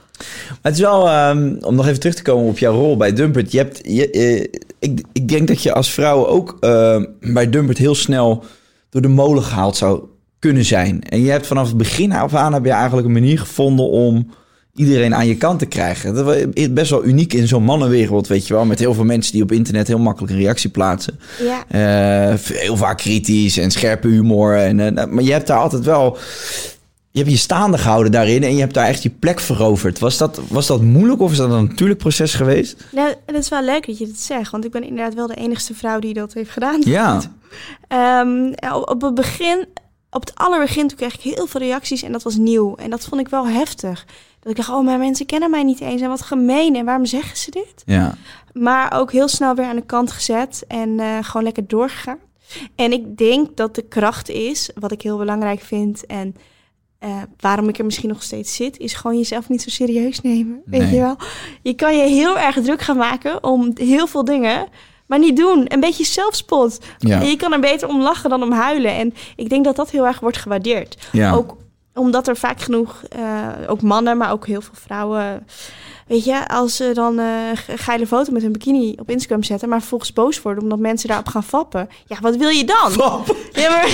Maar 0.48 0.58
het 0.62 0.74
is 0.74 0.80
wel, 0.80 1.08
ehm, 1.08 1.56
om 1.60 1.74
nog 1.74 1.86
even 1.86 2.00
terug 2.00 2.14
te 2.14 2.22
komen 2.22 2.48
op 2.48 2.58
jouw 2.58 2.74
rol 2.74 2.96
bij 2.96 3.12
Dumpert. 3.12 3.52
Je 3.52 3.58
hebt, 3.58 3.80
je, 3.84 4.10
eh, 4.10 4.60
ik, 4.78 5.02
ik 5.12 5.28
denk 5.28 5.48
dat 5.48 5.62
je 5.62 5.72
als 5.74 5.90
vrouw 5.92 6.26
ook 6.26 6.56
eh, 6.60 7.02
bij 7.20 7.50
Dumpert 7.50 7.78
heel 7.78 7.94
snel 7.94 8.44
door 8.90 9.02
de 9.02 9.08
molen 9.08 9.42
gehaald 9.42 9.76
zou 9.76 10.02
kunnen 10.38 10.64
zijn. 10.64 11.02
En 11.02 11.22
je 11.22 11.30
hebt 11.30 11.46
vanaf 11.46 11.68
het 11.68 11.76
begin 11.76 12.12
af 12.12 12.34
aan 12.34 12.52
heb 12.52 12.64
je 12.64 12.70
eigenlijk 12.70 13.06
een 13.06 13.12
manier 13.12 13.38
gevonden 13.38 13.88
om 13.88 14.30
iedereen 14.74 15.14
aan 15.14 15.26
je 15.26 15.36
kant 15.36 15.58
te 15.58 15.66
krijgen. 15.66 16.14
Dat 16.14 16.36
is 16.52 16.72
best 16.72 16.90
wel 16.90 17.04
uniek 17.04 17.32
in 17.32 17.48
zo'n 17.48 17.62
mannenwereld, 17.62 18.26
weet 18.26 18.46
je 18.46 18.54
wel. 18.54 18.64
Met 18.64 18.78
heel 18.78 18.94
veel 18.94 19.04
mensen 19.04 19.32
die 19.32 19.42
op 19.42 19.52
internet 19.52 19.86
heel 19.86 19.98
makkelijk 19.98 20.32
een 20.32 20.38
reactie 20.38 20.70
plaatsen. 20.70 21.20
Ja. 21.38 21.64
Eh, 21.68 22.38
heel 22.44 22.76
vaak 22.76 22.98
kritisch 22.98 23.56
en 23.56 23.70
scherpe 23.70 24.08
humor. 24.08 24.56
En, 24.56 24.98
eh, 24.98 25.06
maar 25.06 25.22
je 25.22 25.32
hebt 25.32 25.46
daar 25.46 25.58
altijd 25.58 25.84
wel... 25.84 26.18
Je 27.12 27.18
hebt 27.18 27.30
je 27.30 27.38
staande 27.38 27.78
gehouden 27.78 28.12
daarin 28.12 28.42
en 28.42 28.54
je 28.54 28.60
hebt 28.60 28.74
daar 28.74 28.86
echt 28.86 29.02
je 29.02 29.10
plek 29.10 29.40
veroverd. 29.40 29.98
Was 29.98 30.18
dat, 30.18 30.40
was 30.48 30.66
dat 30.66 30.82
moeilijk 30.82 31.20
of 31.20 31.30
is 31.30 31.36
dat 31.36 31.50
een 31.50 31.64
natuurlijk 31.64 31.98
proces 31.98 32.34
geweest? 32.34 32.84
Nou, 32.92 33.14
het 33.26 33.36
is 33.36 33.48
wel 33.48 33.64
leuk 33.64 33.86
dat 33.86 33.98
je 33.98 34.06
dit 34.06 34.20
zegt, 34.20 34.50
want 34.50 34.64
ik 34.64 34.70
ben 34.70 34.82
inderdaad 34.82 35.14
wel 35.14 35.26
de 35.26 35.34
enigste 35.34 35.74
vrouw 35.74 35.98
die 35.98 36.14
dat 36.14 36.32
heeft 36.32 36.50
gedaan. 36.50 36.80
Ja. 36.84 37.20
Ehm, 37.88 38.52
op, 38.74 38.88
op 38.88 39.02
het 39.02 39.14
begin, 39.14 39.66
op 40.10 40.20
het 40.20 40.34
allerbegin, 40.34 40.88
toen 40.88 40.96
kreeg 40.96 41.14
ik 41.14 41.34
heel 41.34 41.46
veel 41.46 41.60
reacties 41.60 42.02
en 42.02 42.12
dat 42.12 42.22
was 42.22 42.36
nieuw. 42.36 42.74
En 42.74 42.90
dat 42.90 43.04
vond 43.04 43.20
ik 43.20 43.28
wel 43.28 43.48
heftig. 43.48 44.06
Dat 44.40 44.50
ik 44.50 44.56
dacht, 44.56 44.68
oh, 44.68 44.84
maar 44.84 44.98
mensen 44.98 45.26
kennen 45.26 45.50
mij 45.50 45.62
niet 45.62 45.80
eens 45.80 46.00
en 46.00 46.08
wat 46.08 46.22
gemeen 46.22 46.76
en 46.76 46.84
waarom 46.84 47.06
zeggen 47.06 47.36
ze 47.36 47.50
dit? 47.50 47.82
Ja. 47.86 48.14
Maar 48.52 48.98
ook 48.98 49.12
heel 49.12 49.28
snel 49.28 49.54
weer 49.54 49.66
aan 49.66 49.76
de 49.76 49.86
kant 49.86 50.12
gezet 50.12 50.64
en 50.68 51.00
eh, 51.00 51.18
gewoon 51.20 51.42
lekker 51.42 51.66
doorgegaan. 51.66 52.18
En 52.74 52.92
ik 52.92 53.16
denk 53.16 53.56
dat 53.56 53.74
de 53.74 53.82
kracht 53.82 54.28
is, 54.28 54.70
wat 54.74 54.92
ik 54.92 55.02
heel 55.02 55.18
belangrijk 55.18 55.60
vind 55.60 56.06
en 56.06 56.36
eh, 56.98 57.22
waarom 57.36 57.68
ik 57.68 57.78
er 57.78 57.84
misschien 57.84 58.08
nog 58.08 58.22
steeds 58.22 58.54
zit, 58.54 58.78
is 58.78 58.94
gewoon 58.94 59.16
jezelf 59.16 59.48
niet 59.48 59.62
zo 59.62 59.70
serieus 59.70 60.20
nemen. 60.20 60.62
Weet 60.64 60.90
je 60.90 61.00
wel? 61.00 61.16
Je 61.62 61.74
kan 61.74 61.96
je 61.96 62.02
heel 62.02 62.38
erg 62.38 62.60
druk 62.62 62.80
gaan 62.80 62.96
maken 62.96 63.44
om 63.44 63.70
heel 63.74 64.06
veel 64.06 64.24
dingen, 64.24 64.68
maar 65.06 65.18
niet 65.18 65.36
doen. 65.36 65.64
Een 65.68 65.80
beetje 65.80 66.04
zelfspot. 66.04 66.78
Ja. 66.98 67.20
Je 67.20 67.36
kan 67.36 67.52
er 67.52 67.60
beter 67.60 67.88
om 67.88 68.00
lachen 68.00 68.30
dan 68.30 68.42
om 68.42 68.52
huilen. 68.52 68.94
En 68.94 69.14
ik 69.36 69.48
denk 69.48 69.64
dat 69.64 69.76
dat 69.76 69.90
heel 69.90 70.06
erg 70.06 70.20
wordt 70.20 70.36
gewaardeerd. 70.36 71.08
Ja. 71.12 71.32
Ook 71.32 71.56
omdat 71.94 72.28
er 72.28 72.36
vaak 72.36 72.60
genoeg, 72.60 73.02
eh, 73.08 73.48
ook 73.66 73.82
mannen, 73.82 74.16
maar 74.16 74.32
ook 74.32 74.46
heel 74.46 74.60
veel 74.60 74.74
vrouwen. 74.74 75.46
Weet 76.10 76.24
je, 76.24 76.48
als 76.48 76.76
ze 76.76 76.90
dan 76.94 77.18
eh, 77.18 77.24
een 77.68 77.78
geile 77.78 78.06
foto 78.06 78.32
met 78.32 78.42
een 78.42 78.52
bikini 78.52 78.94
op 79.00 79.10
Instagram 79.10 79.42
zetten, 79.42 79.68
maar 79.68 79.78
vervolgens 79.80 80.12
boos 80.12 80.42
worden 80.42 80.62
omdat 80.62 80.78
mensen 80.78 81.08
daarop 81.08 81.28
gaan 81.28 81.44
fappen. 81.44 81.88
Ja, 82.06 82.16
wat 82.20 82.36
wil 82.36 82.48
je 82.48 82.64
dan? 82.64 82.92
Ja, 83.52 83.70
maar, 83.70 83.88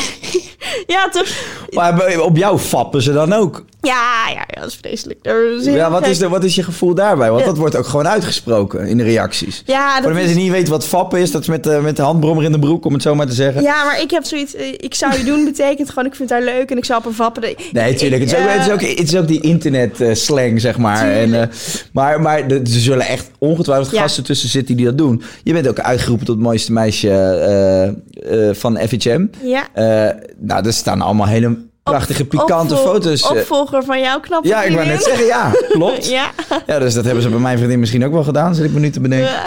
ja, 0.96 1.08
toch? 1.08 1.26
Maar 1.70 2.20
op 2.20 2.36
jou 2.36 2.58
fappen 2.58 3.02
ze 3.02 3.12
dan 3.12 3.32
ook. 3.32 3.64
Ja, 3.80 4.28
ja, 4.28 4.44
ja, 4.48 4.60
dat 4.60 4.68
is 4.68 4.76
vreselijk. 4.80 5.18
Dat 5.24 5.34
is 5.58 5.64
heel 5.66 5.74
Ja, 5.74 5.90
wat 5.90 6.06
is, 6.06 6.18
de, 6.18 6.28
wat 6.28 6.44
is 6.44 6.54
je 6.54 6.62
gevoel 6.62 6.94
daarbij? 6.94 7.28
Want 7.28 7.40
Ja. 7.40 7.46
dat 7.46 7.56
wordt 7.56 7.76
ook 7.76 7.86
gewoon 7.86 8.08
uitgesproken 8.08 8.86
in 8.86 8.96
de 8.96 9.02
reacties. 9.04 9.62
Ja, 9.66 9.92
Voor 9.92 9.94
dat 9.94 10.02
de 10.02 10.08
is- 10.08 10.14
mensen 10.16 10.34
die 10.34 10.44
niet 10.44 10.52
weten 10.52 10.72
wat 10.72 10.86
fappen 10.86 11.20
is, 11.20 11.30
dat 11.30 11.40
is 11.42 11.48
met, 11.48 11.64
de 11.64 11.78
met 11.82 11.96
de 11.96 12.02
handbrommer 12.02 12.44
in 12.44 12.52
de 12.52 12.58
broek, 12.58 12.84
om 12.84 12.92
het 12.92 13.02
zo 13.02 13.14
maar 13.14 13.26
te 13.26 13.32
zeggen. 13.32 13.62
Ja, 13.62 13.84
maar 13.84 14.00
ik 14.00 14.10
heb 14.10 14.24
zoiets. 14.24 14.54
eh, 14.54 14.72
Ik 14.76 14.94
zou 14.94 15.16
je 15.18 15.24
doen 15.24 15.44
betekent 15.44 15.88
gewoon, 15.88 16.06
ik 16.06 16.14
vind 16.14 16.30
haar 16.30 16.42
leuk 16.42 16.70
en 16.70 16.76
ik 16.76 16.84
zou 16.84 16.98
op 16.98 17.04
haar 17.04 17.14
fappen. 17.14 17.54
Nee, 17.72 17.94
tuurlijk. 17.94 18.22
Het 18.22 18.32
is 18.32 18.38
ook, 18.38 18.44
Eh, 18.46 18.52
het 18.52 18.66
is 18.66 18.72
ook, 18.72 18.80
het 18.98 19.08
is 19.12 19.16
ook 19.16 19.26
die 19.28 19.40
internet-slang, 19.40 20.60
zeg 20.60 20.78
maar. 20.78 21.10
En, 21.10 21.40
eh, 21.40 21.48
maar 22.06 22.20
maar 22.20 22.46
er 22.50 22.60
zullen 22.64 23.06
echt 23.06 23.30
ongetwijfeld 23.38 23.90
Ja. 23.90 24.00
gasten 24.00 24.24
tussen 24.24 24.48
zitten 24.48 24.76
die 24.76 24.84
dat 24.84 24.98
doen. 24.98 25.22
Je 25.42 25.52
bent 25.52 25.68
ook 25.68 25.80
uitgeroepen 25.80 26.26
tot 26.26 26.34
het 26.34 26.44
mooiste 26.44 26.72
meisje 26.72 27.10
eh, 27.10 27.86
eh, 28.48 28.54
van 28.54 28.78
FHM. 28.88 29.26
Ja. 29.42 29.66
Eh, 29.72 30.14
nou, 30.38 30.66
er 30.66 30.72
staan 30.72 31.00
allemaal 31.00 31.26
hele 31.26 31.56
prachtige, 31.82 32.24
pikante 32.24 32.74
opvol- 32.74 32.92
foto's. 32.92 33.30
Opvolger 33.30 33.84
van 33.84 34.00
jouw 34.00 34.20
knappe 34.20 34.48
ja, 34.48 34.62
ik 34.62 34.74
wou 34.74 34.86
net 34.86 35.02
zeggen, 35.02 35.26
ja, 35.26 35.50
klopt. 35.68 36.08
Ja. 36.08 36.30
Ja, 36.66 36.78
dus 36.78 36.94
dat 36.94 37.04
hebben 37.04 37.22
ze 37.22 37.28
bij 37.28 37.38
mijn 37.38 37.56
vriendin 37.58 37.78
misschien 37.80 38.04
ook 38.04 38.12
wel 38.12 38.24
gedaan, 38.24 38.54
zit 38.54 38.64
ik 38.64 38.72
me 38.72 38.80
nu 38.80 38.90
te 38.90 39.00
bedenken. 39.00 39.28
Ja. 39.30 39.46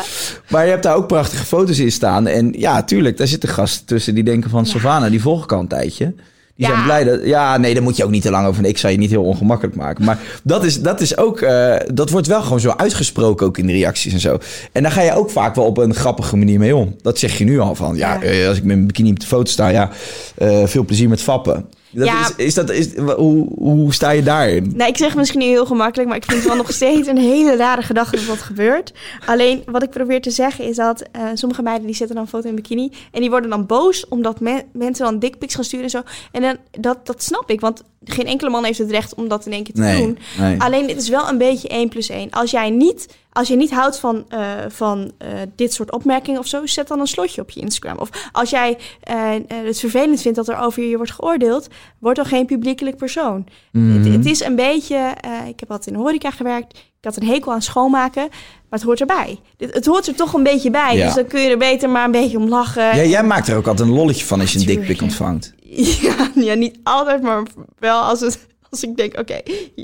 Maar 0.49 0.63
je 0.65 0.69
hebt 0.71 0.83
daar 0.83 0.95
ook 0.95 1.07
prachtige 1.07 1.45
foto's 1.45 1.79
in 1.79 1.91
staan. 1.91 2.27
En 2.27 2.53
ja, 2.57 2.83
tuurlijk, 2.83 3.17
daar 3.17 3.27
zitten 3.27 3.49
gasten 3.49 3.85
tussen 3.85 4.15
die 4.15 4.23
denken 4.23 4.49
van... 4.49 4.65
Savannah, 4.65 5.09
die 5.11 5.21
volg 5.21 5.43
ik 5.43 5.51
al 5.51 5.59
een 5.59 5.67
tijdje. 5.67 6.13
Die 6.59 6.67
Ja. 6.67 6.73
zijn 6.73 6.83
blij 6.85 7.03
dat... 7.03 7.19
Ja, 7.25 7.57
nee, 7.57 7.73
daar 7.73 7.83
moet 7.83 7.97
je 7.97 8.03
ook 8.03 8.09
niet 8.09 8.21
te 8.21 8.31
lang 8.31 8.47
over. 8.47 8.65
Ik 8.65 8.77
zou 8.77 8.93
je 8.93 8.99
niet 8.99 9.09
heel 9.09 9.23
ongemakkelijk 9.23 9.75
maken. 9.75 10.05
Maar 10.05 10.17
dat 10.43 10.63
is, 10.63 10.81
dat 10.81 11.01
is 11.01 11.17
ook... 11.17 11.41
eh, 11.41 11.75
dat 11.93 12.09
wordt 12.09 12.27
wel 12.27 12.41
gewoon 12.41 12.59
zo 12.59 12.69
uitgesproken 12.69 13.45
ook 13.47 13.57
in 13.57 13.65
de 13.67 13.73
reacties 13.73 14.13
en 14.13 14.19
zo. 14.19 14.37
En 14.71 14.83
daar 14.83 14.91
ga 14.91 15.01
je 15.01 15.13
ook 15.15 15.29
vaak 15.31 15.55
wel 15.55 15.65
op 15.65 15.77
een 15.77 15.95
grappige 15.95 16.37
manier 16.37 16.59
mee 16.59 16.75
om. 16.75 16.95
Dat 17.01 17.19
zeg 17.19 17.37
je 17.37 17.43
nu 17.43 17.59
al 17.59 17.75
van... 17.75 17.95
Ja, 17.95 18.13
Ja. 18.13 18.21
eh, 18.21 18.47
als 18.47 18.57
ik 18.57 18.63
met 18.63 18.75
mijn 18.75 18.87
bikini 18.87 19.09
op 19.11 19.19
de 19.19 19.25
foto 19.25 19.51
sta... 19.51 19.67
Ja, 19.67 19.89
eh, 20.35 20.63
veel 20.65 20.85
plezier 20.85 21.09
met 21.09 21.21
fappen. 21.21 21.65
Dat 21.91 22.05
Ja. 22.07 22.21
is, 22.21 22.33
is 22.35 22.53
dat, 22.53 22.69
is, 22.69 22.95
hoe, 22.97 23.47
hoe 23.55 23.93
sta 23.93 24.09
je 24.09 24.23
daarin? 24.23 24.71
Nou, 24.75 24.89
ik 24.89 24.97
zeg 24.97 25.15
misschien 25.15 25.39
niet 25.39 25.49
heel 25.49 25.65
gemakkelijk, 25.65 26.07
maar 26.09 26.17
ik 26.17 26.23
vind 26.25 26.37
het 26.37 26.47
wel 26.47 26.55
nog 26.57 26.71
steeds 26.73 27.07
een 27.07 27.17
hele 27.17 27.55
rare 27.55 27.81
gedachte 27.81 28.15
dat 28.15 28.25
dat 28.27 28.41
gebeurt. 28.41 28.93
Alleen 29.25 29.63
wat 29.65 29.83
ik 29.83 29.89
probeer 29.89 30.21
te 30.21 30.31
zeggen 30.31 30.65
is 30.65 30.75
dat 30.75 31.03
eh, 31.11 31.21
sommige 31.33 31.61
meiden 31.61 31.85
die 31.85 31.95
zetten 31.95 32.15
dan 32.15 32.23
een 32.25 32.31
foto 32.31 32.49
in 32.49 32.55
bikini 32.55 32.91
en 33.11 33.21
die 33.21 33.29
worden 33.29 33.49
dan 33.49 33.65
boos 33.65 34.07
omdat 34.07 34.39
me- 34.39 34.63
mensen 34.73 35.05
dan 35.05 35.19
dickpics 35.19 35.55
gaan 35.55 35.63
sturen 35.63 35.85
en 35.85 35.91
zo. 35.91 36.01
En 36.31 36.41
dan, 36.41 36.57
dat, 36.71 37.05
dat 37.05 37.23
snap 37.23 37.49
ik, 37.49 37.59
want 37.59 37.83
geen 38.03 38.25
enkele 38.25 38.49
man 38.49 38.63
heeft 38.63 38.77
het 38.77 38.91
recht 38.91 39.15
om 39.15 39.27
dat 39.27 39.45
in 39.45 39.51
één 39.51 39.63
keer 39.63 39.73
te 39.73 39.81
Nee, 39.81 40.01
doen. 40.01 40.17
nee. 40.39 40.61
Alleen 40.61 40.87
het 40.87 41.01
is 41.01 41.09
wel 41.09 41.29
een 41.29 41.37
beetje 41.37 41.67
1 41.67 41.89
plus 41.89 42.09
1. 42.09 42.29
Als 42.29 42.51
jij 42.51 42.69
niet, 42.69 43.07
als 43.39 43.47
je 43.47 43.55
niet 43.55 43.71
houdt 43.71 43.99
van, 43.99 44.25
eh, 44.29 44.41
van 44.67 45.11
eh, 45.17 45.29
dit 45.55 45.73
soort 45.73 45.91
opmerkingen 45.91 46.39
of 46.39 46.47
zo, 46.47 46.65
zet 46.65 46.87
dan 46.87 46.99
een 46.99 47.07
slotje 47.07 47.41
op 47.41 47.49
je 47.49 47.59
Instagram. 47.59 47.97
Of 47.97 48.09
als 48.31 48.49
jij 48.49 48.77
eh, 49.01 49.31
het 49.53 49.79
vervelend 49.79 50.21
vindt 50.21 50.37
dat 50.37 50.47
er 50.47 50.59
over 50.59 50.83
je 50.83 50.97
wordt 50.97 51.11
geoordeeld, 51.11 51.67
word 51.99 52.15
dan 52.15 52.25
geen 52.25 52.45
publiekelijk 52.45 52.97
persoon. 52.97 53.47
Mhm. 53.71 53.97
Het, 53.97 54.13
het 54.13 54.25
is 54.25 54.43
een 54.43 54.55
beetje, 54.55 55.13
ik 55.47 55.59
heb 55.59 55.71
altijd 55.71 55.87
in 55.87 55.93
de 55.93 55.99
horeca 55.99 56.31
gewerkt, 56.31 56.77
ik 56.77 57.05
had 57.05 57.15
een 57.15 57.27
hekel 57.27 57.51
aan 57.51 57.61
schoonmaken, 57.61 58.27
maar 58.29 58.79
het 58.79 58.83
hoort 58.83 58.99
erbij. 58.99 59.39
Het, 59.57 59.73
het 59.73 59.85
hoort 59.85 60.07
er 60.07 60.15
toch 60.15 60.33
een 60.33 60.43
beetje 60.43 60.69
bij, 60.69 60.95
Ja. 60.95 61.05
dus 61.05 61.15
dan 61.15 61.27
kun 61.27 61.41
je 61.41 61.49
er 61.49 61.57
beter 61.57 61.89
maar 61.89 62.05
een 62.05 62.11
beetje 62.11 62.37
om 62.37 62.47
lachen. 62.49 62.83
Ja, 62.83 63.03
jij 63.03 63.23
maakt 63.23 63.47
er 63.47 63.57
ook 63.57 63.67
altijd 63.67 63.89
een 63.89 63.95
lolletje 63.95 64.25
van 64.25 64.39
als 64.39 64.53
je 64.53 64.59
een 64.59 64.65
dikpik 64.65 65.01
ontvangt. 65.01 65.53
Ja, 66.01 66.31
ja, 66.35 66.53
niet 66.53 66.79
altijd, 66.83 67.21
maar 67.21 67.43
wel 67.79 68.01
als, 68.01 68.19
het, 68.19 68.47
als 68.71 68.83
ik 68.83 68.97
denk, 68.97 69.19
oké, 69.19 69.41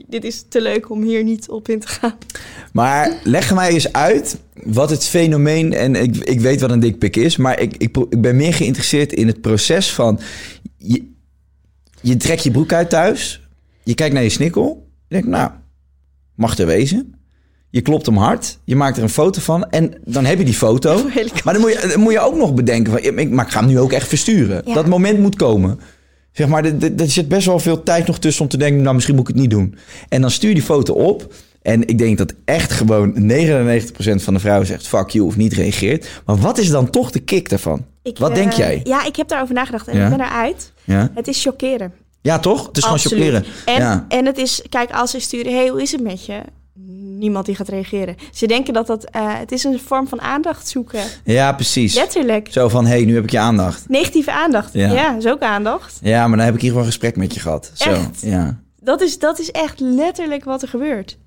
dit 0.07 0.23
is 0.23 0.45
te 0.49 0.61
leuk 0.61 0.89
om 0.89 1.03
hier 1.03 1.23
niet 1.23 1.49
op 1.49 1.69
in 1.69 1.79
te 1.79 1.87
gaan. 1.87 2.17
Maar 2.73 3.19
leg 3.23 3.53
mij 3.53 3.69
eens 3.69 3.93
uit 3.93 4.37
wat 4.63 4.89
het 4.89 5.05
fenomeen... 5.05 5.73
en 5.73 5.95
ik, 5.95 6.15
ik 6.15 6.39
weet 6.39 6.61
wat 6.61 6.71
een 6.71 6.79
dikpik 6.79 7.15
is... 7.15 7.37
maar 7.37 7.59
ik, 7.59 7.77
ik, 7.77 8.21
ben 8.21 8.35
meer 8.35 8.53
geïnteresseerd 8.53 9.13
in 9.13 9.27
het 9.27 9.41
proces 9.41 9.93
van... 9.93 10.19
Je, 10.77 11.11
je 12.01 12.17
trekt 12.17 12.43
je 12.43 12.51
broek 12.51 12.73
uit 12.73 12.89
thuis... 12.89 13.47
je 13.83 13.93
kijkt 13.93 14.13
naar 14.13 14.23
je 14.23 14.29
snikkel... 14.29 14.87
je 15.07 15.15
denkt, 15.15 15.27
nou, 15.27 15.51
mag 16.35 16.57
er 16.57 16.65
wezen... 16.65 17.13
Je 17.69 17.81
klopt 17.81 18.05
hem 18.05 18.17
hard, 18.17 18.59
je 18.63 18.75
maakt 18.75 18.97
er 18.97 19.03
een 19.03 19.09
foto 19.09 19.41
van 19.41 19.69
en 19.69 19.93
dan 20.05 20.25
heb 20.25 20.37
je 20.37 20.45
die 20.45 20.53
foto. 20.53 21.09
Maar 21.43 21.53
dan 21.53 21.61
moet 21.61 21.71
je, 21.71 21.87
dan 21.87 21.99
moet 21.99 22.11
je 22.11 22.19
ook 22.19 22.35
nog 22.35 22.53
bedenken 22.53 22.91
van, 22.91 23.19
ik, 23.19 23.29
maar 23.29 23.45
ik 23.45 23.51
ga 23.51 23.59
hem 23.59 23.69
nu 23.69 23.79
ook 23.79 23.91
echt 23.91 24.07
versturen. 24.07 24.61
Ja. 24.65 24.73
Dat 24.73 24.87
moment 24.87 25.19
moet 25.19 25.35
komen. 25.35 25.79
Zeg 26.35 26.47
maar, 26.47 26.65
er- 26.65 27.09
zit 27.09 27.27
best 27.27 27.45
wel 27.45 27.59
veel 27.59 27.83
tijd 27.83 28.07
nog 28.07 28.19
tussen 28.19 28.43
om 28.43 28.49
te 28.49 28.57
denken, 28.57 28.81
nou 28.81 28.93
misschien 28.95 29.15
moet 29.15 29.27
ik 29.29 29.33
het 29.33 29.41
niet 29.43 29.51
doen. 29.51 29.75
En 30.09 30.21
dan 30.21 30.31
stuur 30.31 30.49
je 30.49 30.55
die 30.55 30.63
foto 30.63 30.93
op. 30.93 31.33
En 31.61 31.87
ik 31.87 31.97
denk 31.97 32.17
dat 32.17 32.33
echt 32.45 32.71
gewoon 32.71 33.13
99% 33.15 34.23
van 34.23 34.33
de 34.33 34.39
vrouwen 34.39 34.67
zegt 34.67 34.87
fuck 34.87 35.09
you 35.09 35.25
of 35.25 35.35
niet 35.37 35.53
reageert. 35.53 36.07
Maar 36.25 36.35
wat 36.37 36.57
is 36.57 36.69
dan 36.69 36.89
toch 36.89 37.11
de 37.11 37.19
kick 37.19 37.49
daarvan? 37.49 37.85
Ik, 38.03 38.17
wat 38.17 38.29
eh, 38.29 38.35
denk 38.35 38.51
jij? 38.51 38.81
Ja, 38.83 39.05
ik 39.05 39.15
heb 39.15 39.27
daarover 39.27 39.55
nagedacht 39.55 39.87
en 39.87 39.97
Ja? 39.97 40.03
ik 40.09 40.17
ben 40.17 40.25
eruit. 40.27 40.71
Ja, 40.83 41.11
Het 41.15 41.27
is 41.27 41.41
chockeren. 41.43 41.93
ja 42.21 42.39
toch? 42.39 42.67
Het 42.67 42.77
is 42.77 42.83
gewoon 42.83 42.97
Absoluut. 42.99 43.23
chockerend. 43.23 43.47
En, 43.65 43.73
Ja. 43.81 44.05
en 44.09 44.25
het 44.25 44.37
is, 44.37 44.61
kijk, 44.69 44.91
als 44.91 45.11
ze 45.11 45.19
sturen, 45.19 45.53
hey, 45.53 45.67
hoe 45.67 45.81
is 45.81 45.91
het 45.91 46.01
met 46.01 46.25
je? 46.25 46.39
Niemand 47.17 47.45
die 47.45 47.55
gaat 47.55 47.67
reageren. 47.69 48.15
Ze 48.31 48.47
denken 48.47 48.73
dat 48.73 48.87
dat, 48.87 49.03
eh, 49.03 49.39
het 49.39 49.51
is 49.51 49.63
een 49.63 49.79
vorm 49.79 50.07
van 50.07 50.21
aandacht 50.21 50.67
zoeken. 50.67 51.03
ja, 51.23 51.53
precies. 51.53 51.95
Letterlijk. 51.95 52.47
Zo 52.51 52.69
van, 52.69 52.85
hé, 52.85 52.95
hey, 52.95 53.05
nu 53.05 53.15
heb 53.15 53.23
ik 53.23 53.29
je 53.29 53.39
aandacht. 53.39 53.89
Negatieve 53.89 54.31
aandacht. 54.31 54.73
Ja. 54.73 54.91
Ja, 54.91 55.15
is 55.17 55.27
ook 55.27 55.41
aandacht. 55.41 55.99
Ja, 56.01 56.27
maar 56.27 56.37
dan 56.37 56.45
heb 56.45 56.55
ik 56.55 56.61
hier 56.61 56.69
gewoon 56.69 56.85
een 56.85 56.91
gesprek 56.91 57.15
met 57.15 57.33
je 57.33 57.39
gehad. 57.39 57.71
Zo, 57.73 57.89
Echt? 57.89 58.21
ja. 58.21 58.59
Dat 58.79 59.01
is, 59.01 59.19
dat 59.19 59.39
is 59.39 59.51
echt 59.51 59.79
letterlijk 59.79 60.43
wat 60.43 60.61
er 60.61 60.67
gebeurt. 60.67 61.17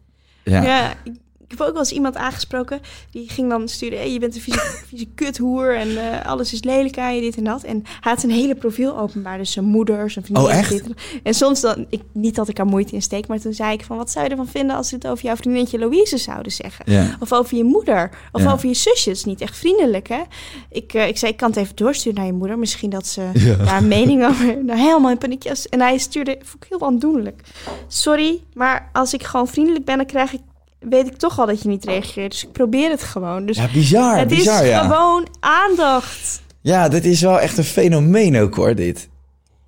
Ja. 0.45 0.63
Ja, 0.63 0.93
ik, 1.49 1.59
heb 1.59 1.67
ook 1.67 1.73
wel 1.73 1.83
eens 1.83 1.93
iemand 1.93 2.17
aangesproken. 2.17 2.81
Die 3.11 3.29
ging 3.29 3.49
dan 3.51 3.69
sturen, 3.69 3.99
hey, 3.99 4.13
je 4.13 4.19
bent 4.19 4.35
een 4.35 4.41
vieze, 4.41 4.61
vieze 4.87 5.07
kuthoer 5.15 5.77
en 5.77 5.97
eh, 6.13 6.27
alles 6.27 6.53
is 6.53 6.63
lelijk 6.63 6.99
aan 6.99 7.15
je, 7.15 7.21
dit 7.21 7.37
en 7.37 7.45
dat. 7.45 7.63
En 7.63 7.83
hij 8.01 8.13
had 8.13 8.21
zijn 8.21 8.33
hele 8.33 8.55
profiel 8.55 8.99
openbaar. 8.99 9.39
Dus 9.39 9.53
zijn 9.53 9.65
moeder, 9.65 10.11
zijn 10.11 10.25
vriendin. 10.25 10.45
Oh, 10.47 10.55
echt? 10.59 10.71
dit 10.71 10.83
en, 10.85 10.95
en 11.23 11.35
soms 11.35 11.61
dan, 11.61 11.87
ik, 11.91 12.03
niet 12.13 12.35
dat 12.35 12.49
ik 12.49 12.59
er 12.59 12.67
moeite 12.67 12.95
in 12.95 13.03
steek, 13.03 13.27
maar 13.27 13.41
toen 13.41 13.53
zei 13.55 13.73
ik 13.73 13.85
van, 13.85 13.97
wat 13.97 14.11
zou 14.11 14.25
je 14.25 14.31
ervan 14.31 14.49
vinden 14.49 14.77
als 14.77 14.89
ze 14.89 14.95
het 14.95 15.07
over 15.07 15.25
jouw 15.25 15.37
vriendinnetje 15.37 15.79
Louise 15.79 16.19
zouden 16.19 16.53
zeggen? 16.53 16.93
Ja. 16.93 17.17
Of 17.21 17.33
over 17.33 17.57
je 17.57 17.65
moeder. 17.65 18.11
Of 18.33 18.43
Ja. 18.43 18.53
over 18.53 18.69
je 18.69 18.75
zusje. 18.75 19.09
Dat 19.09 19.19
is 19.19 19.25
niet 19.25 19.41
echt 19.41 19.57
vriendelijk, 19.57 20.09
hè? 20.09 20.23
Ik, 20.71 20.95
eh, 20.95 21.09
ik 21.09 21.17
zei, 21.19 21.31
ik 21.33 21.37
kan 21.37 21.49
het 21.49 21.59
even 21.59 21.77
doorsturen 21.77 22.19
naar 22.19 22.27
je 22.27 22.33
moeder. 22.33 22.59
Misschien 22.59 22.91
dat 22.91 23.07
ze 23.07 23.31
Ja. 23.35 23.55
daar 23.57 23.77
een 23.77 23.89
mening 23.89 24.27
over... 24.27 24.47
Nou, 24.69 24.79
helemaal 24.81 25.11
in 25.11 25.19
paniek. 25.19 25.45
En 25.45 25.81
hij 25.81 25.99
stuurde, 25.99 26.39
vond 26.43 26.65
ik 26.65 26.69
heel 26.69 26.87
aandoenlijk. 26.89 27.41
Sorry, 27.89 28.43
maar 28.55 28.91
als 28.93 29.13
ik 29.15 29.23
gewoon 29.23 29.49
vriendelijk 29.49 29.85
ben, 29.85 29.97
dan 29.97 30.07
krijg 30.07 30.33
ik... 30.33 30.41
Weet 30.89 31.07
ik 31.07 31.17
toch 31.17 31.39
al 31.39 31.47
dat 31.47 31.63
je 31.63 31.69
niet 31.69 31.85
reageert. 31.85 32.31
Dus 32.31 32.45
ik 32.45 32.53
probeer 32.53 32.91
het 32.91 33.03
gewoon. 33.03 33.47
Dus 33.47 33.57
Ja, 33.57 33.69
bizar, 33.73 34.19
het 34.19 34.29
bizar, 34.29 34.63
is 34.63 34.69
ja. 34.69 34.81
gewoon 34.87 35.27
aandacht. 35.41 36.43
Ja, 36.61 36.89
dit 36.89 37.05
is 37.05 37.21
wel 37.21 37.41
echt 37.41 37.59
een 37.59 37.65
fenomeen 37.65 38.37
ook 38.39 38.55
hoor, 38.55 38.75
dit. 38.75 39.09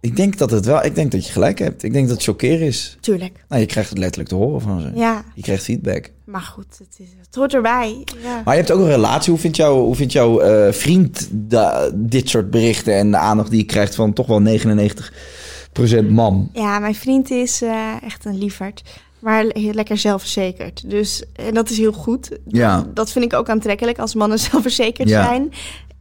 Ik 0.01 0.17
denk 0.17 0.39
dat 0.39 0.51
het 0.51 0.65
wel, 0.65 0.85
ik 0.85 0.95
denk 0.95 1.13
dat 1.13 1.27
je 1.27 1.33
gelijk 1.33 1.59
hebt. 1.59 1.83
Ik 1.83 1.93
denk 1.93 2.09
dat 2.09 2.25
het 2.27 2.43
is. 2.43 2.97
Tuurlijk. 3.01 3.45
Nou, 3.49 3.61
je 3.61 3.67
krijgt 3.67 3.89
het 3.89 3.99
letterlijk 3.99 4.29
te 4.29 4.35
horen 4.37 4.61
van 4.61 4.81
ze. 4.81 4.91
Ja, 4.95 5.25
Je 5.35 5.43
krijgt 5.43 5.65
feedback. 5.65 6.11
maar 6.25 6.41
goed, 6.41 6.79
het, 6.79 6.97
is, 6.99 7.07
het 7.27 7.35
hoort 7.35 7.55
erbij. 7.55 8.05
Ja. 8.23 8.43
Maar 8.45 8.55
je 8.55 8.61
hebt 8.61 8.73
ook 8.73 8.81
een 8.81 8.87
relatie. 8.87 9.31
Hoe 9.33 9.41
vindt, 9.41 9.57
jou, 9.57 9.81
hoe 9.81 9.95
vindt 9.95 10.13
jouw 10.13 10.41
eh, 10.41 10.73
vriend 10.73 11.29
da- 11.33 11.91
dit 11.95 12.29
soort 12.29 12.51
berichten 12.51 12.95
en 12.95 13.11
de 13.11 13.17
aandacht 13.17 13.51
die 13.51 13.59
je 13.61 13.67
krijgt 13.67 13.95
van 13.95 14.13
toch 14.13 14.27
wel 14.27 14.41
99% 14.41 16.09
man? 16.09 16.51
Ja, 16.53 16.79
mijn 16.79 16.95
vriend 16.95 17.31
is 17.31 17.63
eh, 17.63 17.93
echt 18.03 18.25
een 18.25 18.39
lieverd. 18.39 18.83
Maar 19.21 19.45
le- 19.45 19.71
lekker 19.73 19.99
zelfverzekerd. 19.99 20.91
Dus 20.91 21.25
en 21.33 21.55
dat 21.55 21.71
is 21.71 21.77
heel 21.79 21.93
goed. 21.93 22.39
Ja. 22.47 22.87
Dat 22.95 23.11
vind 23.13 23.25
ik 23.25 23.33
ook 23.33 23.49
aantrekkelijk 23.49 23.99
als 23.99 24.15
mannen 24.15 24.39
zelfverzekerd 24.51 25.09
Ja. 25.09 25.25
zijn. 25.25 25.53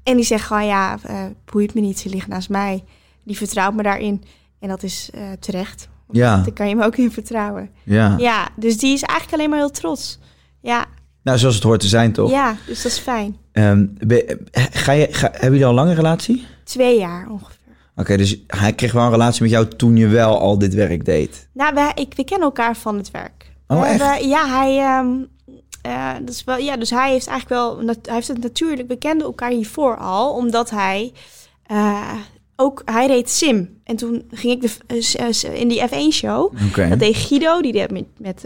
En 0.04 0.16
die 0.16 0.26
zeggen 0.26 0.48
gewoon, 0.48 0.66
ja, 0.66 0.98
eh 1.04 1.24
boeit 1.46 1.74
me 1.74 1.82
niet, 1.82 2.00
ze 2.00 2.10
ligt 2.10 2.28
naast 2.28 2.50
mij. 2.50 2.84
Die 3.24 3.38
vertrouwt 3.38 3.74
me 3.74 3.84
daarin. 3.84 4.24
En 4.60 4.70
dat 4.70 4.84
is 4.84 5.10
eh, 5.14 5.22
terecht. 5.40 5.90
Ja. 6.12 6.38
Daar 6.38 6.52
kan 6.54 6.70
je 6.70 6.76
me 6.76 6.86
ook 6.86 6.96
in 6.98 7.12
vertrouwen. 7.12 7.70
Ja. 7.84 8.16
Ja, 8.18 8.50
dus 8.56 8.78
die 8.78 8.94
is 8.94 9.02
eigenlijk 9.02 9.38
alleen 9.38 9.50
maar 9.50 9.60
heel 9.60 9.72
trots. 9.72 10.20
Ja, 10.62 10.86
Nou, 11.24 11.38
zoals 11.38 11.56
het 11.56 11.64
hoort 11.64 11.80
te 11.80 11.88
zijn, 11.88 12.12
toch? 12.14 12.32
ja 12.32 12.56
dus 12.68 12.82
dat 12.82 12.92
is 12.92 12.98
fijn. 13.00 13.38
Ehm, 13.52 13.86
ben- 14.08 14.48
ga 14.52 14.92
je, 14.92 15.08
ga, 15.12 15.28
hebben 15.32 15.50
jullie 15.50 15.64
al 15.66 15.70
een 15.70 15.76
lange 15.76 15.94
relatie? 15.94 16.46
Twee 16.64 17.00
jaar 17.00 17.28
ongeveer. 17.30 17.58
Oké, 18.00 18.18
dus 18.18 18.44
hij 18.48 18.74
kreeg 18.74 18.92
wel 18.92 19.04
een 19.04 19.12
relatie 19.12 19.42
met 19.42 19.52
jou 19.52 19.68
toen 19.68 19.96
je 19.96 20.08
wel 20.08 20.40
al 20.40 20.58
dit 20.58 20.74
werk 20.74 21.06
deed. 21.06 21.50
Nou, 21.54 21.74
wij, 21.74 21.92
ik, 21.96 22.14
we 22.16 22.24
kennen 22.24 22.48
elkaar 22.48 22.76
van 22.76 22.98
het 22.98 23.12
werk. 23.12 23.52
Oh, 23.68 23.80
We 23.82 23.86
echt? 23.88 24.02
hebben- 24.04 24.28
ja, 24.28 24.48
hij, 24.48 24.78
ehm, 24.78 25.08
eh, 25.82 26.14
dat 26.26 26.30
is 26.36 26.44
wel, 26.44 26.58
ja, 26.58 26.78
dus 26.78 26.90
hij 26.90 27.12
heeft 27.12 27.28
eigenlijk 27.28 27.62
wel, 27.62 27.78
hij 27.86 28.14
heeft 28.16 28.28
het 28.28 28.42
natuurlijk, 28.42 28.88
we 28.88 28.96
kenden 28.98 29.28
elkaar 29.28 29.52
hiervoor 29.52 29.98
al, 29.98 30.34
omdat 30.34 30.70
hij 30.70 31.12
eh, 31.66 32.14
ook, 32.56 32.82
hij 32.86 33.08
reed 33.08 33.30
sim. 33.30 33.80
En 33.84 33.96
toen 33.96 34.24
ging 34.32 34.54
ik 34.54 34.62
de, 34.62 34.72
eh, 35.18 35.60
in 35.62 35.68
die 35.68 35.82
F1-show. 35.88 36.54
Oké. 36.68 36.90
Dat 36.90 37.00
deed 37.00 37.16
Guido, 37.16 37.62
die 37.62 37.72
deed 37.72 37.92
met, 37.92 38.06
met 38.18 38.46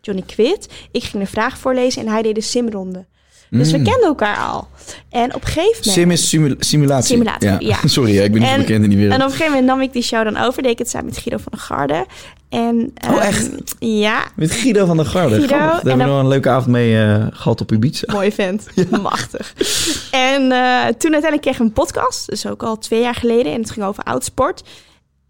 Johnny 0.00 0.22
Quid. 0.26 0.68
Ik 0.90 1.02
ging 1.04 1.22
de 1.22 1.28
vraag 1.28 1.58
voorlezen 1.58 2.02
en 2.06 2.08
hij 2.12 2.22
deed 2.22 2.34
de 2.34 2.40
simronde. 2.40 3.06
Dus 3.58 3.70
we 3.70 3.76
kenden 3.82 4.02
elkaar 4.06 4.36
al. 4.36 4.68
En 5.10 5.34
op 5.34 5.40
een 5.40 5.46
gegeven 5.46 5.62
moment... 5.70 5.86
Mm. 5.86 5.92
Sim 5.92 6.10
is 6.10 6.28
simu- 6.28 6.54
simulatie. 6.58 7.06
Simulatie, 7.12 7.66
ja. 7.68 7.76
Sorry, 7.86 8.16
hè, 8.16 8.22
ik 8.22 8.32
ben 8.32 8.40
niet 8.40 8.50
En- 8.50 8.54
zo 8.54 8.60
bekend 8.60 8.82
in 8.84 8.88
die 8.90 8.98
wereld. 8.98 9.14
En 9.14 9.20
op 9.26 9.30
een 9.30 9.36
gegeven 9.36 9.52
moment 9.52 9.70
nam 9.72 9.80
ik 9.80 9.92
die 9.92 10.02
show 10.02 10.24
dan 10.24 10.36
over. 10.36 10.62
Deed 10.62 10.72
ik 10.72 10.78
het 10.78 10.90
samen 10.90 11.06
met 11.06 11.18
Guido 11.18 11.36
van 11.42 11.52
der 11.52 11.60
Garde. 11.60 12.06
En, 12.48 12.92
Oh, 13.08 13.10
ehm, 13.10 13.18
echt? 13.18 13.50
Ja, 13.78 14.24
Met 14.36 14.50
Guido 14.50 14.86
van 14.86 14.96
der 14.96 15.06
Garde. 15.06 15.34
Guido. 15.34 15.48
Daar 15.48 15.70
en 15.80 15.88
hebben 15.88 16.06
we 16.06 16.12
nog 16.12 16.20
een 16.20 16.28
leuke 16.28 16.48
avond 16.48 16.66
mee 16.66 17.02
eh, 17.02 17.26
gehad 17.30 17.60
op 17.60 17.72
Ibiza. 17.72 18.12
mooi 18.12 18.32
vent. 18.32 18.66
Machtig. 19.02 19.54
En 20.10 20.42
eh, 20.52 20.84
toen 20.84 21.12
uiteindelijk 21.12 21.40
kreeg 21.42 21.54
ik 21.54 21.60
een 21.60 21.72
podcast. 21.72 22.28
Dus 22.28 22.46
ook 22.46 22.62
al 22.62 22.78
twee 22.78 23.00
jaar 23.00 23.14
geleden. 23.14 23.52
En 23.52 23.60
het 23.60 23.70
ging 23.70 23.86
over 23.86 24.02
oudsport. 24.04 24.62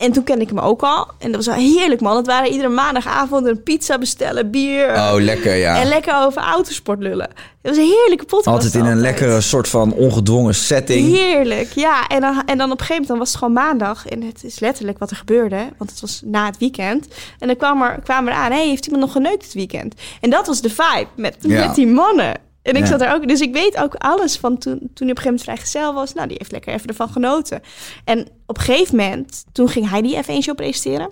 En 0.05 0.12
toen 0.12 0.24
kende 0.24 0.42
ik 0.42 0.48
hem 0.48 0.59
ook 0.59 0.82
al. 0.82 1.09
En 1.18 1.32
dat 1.32 1.44
was 1.44 1.57
wel 1.57 1.64
heerlijk, 1.64 2.00
man. 2.00 2.16
Het 2.16 2.26
waren 2.26 2.50
iedere 2.50 2.68
maandagavond 2.68 3.46
een 3.46 3.62
pizza 3.62 3.98
bestellen, 3.98 4.50
bier. 4.50 4.88
Oh, 4.94 5.14
lekker, 5.18 5.55
ja. 5.55 5.80
En 5.80 5.88
lekker 5.88 6.14
over 6.24 6.42
autosport 6.42 6.98
lullen. 7.00 7.28
Het 7.62 7.76
was 7.76 7.76
een 7.76 7.92
heerlijke 8.00 8.24
podcast. 8.24 8.46
Altijd 8.46 8.74
in 8.74 8.84
een 8.84 9.00
lekkere 9.00 9.40
soort 9.40 9.68
van 9.68 9.92
ongedwongen 9.92 10.55
setting. 10.55 11.09
Heerlijk, 11.09 11.72
ja. 11.72 12.07
En 12.09 12.20
dan, 12.20 12.42
en 12.46 12.59
dan 12.59 12.70
op 12.72 12.80
een 12.80 12.86
gegeven 12.86 12.88
moment 12.88 13.09
dan 13.09 13.18
was 13.18 13.28
het 13.28 13.38
gewoon 13.38 13.52
maandag. 13.52 14.07
En 14.07 14.22
het 14.22 14.44
is 14.44 14.61
letterlijk 14.61 14.98
wat 14.98 15.11
er 15.11 15.16
gebeurde. 15.16 15.68
Want 15.78 15.90
het 15.90 16.00
was 16.00 16.20
na 16.24 16.46
het 16.46 16.59
weekend. 16.59 17.09
En 17.38 17.46
dan 17.46 17.57
kwam 17.57 17.82
er, 17.82 18.00
kwamen 18.02 18.32
er 18.32 18.38
aan. 18.38 18.50
Hé, 18.50 18.57
hey, 18.59 18.68
heeft 18.68 18.84
iemand 18.86 19.05
nog 19.05 19.12
geneukt 19.12 19.44
het 19.44 19.55
weekend? 19.55 19.94
En 20.20 20.30
dat 20.30 20.46
was 20.46 20.61
de 20.61 20.70
vibe 20.70 21.07
met, 21.16 21.36
Ja. 21.40 21.66
met 21.66 21.74
die 21.74 21.86
mannen. 21.86 22.34
En 22.64 22.74
ik 22.74 22.80
Ja. 22.80 22.86
zat 22.86 23.00
er 23.00 23.12
ook... 23.14 23.28
Dus 23.28 23.40
ik 23.40 23.52
weet 23.52 23.76
ook 23.76 23.94
alles 23.94 24.36
van 24.36 24.58
toen, 24.58 24.78
toen 24.78 24.80
hij 24.80 24.90
op 24.90 25.00
een 25.00 25.06
gegeven 25.06 25.24
moment 25.24 25.42
vrijgezel 25.42 25.94
was. 25.94 26.12
Nou, 26.14 26.28
die 26.28 26.36
heeft 26.38 26.52
lekker 26.52 26.74
even 26.74 26.88
ervan 26.88 27.08
genoten. 27.08 27.60
En 28.04 28.28
op 28.46 28.56
een 28.58 28.62
gegeven 28.64 28.96
moment, 28.96 29.44
toen 29.52 29.68
ging 29.68 29.90
hij 29.90 30.02
die 30.02 30.16
F1-show 30.24 30.54
presenteren. 30.54 31.10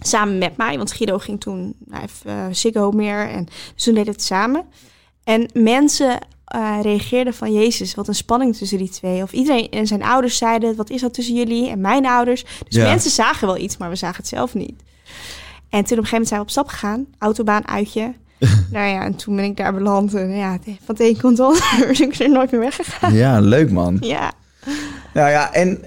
Samen 0.00 0.38
met 0.38 0.56
mij, 0.56 0.76
want 0.76 0.92
Guido 0.92 1.18
ging 1.18 1.40
toen 1.40 1.74
naar 1.84 2.08
uh, 2.26 2.44
Ziggo 2.50 2.90
meer. 2.90 3.28
En 3.28 3.44
dus 3.74 3.84
toen 3.84 3.94
deden 3.94 4.12
het 4.12 4.22
samen. 4.22 4.64
En 5.24 5.50
mensen 5.52 6.18
uh, 6.56 6.78
reageerden 6.82 7.34
van... 7.34 7.52
Jezus, 7.52 7.94
wat 7.94 8.08
een 8.08 8.14
spanning 8.14 8.56
tussen 8.56 8.78
die 8.78 8.88
twee. 8.90 9.22
Of 9.22 9.32
iedereen 9.32 9.70
en 9.70 9.86
zijn 9.86 10.02
ouders 10.02 10.36
zeiden... 10.36 10.76
Wat 10.76 10.90
is 10.90 11.00
dat 11.00 11.14
tussen 11.14 11.34
jullie 11.34 11.68
en 11.70 11.80
mijn 11.80 12.06
ouders? 12.06 12.42
Dus 12.42 12.76
Ja. 12.76 12.84
mensen 12.88 13.10
zagen 13.10 13.46
wel 13.46 13.56
iets, 13.56 13.76
maar 13.76 13.88
we 13.88 13.96
zagen 13.96 14.16
het 14.16 14.28
zelf 14.28 14.54
niet. 14.54 14.82
En 15.70 15.84
toen 15.84 15.98
op 15.98 16.04
een 16.04 16.10
gegeven 16.10 16.10
moment 16.10 16.28
zijn 16.28 16.40
we 16.40 16.46
op 16.46 16.50
stap 16.50 16.68
gegaan. 16.68 17.06
Autobaan 17.18 17.68
uitje. 17.68 18.14
nou 18.72 18.88
ja, 18.88 19.04
en 19.04 19.14
toen 19.16 19.36
ben 19.36 19.44
ik 19.44 19.56
daar 19.56 19.74
beland. 19.74 20.14
En 20.14 20.30
ja, 20.30 20.58
van 20.64 20.74
het 20.86 21.00
een 21.00 21.20
komt 21.20 21.40
al. 21.40 21.52
ben 21.80 22.00
ik 22.00 22.14
er 22.18 22.30
nooit 22.30 22.50
meer 22.50 22.60
weggegaan. 22.60 23.14
Ja, 23.14 23.40
leuk 23.40 23.70
man. 23.70 23.96
Ja. 24.00 24.32
Nou 25.14 25.30
ja, 25.30 25.52
en... 25.52 25.80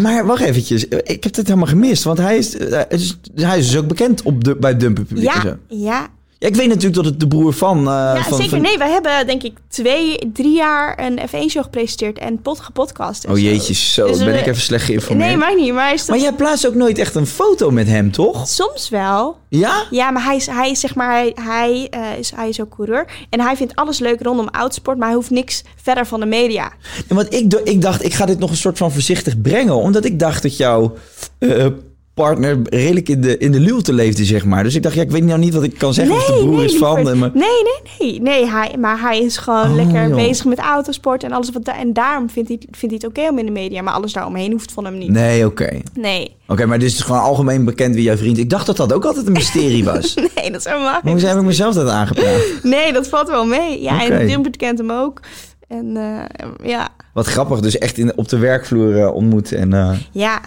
Maar 0.00 0.26
wacht 0.26 0.42
eventjes, 0.42 0.88
ik 0.88 1.24
heb 1.24 1.34
het 1.36 1.46
helemaal 1.46 1.66
gemist. 1.68 2.04
Want 2.04 2.18
hij 2.18 2.36
is, 2.36 2.56
eh, 2.56 2.80
is- 2.88 3.18
hij 3.34 3.58
is 3.58 3.66
dus 3.70 3.76
ook 3.76 3.86
bekend 3.88 4.22
op 4.22 4.44
de, 4.44 4.56
bij 4.56 4.76
Dumpen 4.76 5.06
Publiek. 5.06 5.32
Ja, 5.42 5.56
ja, 5.68 6.06
Ja, 6.44 6.50
ik 6.50 6.56
weet 6.56 6.68
natuurlijk 6.68 6.94
dat 6.94 7.04
het 7.04 7.20
de 7.20 7.28
broer 7.28 7.52
van... 7.52 7.78
eh, 7.78 7.84
ja 7.84 8.22
van, 8.22 8.34
zeker. 8.36 8.50
van- 8.50 8.60
Nee, 8.60 8.78
wij 8.78 8.90
hebben 8.90 9.26
denk 9.26 9.42
ik 9.42 9.52
twee, 9.68 10.18
drie 10.32 10.54
jaar 10.56 10.98
een 10.98 11.18
F1-show 11.28 11.62
gepresenteerd 11.62 12.18
en 12.18 12.42
pot 12.42 12.60
gepodcast. 12.60 13.24
en 13.24 13.30
Oh 13.32 13.38
jeetje, 13.38 13.74
zo 13.74 14.06
Dus 14.06 14.18
ben 14.18 14.26
we- 14.26 14.38
ik 14.38 14.46
even 14.46 14.62
slecht 14.62 14.84
geïnformeerd. 14.84 15.28
Nee, 15.28 15.36
maar 15.36 15.56
niet. 15.56 15.72
Maar, 15.72 15.92
is 15.94 16.06
Maar 16.08 16.18
jij 16.18 16.32
plaatst 16.32 16.66
ook 16.66 16.74
nooit 16.74 16.98
echt 16.98 17.14
een 17.14 17.26
foto 17.26 17.70
met 17.70 17.86
hem, 17.86 18.10
toch? 18.12 18.48
Soms 18.48 18.88
wel. 18.88 19.36
Ja? 19.48 19.82
Ja, 19.90 20.10
maar 20.10 20.24
hij 20.24 20.36
is, 20.36 20.46
hij 20.46 20.70
is 20.70 20.80
zeg 20.80 20.94
maar, 20.94 21.12
hij, 21.12 21.32
hij, 21.40 21.86
eh, 21.90 22.18
is, 22.18 22.32
hij 22.34 22.48
is 22.48 22.60
ook 22.60 22.74
coureur. 22.74 23.06
En 23.30 23.40
hij 23.40 23.56
vindt 23.56 23.74
alles 23.76 23.98
leuk 23.98 24.22
rondom 24.22 24.48
oudsport, 24.48 24.98
maar 24.98 25.06
hij 25.06 25.16
hoeft 25.16 25.30
niks 25.30 25.62
verder 25.82 26.06
van 26.06 26.20
de 26.20 26.26
media. 26.26 26.72
Ja, 27.08 27.14
Want 27.14 27.32
ik, 27.34 27.54
ik 27.54 27.82
dacht, 27.82 28.04
ik 28.04 28.14
ga 28.14 28.26
dit 28.26 28.38
nog 28.38 28.50
een 28.50 28.56
soort 28.56 28.78
van 28.78 28.92
voorzichtig 28.92 29.40
brengen. 29.40 29.74
Omdat 29.74 30.04
ik 30.04 30.18
dacht 30.18 30.42
dat 30.42 30.56
jouw 30.56 30.94
eh, 31.38 31.66
partner 32.14 32.58
redelijk 32.64 33.08
in 33.08 33.20
de, 33.20 33.38
in 33.38 33.52
de 33.52 33.60
luwte 33.60 33.92
leefde, 33.92 34.24
zeg 34.24 34.44
maar. 34.44 34.62
Dus 34.62 34.74
ik 34.74 34.82
dacht, 34.82 34.94
ja, 34.94 35.02
ik 35.02 35.10
weet 35.10 35.24
nou 35.24 35.38
niet 35.38 35.54
wat 35.54 35.62
ik 35.62 35.78
kan 35.78 35.94
zeggen 35.94 36.14
of 36.14 36.24
de 36.26 36.32
broer 36.32 36.64
is 36.64 36.76
van. 36.76 37.02
maar- 37.02 37.14
Nee, 37.14 37.30
nee, 37.34 37.92
nee. 37.98 38.20
Nee, 38.20 38.46
hij, 38.50 38.74
maar 38.78 39.00
hij 39.00 39.18
is 39.18 39.36
gewoon 39.36 39.68
Oh, 39.70 39.74
lekker 39.74 40.06
joh. 40.08 40.14
bezig 40.16 40.44
met 40.44 40.58
autosport 40.58 41.22
en 41.22 41.32
alles 41.32 41.50
wat 41.50 41.64
daar. 41.64 41.78
En 41.78 41.92
daarom 41.92 42.30
vindt 42.30 42.48
hij, 42.48 42.58
vindt 42.70 42.94
hij 42.94 42.94
het 42.94 43.04
oké 43.06 43.30
om 43.30 43.38
in 43.38 43.46
de 43.46 43.52
media, 43.52 43.82
maar 43.82 43.94
alles 43.94 44.12
daaromheen 44.12 44.52
hoeft 44.52 44.72
van 44.72 44.84
hem 44.84 44.98
niet. 44.98 45.10
Nee, 45.10 45.46
oké. 45.46 45.80
Nee, 45.94 46.36
Oké, 46.48 46.66
maar 46.66 46.78
dit 46.78 46.88
is 46.88 47.00
gewoon 47.00 47.20
algemeen 47.20 47.64
bekend 47.64 47.94
wie 47.94 48.04
jouw 48.04 48.16
vriend 48.16 48.38
Ik 48.38 48.50
dacht 48.50 48.66
dat 48.66 48.76
dat 48.76 48.92
ook 48.92 49.04
altijd 49.04 49.26
een 49.26 49.32
mysterie 49.32 49.84
was. 49.94 50.14
nee, 50.14 50.50
dat 50.50 50.60
is 50.60 50.64
helemaal 50.64 50.90
Maar 50.92 51.00
hoe 51.02 51.14
niet. 51.14 51.22
heb 51.26 51.36
ik 51.36 51.42
mezelf 51.42 51.74
dat 51.74 51.88
aangepraat? 51.88 52.40
Nee, 52.62 52.92
dat 52.92 53.08
valt 53.08 53.28
wel 53.28 53.44
mee. 53.46 53.82
Ja, 53.82 54.08
en 54.08 54.26
Dumpert 54.26 54.56
kent 54.56 54.78
hem 54.78 54.90
ook. 54.90 55.20
En 55.68 55.96
eh, 55.96 56.68
ja, 56.68 56.88
Wat 57.12 57.26
grappig, 57.26 57.60
dus 57.60 57.78
echt 57.78 57.98
in, 57.98 58.16
op 58.16 58.28
de 58.28 58.38
werkvloer 58.38 58.98
eh, 59.00 59.14
ontmoet. 59.14 59.52
En, 59.52 59.72
eh, 59.72 59.90
ja. 60.12 60.40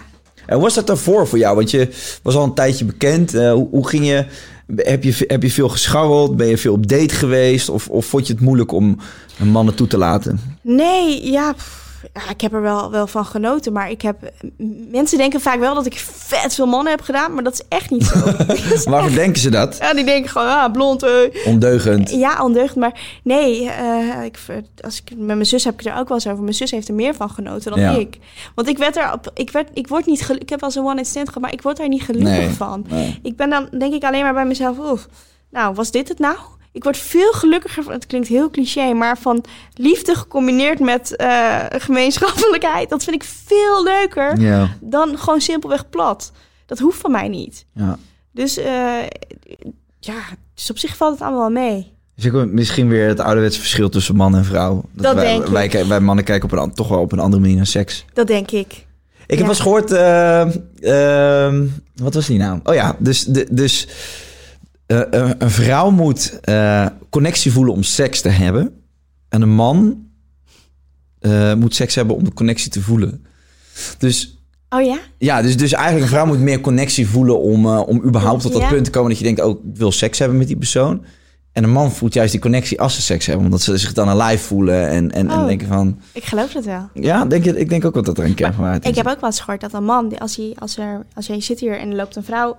En 0.48 0.60
was 0.60 0.74
dat 0.74 0.86
daarvoor 0.86 1.28
voor 1.28 1.38
jou? 1.38 1.56
Want 1.56 1.70
je 1.70 1.88
was 2.22 2.34
al 2.34 2.44
een 2.44 2.54
tijdje 2.54 2.84
bekend. 2.84 3.34
Eh, 3.34 3.52
hoe, 3.52 3.68
hoe 3.70 3.88
ging 3.88 4.06
je... 4.06 4.24
Heb 4.76 5.04
je, 5.04 5.24
heb 5.26 5.42
je 5.42 5.50
veel 5.50 5.68
gescharreld? 5.68 6.36
Ben 6.36 6.46
je 6.46 6.58
veel 6.58 6.72
op 6.72 6.88
date 6.88 7.14
geweest? 7.14 7.68
Of, 7.68 7.88
of 7.88 8.06
vond 8.06 8.26
je 8.26 8.32
het 8.32 8.42
moeilijk 8.42 8.72
om 8.72 8.98
mannen 9.36 9.74
toe 9.74 9.86
te 9.86 9.98
laten? 9.98 10.40
Nee, 10.62 11.30
ja, 11.30 11.54
ja, 12.14 12.30
ik 12.30 12.40
heb 12.40 12.52
er 12.52 12.60
wel, 12.62 12.90
wel 12.90 13.06
van 13.06 13.24
genoten. 13.24 13.72
Maar 13.72 13.90
ik 13.90 14.02
heb... 14.02 14.16
Mensen 14.90 15.18
denken 15.18 15.40
vaak 15.40 15.58
wel 15.58 15.74
dat 15.74 15.86
ik 15.86 15.98
vet 15.98 16.54
veel 16.54 16.66
mannen 16.66 16.92
heb 16.92 17.00
gedaan, 17.00 17.34
maar 17.34 17.42
dat 17.42 17.52
is 17.52 17.62
echt 17.68 17.90
niet 17.90 18.04
zo. 18.04 18.26
Echt- 18.96 19.14
denken 19.14 19.40
ze 19.40 19.50
dat? 19.50 19.76
Ja, 19.80 19.94
die 19.94 20.04
denken 20.04 20.30
gewoon, 20.30 20.48
ah, 20.48 20.72
blond, 20.72 21.02
eh. 21.02 21.10
Ondeugend. 21.46 22.10
Ja, 22.10 22.42
ondeugend. 22.44 22.76
Maar 22.76 23.00
nee, 23.22 23.70
eh, 23.70 24.24
ik, 24.24 24.38
als 24.80 25.02
ik, 25.04 25.10
met 25.16 25.26
mijn 25.26 25.46
zus 25.46 25.64
heb 25.64 25.80
ik 25.80 25.86
er 25.86 25.96
ook 25.98 26.08
wel 26.08 26.16
eens 26.16 26.26
over. 26.26 26.42
Mijn 26.42 26.54
zus 26.54 26.70
heeft 26.70 26.88
er 26.88 26.94
meer 26.94 27.14
van 27.14 27.30
genoten 27.30 27.70
dan 27.70 27.80
Ja. 27.80 27.90
ik. 27.90 28.18
Want 28.54 28.68
ik 28.68 28.78
werd 28.78 28.96
er, 28.96 29.12
op, 29.12 29.30
ik 29.34 29.50
werd, 29.50 29.68
ik 29.74 29.88
word 29.88 30.06
niet, 30.06 30.20
ik 30.38 30.48
heb 30.48 30.60
wel 30.60 30.68
eens 30.68 30.74
een 30.78 30.84
one 30.84 30.94
night 30.94 31.08
stand 31.10 31.26
gehad, 31.28 31.42
maar 31.42 31.52
ik 31.52 31.62
word 31.62 31.76
daar 31.76 31.88
niet 31.88 32.02
gelukkig 32.02 32.30
Nee, 32.30 32.48
van. 32.48 32.84
nee. 32.88 33.18
Ik 33.22 33.36
ben 33.36 33.50
dan 33.50 33.68
denk 33.78 33.94
ik 33.94 34.04
alleen 34.04 34.22
maar 34.22 34.34
bij 34.34 34.46
mezelf, 34.46 34.78
oef, 34.78 35.08
nou, 35.50 35.74
was 35.74 35.90
dit 35.90 36.08
het 36.08 36.18
nou? 36.18 36.36
Ik 36.78 36.84
word 36.84 36.96
veel 36.96 37.32
gelukkiger, 37.32 37.82
van- 37.82 37.92
het 37.92 38.06
klinkt 38.06 38.28
heel 38.28 38.50
cliché, 38.50 38.92
maar 38.92 39.18
van 39.18 39.44
liefde 39.74 40.14
gecombineerd 40.14 40.78
met 40.80 41.16
eh, 41.16 41.58
gemeenschappelijkheid. 41.68 42.88
Dat 42.88 43.04
vind 43.04 43.16
ik 43.22 43.28
veel 43.46 43.82
leuker 43.84 44.38
dan 44.80 45.18
gewoon 45.18 45.40
simpelweg 45.40 45.88
plat. 45.90 46.32
Dat 46.66 46.78
hoeft 46.78 47.00
van 47.00 47.10
mij 47.10 47.28
niet. 47.28 47.64
ja. 47.72 47.98
Dus 48.32 48.56
eh, 48.56 49.02
ja, 49.98 50.14
dus 50.54 50.70
op 50.70 50.78
zich 50.78 50.96
valt 50.96 51.12
het 51.12 51.22
allemaal 51.22 51.40
wel 51.40 51.62
mee. 51.62 51.92
Dus 52.14 52.32
ook 52.32 52.46
misschien 52.46 52.88
weer 52.88 53.08
het 53.08 53.20
ouderwetse 53.20 53.60
verschil 53.60 53.88
tussen 53.88 54.16
man 54.16 54.36
en 54.36 54.44
vrouw. 54.44 54.84
Dat 54.92 55.14
wij, 55.14 55.24
denk 55.24 55.72
ik. 55.72 55.84
wij, 55.86 56.00
mannen 56.00 56.24
kijken 56.24 56.52
op 56.52 56.58
een, 56.58 56.74
toch 56.74 56.88
wel 56.88 57.00
op 57.00 57.12
een 57.12 57.18
andere 57.18 57.42
manier 57.42 57.56
naar 57.56 57.66
seks. 57.66 58.04
Dat 58.12 58.26
denk 58.26 58.50
ik. 58.50 58.86
Ik 59.26 59.38
heb 59.38 59.38
wel 59.38 59.48
eens 59.48 59.60
gehoord... 59.60 59.92
eh, 59.92 60.40
ehm, 61.46 61.66
wat 61.94 62.14
was 62.14 62.26
die 62.26 62.38
naam? 62.38 62.60
Oh 62.64 62.74
ja, 62.74 62.96
dus... 62.98 63.24
De, 63.24 63.46
dus 63.50 63.88
eh, 64.88 65.00
een- 65.10 65.34
een 65.42 65.50
vrouw 65.50 65.90
moet 65.90 66.40
eh, 66.40 66.86
connectie 67.10 67.52
voelen 67.52 67.74
om 67.74 67.82
seks 67.82 68.20
te 68.20 68.28
hebben. 68.28 68.82
En 69.28 69.42
een 69.42 69.54
man 69.54 70.06
eh, 71.18 71.54
moet 71.54 71.74
seks 71.74 71.94
hebben 71.94 72.16
om 72.16 72.24
de 72.24 72.32
connectie 72.32 72.70
te 72.70 72.80
voelen. 72.82 73.24
Dus 73.98 74.32
Oh 74.68 74.82
ja? 74.84 74.98
ja, 75.18 75.42
dus, 75.42 75.56
dus 75.56 75.72
eigenlijk 75.72 76.04
een 76.04 76.10
vrouw 76.12 76.26
moet 76.26 76.38
meer 76.40 76.60
connectie 76.60 77.08
voelen 77.08 77.40
om, 77.40 77.66
om 77.66 78.02
überhaupt 78.04 78.42
tot 78.42 78.52
dat 78.52 78.60
Ja. 78.62 78.68
punt 78.68 78.84
te 78.84 78.90
komen 78.90 79.08
dat 79.08 79.18
je 79.18 79.24
denkt, 79.24 79.40
oh, 79.42 79.50
ik 79.50 79.76
wil 79.78 79.92
seks 79.92 80.18
hebben 80.18 80.38
met 80.38 80.46
die 80.46 80.56
persoon. 80.56 81.04
En 81.52 81.64
een 81.64 81.70
man 81.70 81.92
voelt 81.92 82.14
juist 82.14 82.32
die 82.32 82.40
connectie 82.40 82.80
als 82.80 82.94
ze 82.94 83.02
seks 83.02 83.26
hebben, 83.26 83.44
omdat 83.44 83.60
ze 83.62 83.76
zich 83.78 83.92
dan 83.92 84.08
alive 84.08 84.44
voelen 84.44 84.88
en, 84.88 85.10
en, 85.12 85.28
en 85.30 85.38
Oh. 85.40 85.46
denken 85.46 85.66
van, 85.68 86.00
Ik 86.12 86.24
geloof 86.24 86.52
het 86.52 86.64
wel. 86.64 86.88
ja, 86.94 87.24
denk, 87.24 87.44
je- 87.44 87.58
ik 87.58 87.68
denk 87.68 87.84
ook 87.84 87.94
wel 87.94 88.02
dat 88.02 88.18
er 88.18 88.24
een 88.24 88.34
kern 88.34 88.52
van 88.52 88.62
waarheid 88.62 88.86
Ik 88.86 88.94
heb 88.94 89.06
ook 89.06 89.20
wel 89.20 89.30
eens 89.30 89.40
gehoord 89.40 89.60
dat 89.60 89.72
een 89.72 89.84
man, 89.84 90.18
als, 90.18 90.36
hij, 90.36 90.52
als, 90.58 90.78
er, 90.78 91.06
als 91.14 91.26
jij 91.26 91.40
zit 91.40 91.60
hier 91.60 91.78
en 91.78 91.90
er 91.90 91.96
loopt 91.96 92.16
een 92.16 92.24
vrouw 92.24 92.56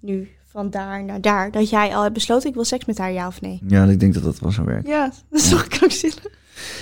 nu 0.00 0.28
van 0.52 0.70
daar 0.70 1.04
naar 1.04 1.20
daar, 1.20 1.50
dat 1.50 1.70
jij 1.70 1.94
al 1.94 2.02
hebt 2.02 2.14
besloten, 2.14 2.48
ik 2.48 2.54
wil 2.54 2.64
seks 2.64 2.84
met 2.84 2.98
haar, 2.98 3.12
ja 3.12 3.26
of 3.26 3.40
nee? 3.40 3.60
Ja, 3.68 3.84
ik 3.84 4.00
denk 4.00 4.14
dat 4.14 4.22
dat 4.22 4.38
wel 4.38 4.50
zo 4.52 4.64
werkt. 4.64 4.86
Ja, 4.88 5.12
dat 5.30 5.40
is 5.40 5.48
toch 5.48 5.66
krankzinnig? 5.68 6.26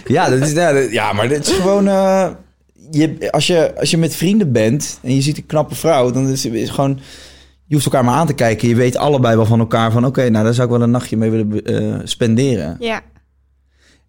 Ja, 0.07 0.29
dat 0.31 0.41
is, 0.41 0.53
ja, 0.53 0.73
dat- 0.73 0.91
ja, 0.93 1.13
maar 1.13 1.29
dit 1.29 1.47
is 1.47 1.53
gewoon, 1.53 1.89
eh, 1.89 2.31
je, 2.91 3.33
als, 3.33 3.47
je, 3.47 3.77
als 3.79 3.91
je 3.91 3.97
met 3.99 4.15
vrienden 4.17 4.53
bent 4.53 4.99
en 5.03 5.15
je 5.15 5.21
ziet 5.23 5.37
een 5.37 5.47
knappe 5.47 5.75
vrouw, 5.75 6.11
dan 6.11 6.29
is 6.29 6.45
het 6.45 6.71
gewoon, 6.71 7.01
je 7.67 7.75
hoeft 7.75 7.87
elkaar 7.87 8.05
maar 8.05 8.15
aan 8.15 8.27
te 8.27 8.33
kijken. 8.35 8.69
Je 8.69 8.75
weet 8.75 8.97
allebei 8.97 9.37
wel 9.37 9.47
van 9.47 9.59
elkaar 9.61 9.93
van... 9.93 10.05
oké, 10.07 10.29
nou, 10.29 10.45
daar 10.45 10.55
zou 10.55 10.67
ik 10.67 10.73
wel 10.75 10.83
een 10.83 10.91
nachtje 10.91 11.17
mee 11.17 11.31
willen 11.31 11.65
eh, 11.65 12.01
spenderen. 12.05 12.77
Ja. 12.81 13.01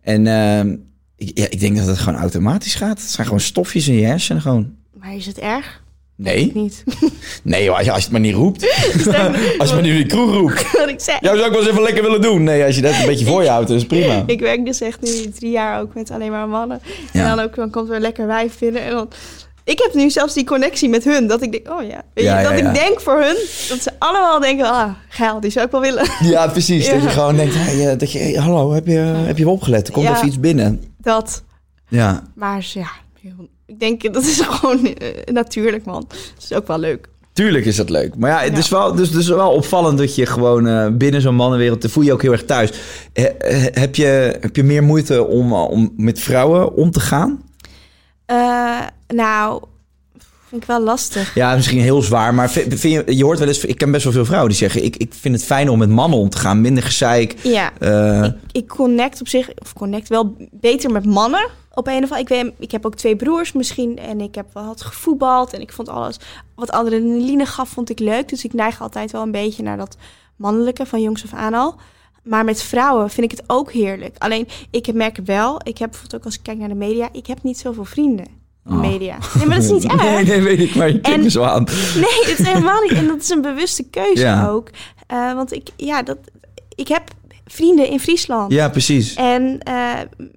En 0.02 0.28
ehm, 0.28 0.76
ik, 1.16 1.38
ja, 1.38 1.46
ik 1.50 1.60
denk 1.60 1.78
dat 1.78 1.88
het 1.88 1.98
gewoon 1.98 2.20
automatisch 2.20 2.76
gaat. 2.76 3.00
Het 3.02 3.10
zijn 3.10 3.26
gewoon 3.28 3.42
stofjes 3.42 3.88
in 3.88 3.94
je 3.96 4.06
hersenen 4.06 4.42
gewoon. 4.42 4.74
Maar 4.94 5.16
is 5.16 5.26
het 5.26 5.38
erg? 5.40 5.84
Nee, 6.22 6.52
Niet. 6.54 6.84
nee 7.44 7.64
joh, 7.64 7.76
als 7.76 7.86
je, 7.86 7.92
als 7.92 8.00
je 8.00 8.04
het 8.04 8.12
maar 8.12 8.22
niet 8.22 8.36
roept. 8.36 8.64
als 9.60 9.70
je 9.70 9.76
maar 9.76 9.82
niet 9.84 9.92
in 9.94 9.98
de 9.98 10.06
kroeg 10.06 10.34
roept. 10.34 10.72
Wat 10.72 10.90
ik 10.90 11.00
zei. 11.00 11.18
Ja, 11.22 11.36
zou 11.36 11.46
ik 11.46 11.52
wel 11.52 11.60
eens 11.60 11.70
even 11.70 11.82
lekker 11.82 12.04
willen 12.04 12.22
doen. 12.22 12.44
Nee, 12.44 12.64
als 12.64 12.76
je 12.76 12.82
dat 12.82 12.94
een 12.94 13.06
beetje 13.06 13.26
voor 13.26 13.44
je 13.44 13.50
houdt, 13.50 13.70
is 13.70 13.86
prima. 13.86 14.24
Ik 14.26 14.40
werk 14.40 14.66
dus 14.66 14.82
echt 14.82 15.02
nu 15.02 15.30
drie 15.30 15.52
jaar 15.52 15.82
ook 15.82 15.94
met 15.94 16.12
alleen 16.12 16.32
maar 16.32 16.48
mannen. 16.48 16.82
Ja. 17.14 17.22
En 17.22 17.36
dan 17.36 17.46
ook 17.46 17.56
dan 17.56 17.70
komt 17.70 17.90
er 17.90 17.96
een 17.96 18.02
lekker 18.02 18.28
wijf 18.28 18.60
binnen. 18.60 18.82
En 18.84 18.92
dan, 18.92 19.10
ik 19.64 19.80
heb 19.80 19.94
nu 19.94 20.10
zelfs 20.10 20.34
die 20.34 20.44
connectie 20.44 20.90
met 20.90 21.04
hun. 21.04 21.28
Dat 21.28 21.42
ik 21.42 21.52
denk, 21.52 21.70
oh 21.70 21.88
ja. 21.88 22.04
Weet 22.14 22.26
Ja, 22.26 22.40
je, 22.40 22.44
ja, 22.44 22.50
dat 22.50 22.60
ja. 22.60 22.68
ik 22.70 22.76
denk 22.76 23.00
voor 23.00 23.20
hun. 23.22 23.36
Dat 23.70 23.82
ze 23.82 23.92
allemaal 24.00 24.40
denken, 24.40 24.66
ah, 24.66 24.90
geil, 25.10 25.40
die 25.40 25.52
zou 25.52 25.66
ik 25.66 25.72
wel 25.72 25.82
willen. 25.82 26.06
Ja, 26.24 26.48
precies. 26.48 26.90
Dat 26.90 27.02
je 27.04 27.10
gewoon 27.10 27.36
denkt, 27.36 27.54
hey, 27.58 27.92
eh, 27.92 27.98
dat 27.98 28.12
je, 28.12 28.20
hey, 28.20 28.34
hallo, 28.34 28.72
heb 28.72 28.88
je, 28.88 28.98
heb 28.98 29.38
je 29.38 29.50
opgelet? 29.50 29.88
Er 29.88 29.94
komt 29.94 30.10
even 30.10 30.28
iets 30.28 30.40
binnen. 30.40 30.84
Dat. 30.98 31.44
Ja, 31.88 32.24
Maar 32.36 32.70
ja, 32.74 32.88
ik 33.72 33.80
denk, 33.80 34.14
dat 34.14 34.24
is 34.24 34.42
gewoon 34.50 34.86
eh, 34.86 35.34
natuurlijk, 35.34 35.86
man. 35.86 36.06
Het 36.10 36.44
is 36.50 36.54
ook 36.54 36.68
wel 36.68 36.80
leuk. 36.80 37.08
tuurlijk 37.34 37.66
is 37.66 37.76
dat 37.76 37.90
leuk. 37.90 38.16
Maar 38.18 38.30
ja, 38.32 38.40
het 38.40 38.52
Ja. 38.54 38.58
is 38.58 38.70
wel, 38.70 38.96
dus, 38.96 39.12
dus 39.12 39.28
wel 39.28 39.52
opvallend 39.52 39.98
dat 39.98 40.16
je 40.16 40.26
gewoon 40.26 40.68
eh, 40.68 40.88
binnen 40.92 41.22
zo'n 41.22 41.36
mannenwereld... 41.36 41.86
voel 41.92 42.04
je 42.04 42.10
je 42.10 42.16
ook 42.16 42.22
heel 42.22 42.32
erg 42.32 42.46
thuis. 42.46 42.70
Heb, 43.74 43.96
je, 43.96 44.38
heb 44.42 44.56
je 44.56 44.64
meer 44.64 44.84
moeite 44.84 45.24
om, 45.28 45.52
eh, 45.52 45.70
om 45.70 45.94
met 45.98 46.20
vrouwen 46.20 46.74
om 46.76 46.92
te 46.92 47.00
gaan? 47.00 47.42
Eh, 48.26 48.80
nou, 49.08 49.62
vind 50.50 50.62
ik 50.62 50.68
wel 50.68 50.82
lastig. 50.84 51.36
Ja, 51.36 51.56
misschien 51.56 51.82
heel 51.82 52.02
zwaar, 52.02 52.34
maar 52.34 52.52
vind, 52.52 52.80
vind 52.80 53.06
je, 53.08 53.16
je 53.16 53.24
hoort 53.24 53.40
wel 53.40 53.48
eens... 53.48 53.66
Ik 53.66 53.78
ken 53.78 53.92
best 53.92 54.04
wel 54.04 54.14
veel 54.14 54.26
vrouwen 54.26 54.50
die 54.50 54.58
zeggen... 54.58 54.84
ik, 54.84 54.96
ik 54.96 55.14
vind 55.20 55.36
het 55.36 55.44
fijn 55.46 55.70
om 55.70 55.78
met 55.80 55.90
mannen 55.90 56.20
om 56.20 56.30
te 56.30 56.38
gaan, 56.38 56.62
minder 56.62 56.84
gezeik. 56.84 57.36
Ja, 57.44 57.72
ik, 58.24 58.34
ik 58.52 58.68
connect 58.68 59.22
op 59.22 59.28
zich, 59.28 59.50
of 59.58 59.74
connect 59.74 60.08
wel 60.10 60.36
beter 60.52 60.92
met 60.92 61.06
mannen. 61.06 61.50
Op 61.74 61.88
een 61.88 62.04
of 62.04 62.12
andere, 62.12 62.20
ik 62.20 62.28
weet, 62.28 62.52
ik 62.60 62.72
heb 62.72 62.86
ook 62.86 62.96
twee 62.96 63.16
broers 63.16 63.52
misschien 63.52 63.98
en 63.98 64.22
ik 64.22 64.36
heb 64.36 64.54
wel 64.54 64.66
wat 64.66 64.82
gevoetbald 64.82 65.54
en 65.54 65.62
ik 65.62 65.72
vond 65.72 65.90
alles 65.90 66.18
wat 66.56 66.72
adrenaline 66.72 67.46
gaf, 67.46 67.70
vond 67.70 67.90
ik 67.90 68.00
leuk. 68.00 68.30
Dus 68.30 68.44
ik 68.44 68.54
neig 68.54 68.82
altijd 68.82 69.12
wel 69.12 69.22
een 69.22 69.32
beetje 69.32 69.64
naar 69.64 69.78
dat 69.78 69.98
mannelijke 70.36 70.86
van 70.86 71.02
jongs 71.02 71.24
af 71.24 71.34
aan 71.34 71.54
al. 71.54 71.76
Maar 72.24 72.46
met 72.46 72.62
vrouwen 72.62 73.10
vind 73.10 73.32
ik 73.32 73.38
het 73.38 73.50
ook 73.50 73.72
heerlijk. 73.72 74.16
Alleen, 74.18 74.48
ik 74.72 74.94
merk 74.94 75.18
wel, 75.26 75.56
ik 75.64 75.78
heb 75.78 75.90
bijvoorbeeld 75.90 76.16
ook 76.22 76.26
als 76.26 76.36
ik 76.36 76.44
kijk 76.44 76.58
naar 76.58 76.68
de 76.70 76.76
media, 76.76 77.10
ik 77.12 77.28
heb 77.28 77.44
niet 77.44 77.60
zoveel 77.60 77.86
vrienden 77.86 78.40
Oh. 78.70 78.80
media. 78.80 79.18
Nee, 79.38 79.46
maar 79.48 79.56
dat 79.56 79.66
is 79.66 79.72
niet 79.72 79.84
erg. 79.92 80.02
nee, 80.02 80.24
nee, 80.26 80.42
weet 80.42 80.60
ik, 80.60 80.76
maar 80.76 80.88
je 80.92 81.00
kijkt 81.02 81.24
me 81.24 81.30
zo 81.30 81.44
aan. 81.44 81.64
Nee, 81.96 82.26
het 82.26 82.40
is 82.40 82.48
helemaal 82.48 82.82
niet. 82.82 82.92
En 82.92 83.08
dat 83.08 83.22
is 83.22 83.30
een 83.30 83.42
bewuste 83.42 83.84
keuze 83.84 84.22
Ja. 84.22 84.48
ook. 84.50 84.70
Eh, 85.08 85.34
want 85.34 85.52
ik, 85.54 85.70
ja, 85.76 86.04
dat, 86.04 86.18
ik 86.76 86.88
heb 86.88 87.04
vrienden 87.52 87.88
in 87.88 88.00
Friesland. 88.00 88.52
Ja, 88.52 88.70
precies. 88.70 89.14
En 89.14 89.60
eh, 89.60 89.94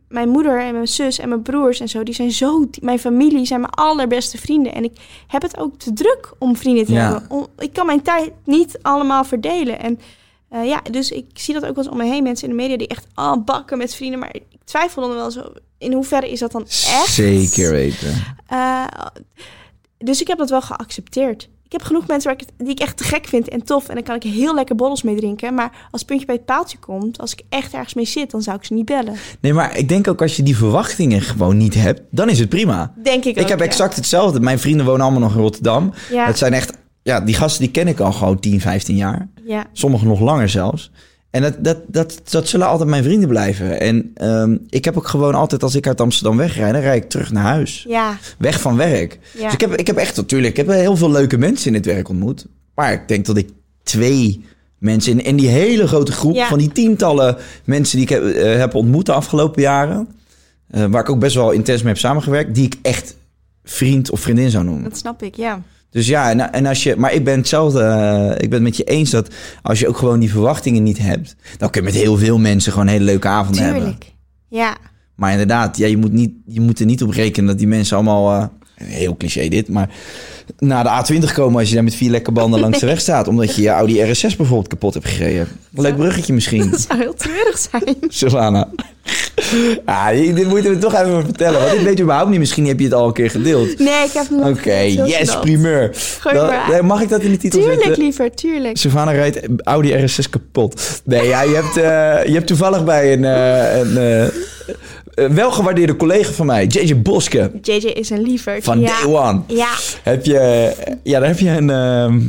mijn 0.08 0.28
moeder 0.28 0.60
en 0.60 0.72
mijn 0.72 0.88
zus 0.88 1.18
en 1.18 1.28
mijn 1.28 1.42
broers 1.42 1.80
en 1.80 1.88
zo, 1.88 2.02
die 2.02 2.14
zijn 2.14 2.30
zo... 2.32 2.68
Mijn 2.80 2.98
familie 2.98 3.46
zijn 3.46 3.60
mijn 3.60 3.72
allerbeste 3.72 4.38
vrienden. 4.38 4.74
En 4.74 4.84
ik 4.84 4.96
heb 5.26 5.42
het 5.42 5.58
ook 5.58 5.78
te 5.78 5.92
druk 5.92 6.32
om 6.38 6.56
vrienden 6.56 6.84
te 6.84 6.92
Ja. 6.92 7.10
hebben. 7.10 7.30
Om, 7.30 7.46
ik 7.58 7.72
kan 7.72 7.86
mijn 7.86 8.02
tijd 8.02 8.32
niet 8.44 8.78
allemaal 8.82 9.24
verdelen. 9.24 9.78
En 9.80 10.00
eh, 10.48 10.66
ja, 10.66 10.80
dus 10.90 11.10
ik 11.10 11.26
zie 11.34 11.54
dat 11.54 11.64
ook 11.66 11.74
wel 11.74 11.84
eens 11.84 11.92
om 11.92 11.98
me 11.98 12.04
heen. 12.04 12.22
Mensen 12.22 12.48
in 12.48 12.56
de 12.56 12.62
media 12.62 12.76
die 12.76 12.88
echt 12.88 13.06
al 13.14 13.40
bakken 13.40 13.78
met 13.78 13.94
vrienden. 13.94 14.18
Maar 14.18 14.34
ik 14.34 14.42
twijfel 14.64 15.02
dan 15.02 15.14
wel 15.14 15.30
zo... 15.30 15.52
In 15.78 15.92
hoeverre 15.92 16.30
is 16.30 16.38
dat 16.38 16.52
dan 16.52 16.62
echt? 16.62 17.06
Zeker 17.06 17.70
weten. 17.70 18.24
Eh, 18.46 18.84
dus 19.98 20.20
ik 20.20 20.26
heb 20.28 20.38
dat 20.38 20.50
wel 20.50 20.62
geaccepteerd. 20.62 21.48
Ik 21.74 21.80
heb 21.80 21.88
genoeg 21.88 22.06
mensen 22.06 22.30
waar 22.30 22.40
ik 22.40 22.48
die 22.56 22.70
ik 22.70 22.80
echt 22.80 22.96
te 22.96 23.04
gek 23.04 23.26
vind 23.26 23.48
en 23.48 23.64
tof. 23.64 23.88
En 23.88 23.94
dan 23.94 24.02
kan 24.04 24.14
ik 24.14 24.22
heel 24.22 24.54
lekker 24.54 24.76
borrels 24.76 25.02
mee 25.02 25.16
drinken. 25.16 25.54
Maar 25.54 25.70
als 25.90 26.00
het 26.00 26.06
puntje 26.06 26.26
bij 26.26 26.34
het 26.34 26.44
paaltje 26.44 26.78
komt, 26.78 27.18
als 27.18 27.32
ik 27.32 27.42
echt 27.48 27.72
ergens 27.72 27.94
mee 27.94 28.04
zit, 28.04 28.30
dan 28.30 28.42
zou 28.42 28.56
ik 28.56 28.64
ze 28.64 28.74
niet 28.74 28.84
bellen. 28.84 29.14
Nee, 29.40 29.52
maar 29.52 29.76
ik 29.76 29.88
denk 29.88 30.08
ook 30.08 30.22
als 30.22 30.36
je 30.36 30.42
die 30.42 30.56
verwachtingen 30.56 31.20
gewoon 31.20 31.56
niet 31.56 31.74
hebt, 31.74 32.00
dan 32.10 32.28
is 32.28 32.38
het 32.38 32.48
prima. 32.48 32.92
Denk 33.02 33.24
ik 33.24 33.36
Ik 33.36 33.42
ook, 33.42 33.48
heb 33.48 33.58
ja. 33.58 33.64
exact 33.64 33.96
hetzelfde. 33.96 34.40
Mijn 34.40 34.58
vrienden 34.58 34.86
wonen 34.86 35.00
allemaal 35.00 35.20
nog 35.20 35.34
in 35.34 35.40
Rotterdam. 35.40 35.92
Ja. 36.10 36.26
Het 36.26 36.38
zijn 36.38 36.52
echt, 36.52 36.72
ja, 37.02 37.20
die 37.20 37.34
gasten 37.34 37.62
die 37.62 37.70
ken 37.70 37.88
ik 37.88 38.00
al 38.00 38.12
gewoon 38.12 38.40
10, 38.40 38.60
15 38.60 38.96
jaar. 38.96 39.28
Ja, 39.44 39.64
Sommigen 39.72 40.08
nog 40.08 40.20
langer 40.20 40.48
zelfs. 40.48 40.90
En 41.34 41.42
dat, 41.42 41.54
dat, 41.64 41.78
dat, 41.86 42.20
dat 42.30 42.48
zullen 42.48 42.66
altijd 42.66 42.88
mijn 42.88 43.04
vrienden 43.04 43.28
blijven. 43.28 43.80
En 43.80 44.10
ehm, 44.14 44.56
ik 44.68 44.84
heb 44.84 44.96
ook 44.96 45.06
gewoon 45.06 45.34
altijd, 45.34 45.62
als 45.62 45.74
ik 45.74 45.86
uit 45.86 46.00
Amsterdam 46.00 46.36
wegrijd, 46.36 46.72
dan 46.72 46.82
rijd 46.82 47.02
ik 47.04 47.10
terug 47.10 47.32
naar 47.32 47.44
huis. 47.44 47.84
ja, 47.88 48.18
Weg 48.38 48.60
van 48.60 48.76
werk. 48.76 49.18
Ja. 49.32 49.44
Dus 49.44 49.52
ik 49.52 49.60
heb, 49.60 49.74
ik 49.74 49.86
heb 49.86 49.96
echt, 49.96 50.16
natuurlijk, 50.16 50.58
ik 50.58 50.66
heb 50.66 50.76
heel 50.76 50.96
veel 50.96 51.10
leuke 51.10 51.38
mensen 51.38 51.68
in 51.68 51.74
het 51.74 51.86
werk 51.86 52.08
ontmoet. 52.08 52.46
Maar 52.74 52.92
ik 52.92 53.08
denk 53.08 53.26
dat 53.26 53.36
ik 53.36 53.48
twee 53.82 54.44
mensen 54.78 55.12
in, 55.12 55.24
in 55.24 55.36
die 55.36 55.48
hele 55.48 55.86
grote 55.86 56.12
groep 56.12 56.34
Ja. 56.34 56.48
van 56.48 56.58
die 56.58 56.72
tientallen 56.72 57.36
mensen 57.64 57.96
die 57.98 58.06
ik 58.06 58.12
heb, 58.12 58.24
eh, 58.24 58.56
heb 58.56 58.74
ontmoet 58.74 59.06
de 59.06 59.12
afgelopen 59.12 59.62
jaren, 59.62 60.08
eh, 60.70 60.84
waar 60.84 61.00
ik 61.00 61.10
ook 61.10 61.18
best 61.20 61.34
wel 61.34 61.50
intens 61.50 61.82
mee 61.82 61.92
heb 61.92 62.00
samengewerkt, 62.02 62.54
die 62.54 62.64
ik 62.66 62.76
echt 62.82 63.16
vriend 63.64 64.10
of 64.10 64.20
vriendin 64.20 64.50
zou 64.50 64.64
noemen. 64.64 64.82
dat 64.84 64.98
snap 64.98 65.22
ik, 65.22 65.36
ja. 65.36 65.62
Dus 65.94 66.06
ja, 66.06 66.30
en, 66.30 66.52
en 66.52 66.66
als 66.66 66.82
je, 66.82 66.96
maar 66.96 67.12
ik 67.12 67.24
ben 67.24 67.36
hetzelfde. 67.38 67.80
eh, 67.82 68.30
ik 68.30 68.50
ben 68.50 68.52
het 68.52 68.62
met 68.62 68.76
je 68.76 68.84
eens 68.84 69.10
dat 69.10 69.28
als 69.62 69.80
je 69.80 69.88
ook 69.88 69.96
gewoon 69.96 70.20
die 70.20 70.30
verwachtingen 70.30 70.82
niet 70.82 70.98
hebt, 70.98 71.36
dan 71.58 71.70
kun 71.70 71.80
je 71.80 71.86
met 71.86 71.96
heel 71.96 72.16
veel 72.16 72.38
mensen 72.38 72.72
gewoon 72.72 72.86
een 72.86 72.92
hele 72.92 73.04
leuke 73.04 73.28
avond 73.28 73.58
hebben. 73.58 73.80
Tuurlijk. 73.80 74.12
Ja, 74.48 74.76
Maar 75.14 75.30
inderdaad, 75.30 75.76
ja, 75.76 75.86
je, 75.86 75.96
moet 75.96 76.12
niet, 76.12 76.30
je 76.46 76.60
moet 76.60 76.80
er 76.80 76.86
niet 76.86 77.02
op 77.02 77.10
rekenen 77.10 77.48
dat 77.48 77.58
die 77.58 77.66
mensen 77.66 77.96
allemaal, 77.96 78.32
eh, 78.32 78.46
heel 78.86 79.16
cliché 79.16 79.48
dit, 79.48 79.68
maar 79.68 79.90
naar 80.58 80.84
de 80.84 81.20
A20 81.20 81.34
komen 81.34 81.58
als 81.58 81.68
je 81.68 81.74
daar 81.74 81.84
met 81.84 81.94
vier 81.94 82.10
lekke 82.10 82.32
banden 82.32 82.60
langs 82.60 82.78
de 82.80 82.86
weg 82.86 83.00
staat, 83.08 83.28
omdat 83.28 83.54
je 83.54 83.62
je 83.62 83.68
Audi 83.68 83.98
RS6 84.00 84.36
bijvoorbeeld 84.36 84.68
kapot 84.68 84.94
hebt 84.94 85.06
gereden. 85.08 85.48
Leuk 85.70 85.96
bruggetje 85.96 86.32
misschien, 86.32 86.70
dat 86.70 86.80
zou 86.80 86.98
heel 87.00 87.14
treurig 87.14 87.58
zijn. 87.70 87.96
Sylvana. 88.08 88.68
Ah, 89.84 90.08
dit 90.08 90.48
moet 90.48 90.62
je 90.62 90.68
me 90.68 90.78
toch 90.78 90.94
even 90.94 91.22
vertellen, 91.24 91.60
want 91.60 91.72
dit 91.72 91.82
weet 91.82 91.96
je 91.96 92.02
überhaupt 92.02 92.30
niet. 92.30 92.38
Misschien 92.38 92.66
heb 92.66 92.78
je 92.78 92.84
het 92.84 92.94
al 92.94 93.06
een 93.06 93.12
keer 93.12 93.30
gedeeld. 93.30 93.78
Nee, 93.78 94.04
ik 94.04 94.10
heb 94.12 94.28
hem 94.28 94.38
nog 94.38 94.48
Oké, 94.48 94.74
yes, 94.80 95.38
primeur. 95.40 95.96
Dan- 96.32 96.50
nee, 96.70 96.82
mag 96.82 97.02
ik 97.02 97.08
dat 97.08 97.20
in 97.20 97.30
de 97.30 97.36
titel 97.36 97.58
Tuurlijk, 97.60 97.82
zetten? 97.82 98.02
liever, 98.02 98.34
tuurlijk. 98.34 98.76
Savannah 98.76 99.14
rijdt 99.14 99.40
Audi 99.62 99.92
RS6 99.92 100.30
kapot. 100.30 101.00
Nee, 101.04 101.26
ja, 101.28 101.42
je, 101.42 101.54
hebt, 101.54 101.76
eh, 101.76 102.28
je 102.28 102.34
hebt 102.34 102.46
toevallig 102.46 102.84
bij 102.84 103.12
een, 103.12 103.24
eh, 103.24 103.78
een 103.78 104.30
een 105.14 105.34
welgewaardeerde 105.34 105.96
collega 105.96 106.32
van 106.32 106.46
mij, 106.46 106.66
JJ 106.66 106.96
Boske, 107.02 107.50
JJ 107.62 107.74
is 107.86 108.10
een 108.10 108.22
lieverd. 108.22 108.64
van 108.64 108.80
ja. 108.80 108.86
Day 109.02 109.12
One, 109.12 109.40
Ja, 109.46 109.68
heb 110.02 110.24
je, 110.24 110.72
ja, 111.02 111.18
daar 111.18 111.28
heb 111.28 111.38
je 111.38 111.48
een, 111.50 111.70
ehm, 111.70 112.20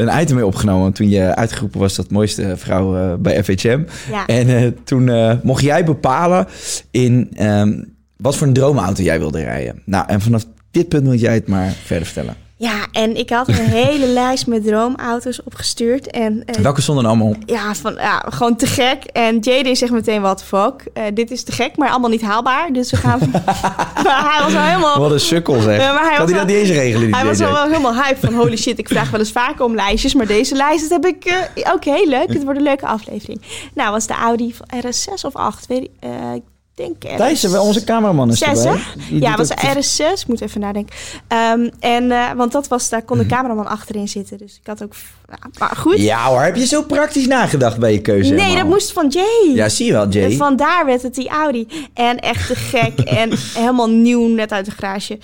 een 0.00 0.20
item 0.20 0.36
mee 0.36 0.46
opgenomen 0.46 0.92
toen 0.92 1.08
je 1.08 1.34
uitgeroepen 1.34 1.80
was 1.80 1.94
tot 1.94 2.10
mooiste 2.10 2.56
vrouw 2.56 2.96
eh, 2.96 3.14
bij 3.14 3.44
FHM. 3.44 3.82
Ja. 4.10 4.26
En 4.26 4.48
eh, 4.56 4.66
toen 4.84 5.08
eh, 5.08 5.34
mocht 5.42 5.62
jij 5.62 5.84
bepalen 5.84 6.46
in 6.90 7.30
ehm, 7.34 7.82
wat 8.16 8.36
voor 8.36 8.46
een 8.46 8.52
droomauto 8.52 9.02
jij 9.02 9.18
wilde 9.18 9.42
rijden. 9.42 9.82
Nou, 9.84 10.04
en 10.08 10.20
vanaf 10.20 10.44
dit 10.70 10.88
punt 10.88 11.04
moet 11.04 11.20
jij 11.20 11.34
het 11.34 11.48
maar 11.48 11.72
verder 11.84 12.06
vertellen. 12.06 12.34
Ja, 12.60 12.86
en 12.92 13.16
ik 13.16 13.30
had 13.30 13.48
een 13.48 13.54
hele 13.84 14.06
lijst 14.06 14.46
met 14.46 14.64
droomauto's 14.64 15.42
opgestuurd. 15.44 16.10
En 16.10 16.44
eh, 16.44 16.62
Welke 16.62 16.80
stonden 16.80 17.06
allemaal 17.06 17.28
op? 17.28 17.36
ja, 17.46 17.74
van, 17.74 17.94
ja, 17.94 18.24
gewoon 18.28 18.56
te 18.56 18.66
gek. 18.66 19.04
En 19.04 19.38
JD 19.38 19.78
zegt 19.78 19.92
meteen, 19.92 20.20
wat 20.20 20.44
fuck. 20.44 20.84
Eh, 20.92 21.04
dit 21.14 21.30
is 21.30 21.42
te 21.42 21.52
gek, 21.52 21.76
maar 21.76 21.90
allemaal 21.90 22.10
niet 22.10 22.22
haalbaar. 22.22 22.72
Dus 22.72 22.90
we 22.90 22.96
gaan... 22.96 23.18
maar 24.04 24.32
hij 24.32 24.42
was 24.42 24.54
al 24.54 24.60
helemaal... 24.62 24.98
Wat 24.98 25.10
een 25.10 25.20
sukkel 25.20 25.60
zeg. 25.60 25.78
Maar 25.78 26.04
hij 26.04 26.16
kan 26.16 26.26
hij 26.26 26.38
dat 26.38 26.46
niet 26.46 26.56
eens 26.56 26.68
regelen, 26.68 27.06
die 27.06 27.14
Hij 27.14 27.24
was 27.24 27.40
al 27.40 27.52
wel 27.52 27.66
helemaal 27.66 27.94
hype 27.94 28.20
van 28.20 28.34
holy 28.34 28.56
shit, 28.56 28.78
ik 28.78 28.88
vraag 28.88 29.10
wel 29.10 29.20
eens 29.20 29.32
vaker 29.32 29.64
om 29.64 29.74
lijstjes, 29.74 30.14
maar 30.14 30.26
deze 30.26 30.54
lijst 30.54 30.88
dat 30.88 31.02
heb 31.02 31.14
ik 31.14 31.24
eh, 31.24 31.72
ook 31.72 31.84
heel 31.84 32.08
leuk. 32.08 32.28
Het 32.32 32.44
wordt 32.44 32.58
een 32.58 32.64
leuke 32.64 32.86
aflevering. 32.86 33.42
Nou, 33.74 33.90
was 33.90 34.06
de 34.06 34.14
Audi 34.14 34.54
van 34.54 34.66
RS6 34.84 35.12
of 35.22 35.36
8? 35.36 35.66
Weet 35.66 35.82
ik, 35.82 35.90
eh, 36.00 36.34
ik 36.34 36.42
denk 36.80 37.04
RS. 37.04 37.16
Thijs, 37.16 37.42
wel 37.42 37.64
onze 37.64 37.84
cameraman 37.84 38.30
is 38.30 38.38
Zes, 38.38 38.64
erbij. 38.64 38.82
Die 39.08 39.20
Ja, 39.20 39.36
was 39.36 39.52
ook- 39.52 39.60
de 39.60 39.66
RS6. 39.66 40.20
Ik 40.20 40.26
moet 40.26 40.40
even 40.40 40.60
nadenken. 40.60 40.94
Ehm, 41.28 41.68
en, 41.80 42.10
eh, 42.10 42.32
want 42.36 42.52
dat 42.52 42.68
was, 42.68 42.88
daar 42.88 43.02
kon 43.02 43.18
de 43.18 43.26
cameraman 43.26 43.66
achterin 43.66 44.08
zitten. 44.08 44.38
Dus 44.38 44.56
ik 44.60 44.66
had 44.66 44.82
ook... 44.82 44.92
nou, 45.26 45.40
maar 45.58 45.76
goed. 45.76 45.92
Mhm. 45.96 46.02
Ja 46.02 46.24
hoor, 46.26 46.40
heb 46.42 46.56
je 46.56 46.66
zo 46.66 46.82
praktisch 46.82 47.26
nagedacht 47.26 47.78
bij 47.78 47.92
je 47.92 48.00
keuze? 48.00 48.30
nee, 48.30 48.40
helemaal? 48.40 48.62
dat 48.62 48.72
moest 48.72 48.92
van 48.92 49.08
Jay. 49.08 49.52
Ja, 49.54 49.68
zie 49.68 49.86
je 49.86 49.92
wel, 49.92 50.08
Jay. 50.08 50.24
En 50.24 50.36
vandaar 50.36 50.86
werd 50.86 51.02
het 51.02 51.14
die 51.14 51.28
Audi. 51.28 51.68
En 51.94 52.18
echt 52.18 52.46
te 52.46 52.54
gek. 52.54 52.98
en 53.20 53.30
helemaal 53.54 53.90
nieuw, 53.90 54.26
net 54.28 54.52
uit 54.52 54.64
de 54.64 54.70
garage. 54.70 55.18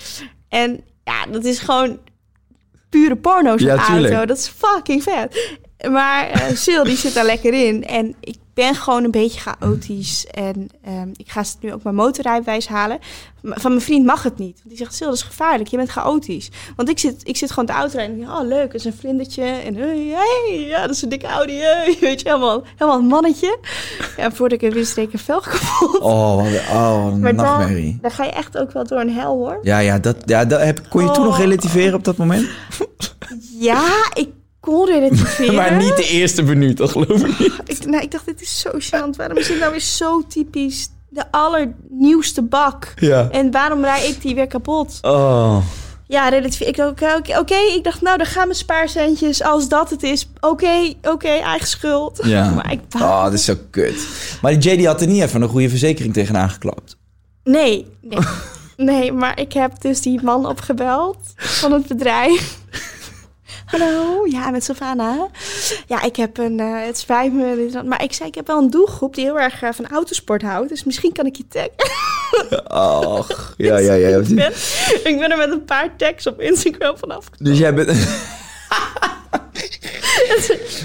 En 0.49 0.81
ja, 1.03 1.25
dat 1.31 1.43
is 1.45 1.59
gewoon 1.59 1.97
pure 2.89 3.15
porno 3.15 3.57
zo'n 3.57 3.67
Ja, 3.67 3.87
auto. 3.87 4.25
Dat 4.25 4.37
is 4.37 4.51
fucking 4.57 5.03
vet. 5.03 5.57
Maar 5.91 6.29
eh 6.29 6.55
Sil, 6.63 6.83
die 6.83 6.97
zit 6.97 7.13
daar 7.13 7.25
lekker 7.25 7.53
in. 7.67 7.85
En 7.85 8.15
ik 8.19 8.35
ben 8.53 8.75
gewoon 8.75 9.03
een 9.03 9.11
beetje 9.11 9.39
chaotisch. 9.39 10.25
En 10.31 10.69
ehm, 10.83 11.09
ik 11.15 11.29
ga 11.29 11.43
nu 11.61 11.73
ook 11.73 11.83
mijn 11.83 11.95
motorrijbewijs 11.95 12.67
halen. 12.67 12.99
Van 13.43 13.71
mijn 13.71 13.83
vriend 13.83 14.05
mag 14.05 14.23
het 14.23 14.37
niet. 14.37 14.55
Want 14.57 14.69
die 14.69 14.77
zegt, 14.77 14.95
Sil, 14.97 15.07
dat 15.07 15.15
is 15.15 15.21
gevaarlijk. 15.21 15.69
Je 15.69 15.77
bent 15.77 15.89
chaotisch. 15.89 16.49
Want 16.75 16.89
ik 16.89 16.99
zit, 16.99 17.21
ik 17.23 17.37
zit 17.37 17.49
gewoon 17.49 17.65
te 17.65 17.71
auto 17.73 17.97
rijden. 17.97 18.15
En 18.15 18.21
ik 18.21 18.27
denk, 18.27 18.39
oh, 18.39 18.47
leuk, 18.47 18.65
dat 18.71 18.73
is 18.75 18.85
een 18.85 18.93
vlindertje. 18.99 19.43
En 19.43 19.75
hey, 19.75 20.05
hey, 20.15 20.59
ja, 20.67 20.81
dat 20.81 20.95
is 20.95 21.01
een 21.01 21.09
dikke 21.09 21.27
Audi. 21.27 21.53
Hey. 21.57 21.97
Weet 22.01 22.21
je, 22.21 22.27
helemaal, 22.29 22.63
helemaal 22.75 22.99
een 22.99 23.05
mannetje. 23.07 23.57
Ja, 24.17 24.31
voordat 24.31 24.61
ik 24.61 24.65
het 24.65 24.73
wist, 24.73 24.93
reed 24.95 25.07
ik 25.07 25.13
een 25.13 25.19
velg 25.19 25.47
kapot. 25.49 25.99
Oh, 26.01 26.45
een, 26.51 26.77
oh, 26.77 27.07
een 27.11 27.19
maar 27.19 27.33
nachtmerrie. 27.33 27.97
daar 28.01 28.11
ga 28.11 28.23
je 28.23 28.31
echt 28.31 28.57
ook 28.57 28.71
wel 28.71 28.83
door 28.87 28.99
een 28.99 29.13
hel, 29.13 29.35
hoor. 29.37 29.59
Ja, 29.61 29.79
ja, 29.79 29.99
dat, 29.99 30.15
ja 30.25 30.45
dat 30.45 30.61
heb, 30.61 30.89
kon 30.89 31.03
je 31.03 31.11
toen 31.11 31.23
nog 31.23 31.33
Oh. 31.33 31.39
relativeren 31.39 31.93
op 31.93 32.03
dat 32.03 32.17
moment? 32.17 32.47
Ja, 33.59 34.09
ik 34.13 34.29
kon 34.59 34.85
relativeren. 34.85 35.55
maar 35.61 35.75
niet 35.75 35.95
de 35.95 36.07
eerste 36.07 36.43
minuut, 36.43 36.77
dat 36.77 36.91
geloof 36.91 37.23
ik 37.23 37.39
niet. 37.39 37.53
Ik, 37.65 37.85
nou, 37.85 38.03
ik 38.03 38.11
dacht, 38.11 38.25
dit 38.25 38.41
is 38.41 38.59
zo 38.59 38.69
gênant. 38.71 39.15
Waarom 39.15 39.37
is 39.37 39.47
dit 39.47 39.59
nou 39.59 39.71
weer 39.71 39.79
zo 39.79 40.23
typisch 40.27 40.89
de 41.09 41.31
allernieuwste 41.31 42.41
bak? 42.41 42.93
Ja. 42.95 43.29
En 43.31 43.51
waarom 43.51 43.83
rij 43.83 44.07
ik 44.07 44.21
die 44.21 44.35
weer 44.35 44.47
kapot? 44.47 44.99
Oh. 45.01 45.57
Ja, 46.07 46.29
relatief. 46.29 46.59
Ik 46.59 46.75
dacht, 46.75 47.37
oké. 47.39 47.55
Ik 47.75 47.83
dacht, 47.83 48.01
nou, 48.01 48.17
dan 48.17 48.25
gaan 48.25 48.43
mijn 48.47 48.57
spaarcentjes. 48.59 49.43
Als 49.43 49.69
dat 49.69 49.89
het 49.89 50.03
is, 50.03 50.29
oké, 50.39 50.93
oké, 51.01 51.27
eigen 51.27 51.67
schuld. 51.67 52.19
Ja. 52.23 52.49
Maar 52.49 52.71
ik 52.73 52.79
Oh, 52.95 53.23
dat 53.23 53.33
is 53.33 53.45
zo 53.45 53.53
kut. 53.69 54.07
Maar 54.41 54.59
die 54.59 54.71
JD 54.71 54.85
had 54.85 55.01
er 55.01 55.07
niet 55.07 55.21
even 55.21 55.41
een 55.41 55.49
goede 55.49 55.69
verzekering 55.69 56.13
tegenaan 56.13 56.49
geklapt. 56.49 56.97
Nee, 57.43 57.87
nee. 58.01 58.19
nee, 58.77 59.11
maar 59.11 59.39
ik 59.39 59.53
heb 59.53 59.81
dus 59.81 60.01
die 60.01 60.23
man 60.23 60.45
opgebeld 60.47 61.17
van 61.35 61.71
het 61.71 61.87
bedrijf. 61.87 62.57
Hallo, 63.67 64.25
ja, 64.25 64.51
met 64.51 64.63
Savannah. 64.63 65.29
Ja, 65.87 66.03
ik 66.03 66.15
heb 66.15 66.37
een, 66.37 66.59
eh, 66.59 66.85
het 66.85 66.97
spijt 66.97 67.33
me, 67.33 67.81
maar 67.85 68.03
ik 68.03 68.13
zei, 68.13 68.29
ik 68.29 68.35
heb 68.35 68.47
wel 68.47 68.57
een 68.57 68.69
doelgroep 68.69 69.15
die 69.15 69.23
heel 69.23 69.39
erg 69.39 69.61
eh, 69.61 69.69
van 69.73 69.87
autosport 69.87 70.41
houdt, 70.41 70.69
dus 70.69 70.83
misschien 70.83 71.11
kan 71.11 71.25
ik 71.25 71.35
je 71.35 71.47
taggen. 71.47 71.71
Och, 73.07 73.53
ja, 73.57 73.77
ja, 73.77 73.93
ja. 73.93 74.17
ik, 74.17 74.35
ben, 74.35 74.51
ik 75.03 75.17
ben 75.19 75.31
er 75.31 75.37
met 75.37 75.51
een 75.51 75.65
paar 75.65 75.95
tags 75.95 76.27
op 76.27 76.41
Instagram 76.41 76.97
vanaf. 76.97 77.29
Dus 77.37 77.57
jij 77.57 77.73
bent... 77.73 77.87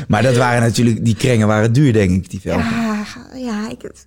maar 0.08 0.22
dat 0.22 0.36
waren 0.36 0.62
natuurlijk, 0.62 1.04
die 1.04 1.16
krengen 1.16 1.46
waren 1.46 1.72
duur, 1.72 1.92
denk 1.92 2.10
ik, 2.10 2.30
die 2.30 2.40
velgen. 2.40 2.76
Ja, 2.76 3.04
ja, 3.34 3.70
ik, 3.70 3.82
het, 3.82 4.06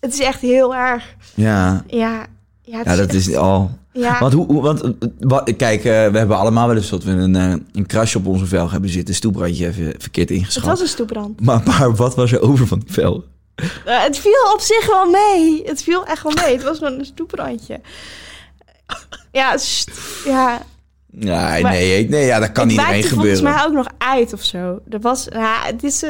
het 0.00 0.12
is 0.12 0.20
echt 0.20 0.40
heel 0.40 0.74
erg. 0.74 1.14
Ja, 1.34 1.84
Ja, 1.86 2.26
ja 2.62 2.96
dat 2.96 3.12
is 3.12 3.34
al... 3.34 3.78
Ja. 3.92 4.18
Want, 4.20 4.32
hoe, 4.32 4.62
want 4.62 4.82
eh, 4.82 4.90
wat, 5.20 5.56
kijk, 5.56 5.78
eh, 5.78 5.84
we 5.84 6.18
hebben 6.18 6.36
allemaal 6.38 6.66
wel 6.66 6.76
eens 6.76 6.88
dat 6.90 7.04
we 7.04 7.10
een, 7.10 7.36
eh, 7.36 7.54
een 7.72 7.86
krasje 7.86 8.18
op 8.18 8.26
onze 8.26 8.46
velg 8.46 8.70
hebben 8.70 8.90
zitten. 8.90 9.14
Stoelbrandje 9.14 9.66
even 9.66 9.94
verkeerd 9.98 10.28
Het 10.28 10.38
ingeschat. 10.38 10.64
was 10.64 10.80
een 10.80 10.86
stoeprand. 10.88 11.40
Maar, 11.40 11.62
maar 11.64 11.94
wat 11.94 12.14
was 12.14 12.32
er 12.32 12.40
over 12.42 12.66
van 12.66 12.78
die 12.78 12.92
velg? 12.92 13.22
Eh, 13.54 14.02
het 14.02 14.18
viel 14.18 14.52
op 14.54 14.60
zich 14.60 14.86
wel 14.86 15.10
mee. 15.10 15.62
Het 15.64 15.82
viel 15.82 16.06
echt 16.06 16.22
wel 16.22 16.32
mee. 16.44 16.54
Het 16.54 16.62
was 16.62 16.78
gewoon 16.78 16.98
een 16.98 17.04
stoeprandje. 17.04 17.80
Ja, 19.32 19.56
st- 19.56 19.90
ja. 20.24 20.62
Nee, 21.10 21.62
Maar- 21.62 21.72
nee, 21.72 22.08
nee, 22.08 22.26
ja, 22.26 22.38
dat 22.38 22.52
kan 22.52 22.68
iedereen 22.70 22.90
wijkte 22.90 23.08
gebeuren. 23.08 23.36
volgens 23.38 23.56
mij 23.56 23.66
ook 23.68 23.72
nog 23.76 23.86
uit 23.98 24.32
of 24.32 24.42
zo. 24.42 24.78
Er 24.90 25.00
was, 25.00 25.26
ja, 25.32 25.56
het 25.64 25.82
is, 25.84 26.04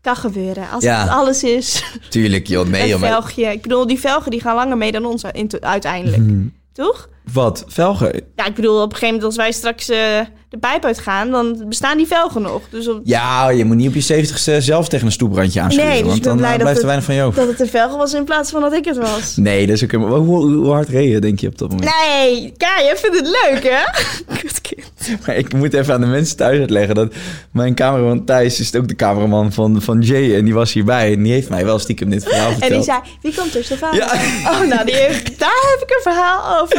kan 0.00 0.16
gebeuren. 0.16 0.70
Als 0.70 0.84
Ja. 0.84 1.00
het 1.02 1.10
alles 1.10 1.42
is, 1.42 1.82
Tuurlijk, 2.08 2.46
joh. 2.46 2.66
Nee, 2.66 2.92
een 2.92 3.00
maar- 3.00 3.08
velgje. 3.10 3.44
Ik 3.52 3.62
bedoel, 3.62 3.86
die 3.86 3.98
velgen 3.98 4.30
die 4.30 4.40
gaan 4.40 4.54
langer 4.54 4.76
mee 4.76 4.92
dan 4.92 5.04
ons 5.04 5.22
in- 5.32 5.50
uiteindelijk. 5.60 6.22
Mhm. 6.22 6.46
Toch? 6.78 7.08
Wat? 7.32 7.64
Velgen? 7.68 8.22
Ja, 8.36 8.44
ik 8.46 8.54
bedoel, 8.54 8.76
op 8.76 8.92
een 8.92 8.98
gegeven 8.98 9.06
moment 9.06 9.24
als 9.24 9.36
wij 9.36 9.52
straks 9.52 9.88
eh, 9.88 10.20
de 10.50 10.58
pijp 10.58 10.84
uitgaan, 10.84 11.30
dan 11.30 11.64
bestaan 11.68 11.96
die 11.96 12.06
velgen 12.06 12.42
nog. 12.42 12.62
Dus 12.70 12.88
op, 12.88 13.00
Ja, 13.04 13.48
je 13.48 13.64
moet 13.64 13.76
niet 13.76 13.88
op 13.88 13.94
je 13.94 14.26
70ste 14.26 14.62
zelf 14.62 14.88
tegen 14.88 15.06
een 15.06 15.12
stoelbrandje 15.12 15.60
aanschuren. 15.60 15.88
Nee, 15.90 16.02
dus 16.02 16.10
want 16.10 16.24
dan 16.24 16.44
eh, 16.44 16.54
blijft 16.56 16.78
er 16.80 16.84
weinig 16.84 17.04
van 17.06 17.14
je 17.14 17.22
over. 17.22 17.40
dat 17.40 17.48
het 17.48 17.60
een 17.60 17.68
velgen 17.68 17.98
was 17.98 18.14
in 18.14 18.24
plaats 18.24 18.50
van 18.50 18.60
dat 18.60 18.72
ik 18.72 18.84
het 18.84 18.96
was. 18.96 19.36
Nee, 19.48 19.66
dat 19.66 19.76
is 19.76 19.84
ook 19.84 19.90
helemaal... 19.90 20.18
Hoe, 20.18 20.54
hoe, 20.54 20.70
hard 20.72 20.88
reed 20.88 21.10
je, 21.12 21.18
denk 21.18 21.40
je, 21.40 21.46
op 21.46 21.58
dat 21.58 21.70
moment? 21.70 21.90
Nee, 22.08 22.52
Kai, 22.56 22.84
jij 22.84 22.96
vindt 22.96 23.16
het 23.16 23.26
leuk, 23.26 23.62
hè? 23.72 23.82
Kutkind. 24.40 24.86
Maar 25.26 25.36
ik 25.36 25.52
moet 25.54 25.74
even 25.74 25.94
aan 25.94 26.00
de 26.00 26.06
mensen 26.06 26.36
thuis 26.36 26.58
uitleggen 26.58 26.94
dat 26.94 27.12
mijn 27.52 27.74
cameraman 27.74 28.24
Thijs 28.24 28.60
is 28.60 28.74
ook 28.74 28.88
de 28.88 28.96
cameraman 28.96 29.52
van, 29.52 29.82
van 29.82 30.00
Jay. 30.00 30.34
En 30.36 30.44
die 30.44 30.54
was 30.54 30.72
hierbij 30.72 31.12
en 31.12 31.22
die 31.22 31.32
heeft 31.32 31.48
mij 31.48 31.64
wel 31.64 31.78
stiekem 31.78 32.10
dit 32.10 32.24
verhaal 32.24 32.50
verteld. 32.50 32.70
En 32.70 32.76
die 32.76 32.84
zei, 32.84 32.98
wie 33.22 33.34
komt 33.34 33.54
er, 33.54 33.64
Stefan? 33.64 33.94
Ja. 33.96 34.12
Oh, 34.44 34.60
nou, 34.68 34.84
die 34.84 34.94
heeft, 34.94 35.38
daar 35.38 35.76
heb 35.78 35.88
ik 35.88 35.94
een 35.96 36.12
verhaal 36.12 36.60
over. 36.62 36.76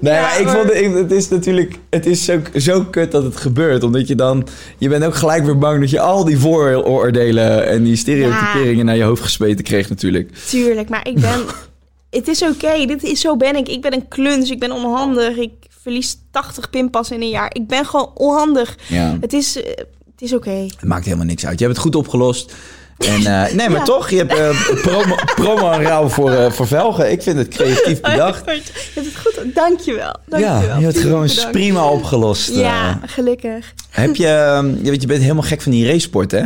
Nee, 0.00 0.14
Ja, 0.14 0.20
maar 0.20 0.40
ik 0.40 0.48
vond 0.48 0.74
ik- 0.74 0.94
het 0.94 1.10
is 1.12 1.28
natuurlijk, 1.28 1.74
het 1.90 2.06
is 2.06 2.24
zo, 2.24 2.40
zo 2.56 2.84
kut 2.94 3.12
dat 3.12 3.22
het 3.22 3.36
gebeurt. 3.36 3.82
Omdat 3.82 4.08
je 4.08 4.14
dan, 4.14 4.46
je 4.78 4.88
bent 4.88 5.04
ook 5.04 5.14
gelijk 5.14 5.44
weer 5.44 5.58
bang 5.58 5.80
dat 5.80 5.90
je 5.90 6.00
al 6.00 6.24
die 6.24 6.38
vooroordelen 6.38 7.66
en 7.66 7.82
die 7.82 7.96
stereotyperingen 7.96 8.84
naar 8.84 8.96
je 8.96 9.02
hoofd 9.02 9.22
gesmeten 9.22 9.64
kreeg 9.64 9.88
natuurlijk. 9.88 10.36
Tuurlijk, 10.48 10.88
maar 10.88 11.08
ik 11.08 11.20
ben... 11.20 11.40
Het 12.10 12.28
is 12.28 12.42
oké, 12.42 12.86
dit 12.86 13.02
is 13.02 13.20
zo 13.20 13.36
ben 13.36 13.56
ik. 13.56 13.68
Ik 13.68 13.80
ben 13.80 13.92
een 13.92 14.08
kluns, 14.08 14.50
ik 14.50 14.58
ben 14.58 14.72
onhandig. 14.72 15.36
Ik 15.36 15.52
verlies 15.68 16.16
80 16.30 16.70
pinpassen 16.70 17.16
in 17.16 17.22
een 17.22 17.28
jaar. 17.28 17.50
Ik 17.52 17.66
ben 17.66 17.86
gewoon 17.86 18.10
onhandig. 18.14 18.76
Ja. 18.88 19.16
Het 19.20 19.32
is, 19.32 19.62
eh, 19.62 19.66
het 20.12 20.22
is 20.22 20.34
oké. 20.34 20.50
Het 20.50 20.84
maakt 20.84 21.04
helemaal 21.04 21.26
niks 21.26 21.46
uit. 21.46 21.58
Je 21.58 21.64
hebt 21.64 21.76
het 21.76 21.86
goed 21.86 21.96
opgelost. 21.96 22.54
En, 22.98 23.26
eh, 23.26 23.54
nee, 23.54 23.68
maar 23.68 23.78
Ja. 23.78 23.82
toch, 23.84 24.10
je 24.10 24.16
hebt 24.16 24.32
eh, 24.38 24.80
promo, 24.82 25.14
promo 25.34 25.70
en 25.70 25.82
ruil 25.82 26.10
voor, 26.10 26.30
eh, 26.30 26.50
voor 26.50 26.66
velgen. 26.66 27.10
Ik 27.12 27.22
vind 27.22 27.38
het 27.38 27.48
creatief 27.48 28.00
bedacht. 28.10 28.44
Je 28.44 28.62
hebt 28.94 29.06
het 29.06 29.16
goed, 29.16 29.54
dankjewel. 29.54 30.14
dankjewel. 30.26 30.60
Ja, 30.60 30.76
je 30.78 30.84
hebt 30.84 30.94
het 30.94 31.04
gewoon 31.04 31.26
Bedankt. 31.26 31.50
prima 31.50 31.88
opgelost. 31.88 32.54
Ja, 32.54 33.00
gelukkig. 33.06 33.74
heb 33.90 34.16
je, 34.16 34.26
eh, 34.26 34.62
je, 34.82 34.90
weet, 34.90 35.00
je 35.00 35.06
bent 35.06 35.22
helemaal 35.22 35.42
gek 35.42 35.60
van 35.62 35.72
die 35.72 35.86
racesport, 35.86 36.30
hè? 36.30 36.42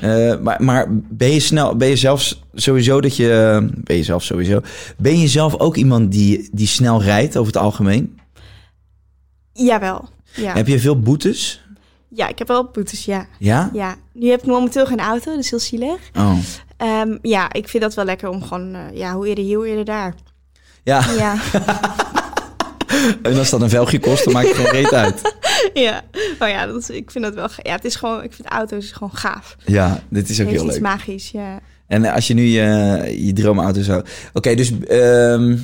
Ja. 0.00 0.36
Maar, 0.42 0.62
maar 0.62 0.86
ben 0.90 1.30
je 1.32 1.40
snel, 1.40 1.76
ben 1.76 1.88
je 1.88 1.96
zelf 1.96 2.34
sowieso 2.54 3.00
dat 3.00 3.16
je, 3.16 3.58
ben 3.74 3.96
je 3.96 4.02
zelf 4.02 4.22
sowieso, 4.22 4.60
ben 4.96 5.18
je 5.20 5.28
zelf 5.28 5.58
ook 5.58 5.76
iemand 5.76 6.12
die, 6.12 6.48
die 6.52 6.66
snel 6.66 7.02
rijdt 7.02 7.36
over 7.36 7.52
het 7.52 7.62
algemeen? 7.62 8.18
Jawel. 9.52 10.08
Ja. 10.34 10.54
Heb 10.54 10.66
je 10.66 10.78
veel 10.78 11.00
boetes? 11.00 11.62
Ja, 12.08 12.28
ik 12.28 12.38
heb 12.38 12.48
wel 12.48 12.64
boetes, 12.72 13.04
ja. 13.04 13.26
Ja? 13.38 13.70
ja. 13.72 13.96
Nu 14.12 14.28
heb 14.30 14.40
ik 14.40 14.46
momenteel 14.46 14.86
geen 14.86 15.00
auto, 15.00 15.30
dat 15.30 15.44
is 15.44 15.50
heel 15.50 15.58
zielig. 15.58 15.98
Oh. 16.16 16.38
Ehm, 16.76 17.16
ja, 17.22 17.52
ik 17.52 17.68
vind 17.68 17.82
dat 17.82 17.94
wel 17.94 18.04
lekker 18.04 18.28
om 18.28 18.42
gewoon, 18.42 18.74
eh, 18.74 18.80
ja, 18.96 19.14
hoe 19.14 19.28
eerder 19.28 19.44
hier, 19.44 19.56
hoe 19.56 19.66
eerder 19.68 19.84
daar. 19.84 20.14
Ja, 20.82 21.04
Ja, 21.18 21.36
en 23.22 23.38
als 23.38 23.50
dat 23.50 23.60
een 23.62 23.68
velgje 23.68 23.98
kost, 23.98 24.24
dan 24.24 24.32
maakt 24.32 24.46
het 24.48 24.56
geen 24.56 24.70
reet 24.70 24.92
uit. 24.94 25.34
ja. 25.74 26.02
Maar 26.38 26.48
ja, 26.48 26.66
dat 26.66 26.76
is, 26.76 26.90
ik 26.90 27.10
vind 27.10 27.24
dat 27.24 27.34
wel, 27.34 27.48
ja, 27.62 27.72
het 27.72 27.84
is 27.84 27.96
gewoon, 27.96 28.22
ik 28.22 28.32
vind 28.32 28.48
auto's 28.48 28.90
gewoon 28.92 29.14
gaaf. 29.16 29.56
Ja, 29.64 30.02
dit 30.08 30.28
is 30.28 30.40
ook 30.40 30.46
Het 30.46 30.56
heel 30.56 30.66
leuk. 30.66 30.80
magisch, 30.80 31.30
ja. 31.30 31.60
En 31.86 32.04
als 32.04 32.26
je 32.26 32.34
nu 32.34 32.42
je, 32.42 33.24
je 33.26 33.32
droomauto 33.32 33.82
zou... 33.82 34.04
Oké, 34.32 34.54
dus... 34.54 34.72
ehm, 34.80 35.56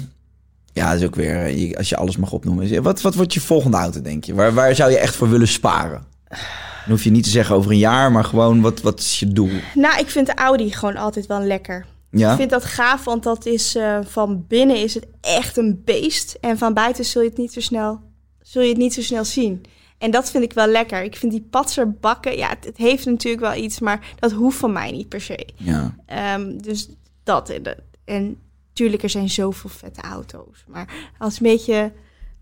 ja, 0.73 0.91
dat 0.93 1.01
is 1.01 1.07
ook 1.07 1.15
weer... 1.15 1.45
eh, 1.47 1.77
Als 1.77 1.89
je 1.89 1.97
alles 1.97 2.17
mag 2.17 2.33
opnoemen. 2.33 2.83
Wat, 2.83 3.01
wat 3.01 3.15
wordt 3.15 3.35
je 3.35 3.41
volgende 3.41 3.77
auto, 3.77 4.01
denk 4.03 4.25
je? 4.25 4.35
Waar, 4.35 4.55
waar 4.55 4.75
zou 4.75 4.91
je 4.91 4.99
echt 4.99 5.17
voor 5.17 5.31
willen 5.31 5.49
sparen? 5.49 6.05
Dan 6.85 6.93
hoef 6.93 7.05
je 7.05 7.11
niet 7.11 7.25
te 7.25 7.31
zeggen 7.31 7.57
over 7.57 7.71
een 7.71 7.79
jaar, 7.79 8.13
maar 8.13 8.25
gewoon 8.25 8.61
wat, 8.61 8.81
wat 8.81 9.01
is 9.01 9.19
je 9.19 9.29
doel? 9.29 9.51
Nou, 9.75 9.99
ik 9.99 10.11
vind 10.11 10.27
de 10.27 10.35
Audi 10.35 10.73
gewoon 10.73 10.97
altijd 10.97 11.27
wel 11.27 11.41
lekker. 11.41 11.87
Ja? 12.11 12.31
Ik 12.31 12.37
vind 12.37 12.51
dat 12.51 12.65
gaaf, 12.65 13.05
want 13.05 13.23
dat 13.23 13.47
is 13.47 13.75
eh, 13.75 13.99
van 14.03 14.45
binnen 14.49 14.77
is 14.77 14.95
het 14.95 15.07
echt 15.21 15.57
een 15.57 15.83
beest. 15.85 16.37
En 16.41 16.59
van 16.59 16.75
buiten 16.75 17.05
zul 17.05 17.23
je 17.23 17.29
het 17.29 17.39
niet 17.39 17.53
zo 17.53 17.61
snel, 17.61 18.01
zul 18.43 18.63
je 18.63 18.69
het 18.69 18.77
niet 18.77 18.95
zo 18.95 19.03
snel 19.03 19.25
zien. 19.25 19.65
En 19.99 20.11
dat 20.11 20.31
vind 20.31 20.45
ik 20.45 20.53
wel 20.53 20.67
lekker. 20.67 21.03
Ik 21.03 21.17
vind 21.17 21.33
die 21.33 21.47
patserbakken, 21.51 22.37
ja, 22.37 22.49
het, 22.49 22.65
het 22.65 22.77
heeft 22.77 23.07
natuurlijk 23.07 23.43
wel 23.43 23.63
iets, 23.63 23.81
maar 23.81 24.15
dat 24.19 24.33
hoeft 24.33 24.59
van 24.59 24.73
mij 24.73 24.91
niet 24.91 25.09
per 25.09 25.21
se. 25.21 25.49
Ja. 25.57 25.95
Ehm, 26.07 26.59
dus 26.59 26.89
dat. 27.23 27.49
En, 27.51 27.63
en 28.05 28.37
tuurlijk, 28.73 29.03
er 29.03 29.11
zijn 29.11 29.31
zoveel 29.31 29.71
vette 29.71 30.01
auto's. 30.01 30.65
Maar 30.67 31.13
als 31.19 31.35
een 31.35 31.47
beetje 31.47 31.93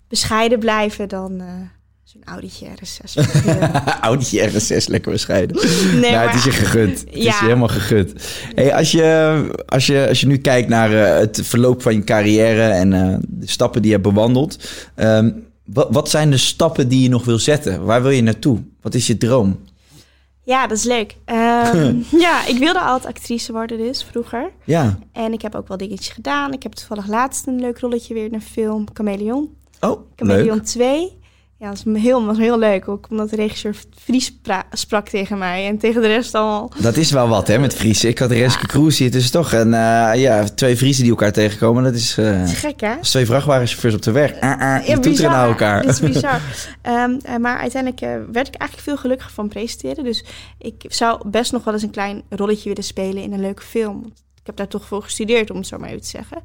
bescheiden 0.08 0.58
blijven, 0.58 1.08
dan 1.08 1.40
eh, 1.40 1.60
zo'n 2.12 2.22
Audi'tje 2.24 2.66
RS6. 2.66 3.14
Audi'tje 4.00 4.50
RS6, 4.50 4.84
lekker 4.86 5.12
bescheiden. 5.12 5.56
Nee, 5.56 6.00
nou, 6.00 6.12
maar- 6.12 6.26
het 6.26 6.34
is 6.34 6.44
je 6.44 6.50
gegund. 6.50 7.00
Het 7.00 7.14
is 7.14 7.24
je 7.24 7.34
helemaal 7.40 7.68
gegund. 7.68 8.12
Hey, 8.54 8.74
als, 8.74 8.90
je, 8.90 9.62
als, 9.66 9.86
je, 9.86 10.08
als 10.08 10.20
je 10.20 10.26
nu 10.26 10.36
kijkt 10.38 10.68
naar 10.68 10.92
eh, 10.92 11.18
het 11.18 11.40
verloop 11.42 11.82
van 11.82 11.94
je 11.94 12.04
carrière 12.04 12.62
en 12.62 12.92
eh, 12.92 13.16
de 13.28 13.48
stappen 13.48 13.82
die 13.82 13.90
je 13.90 13.96
hebt 13.96 14.08
bewandeld. 14.08 14.68
ehm, 14.94 15.30
wat, 15.64 15.88
wat 15.90 16.10
zijn 16.10 16.30
de 16.30 16.36
stappen 16.36 16.88
die 16.88 17.02
je 17.02 17.08
nog 17.08 17.24
wil 17.24 17.38
zetten? 17.38 17.84
Waar 17.84 18.02
wil 18.02 18.10
je 18.10 18.22
naartoe? 18.22 18.58
Wat 18.80 18.94
is 18.94 19.06
je 19.06 19.16
droom? 19.16 19.58
Ja, 20.42 20.66
dat 20.66 20.78
is 20.78 20.84
leuk. 20.84 21.16
Ehm, 21.24 21.96
ja, 22.26 22.46
ik 22.46 22.58
wilde 22.58 22.80
altijd 22.80 23.14
actrice 23.16 23.52
worden 23.52 23.78
dus, 23.78 24.02
vroeger. 24.10 24.50
Ja. 24.64 24.98
En 25.12 25.32
ik 25.32 25.42
heb 25.42 25.54
ook 25.54 25.68
wel 25.68 25.76
dingetjes 25.76 26.08
gedaan. 26.08 26.52
Ik 26.52 26.62
heb 26.62 26.72
toevallig 26.72 27.06
laatst 27.06 27.46
een 27.46 27.60
leuk 27.60 27.78
rolletje 27.78 28.14
weer 28.14 28.24
in 28.24 28.34
een 28.34 28.42
film, 28.42 28.86
Chameleon. 28.92 29.48
Oh, 29.80 30.00
Chameleon 30.16 30.56
leuk. 30.56 30.64
2. 30.64 31.20
Ja, 31.62 31.68
dat 31.68 31.82
was 31.84 32.02
heel, 32.02 32.24
was 32.24 32.38
heel 32.38 32.58
leuk. 32.58 32.88
Ook 32.88 33.06
omdat 33.10 33.30
de 33.30 33.36
regisseur 33.36 33.74
Fries 34.02 34.32
pra- 34.42 34.64
sprak 34.72 35.08
tegen 35.08 35.38
mij 35.38 35.66
en 35.66 35.78
tegen 35.78 36.02
de 36.02 36.06
rest 36.08 36.34
allemaal. 36.34 36.70
Dat 36.80 36.96
is 36.96 37.10
wel 37.10 37.28
wat, 37.28 37.46
hè, 37.48 37.58
met 37.58 37.74
Friese. 37.74 38.08
Ik 38.08 38.18
had 38.18 38.30
Reske 38.30 38.66
Kroes 38.66 38.98
hier. 38.98 39.06
Het 39.06 39.16
is 39.16 39.30
toch 39.30 39.52
een, 39.52 39.74
eh, 39.74 40.10
ja, 40.14 40.44
twee 40.44 40.76
Friesen 40.76 41.02
die 41.02 41.12
elkaar 41.12 41.32
tegenkomen. 41.32 41.82
Dat 41.82 41.94
is, 41.94 42.18
eh, 42.18 42.38
Dat 42.40 42.48
is 42.48 42.58
gek, 42.58 42.80
hè? 42.80 42.94
als 42.94 43.10
twee 43.10 43.26
vrachtwagenchauffeurs 43.26 43.94
op 43.94 44.02
de 44.02 44.10
weg. 44.10 44.40
Ah, 44.40 44.76
die 44.76 44.84
toeteren 44.94 45.10
bizar. 45.10 45.30
naar 45.30 45.48
elkaar. 45.48 45.82
Dat 45.82 45.90
is 45.90 46.00
bizar. 46.12 46.40
Ehm, 46.82 47.18
eh, 47.22 47.36
maar 47.36 47.58
uiteindelijk 47.58 48.02
eh, 48.02 48.10
werd 48.32 48.48
ik 48.48 48.54
eigenlijk 48.54 48.88
veel 48.88 48.96
gelukkiger 48.96 49.32
van 49.32 49.48
presenteren. 49.48 50.04
Dus 50.04 50.24
ik 50.58 50.84
zou 50.88 51.28
best 51.28 51.52
nog 51.52 51.64
wel 51.64 51.74
eens 51.74 51.82
een 51.82 51.90
klein 51.90 52.22
rolletje 52.28 52.68
willen 52.68 52.84
spelen 52.84 53.22
in 53.22 53.32
een 53.32 53.40
leuke 53.40 53.62
film. 53.62 54.04
Ik 54.40 54.46
heb 54.46 54.56
daar 54.56 54.68
toch 54.68 54.86
voor 54.86 55.02
gestudeerd, 55.02 55.50
om 55.50 55.56
het 55.56 55.66
zo 55.66 55.78
maar 55.78 55.88
even 55.88 56.02
te 56.02 56.08
zeggen. 56.08 56.38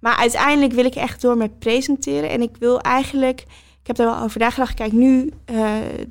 Maar 0.00 0.16
uiteindelijk 0.16 0.72
wil 0.72 0.84
ik 0.84 0.94
echt 0.94 1.20
door 1.20 1.36
met 1.36 1.58
presenteren. 1.58 2.30
En 2.30 2.42
ik 2.42 2.56
wil 2.58 2.80
eigenlijk 2.80 3.44
ik 3.82 3.86
heb 3.86 3.98
er 3.98 4.04
wel 4.14 4.22
over 4.22 4.40
nagedacht. 4.40 4.74
Kijk, 4.74 4.92
nu 4.92 5.32
eh, 5.44 5.64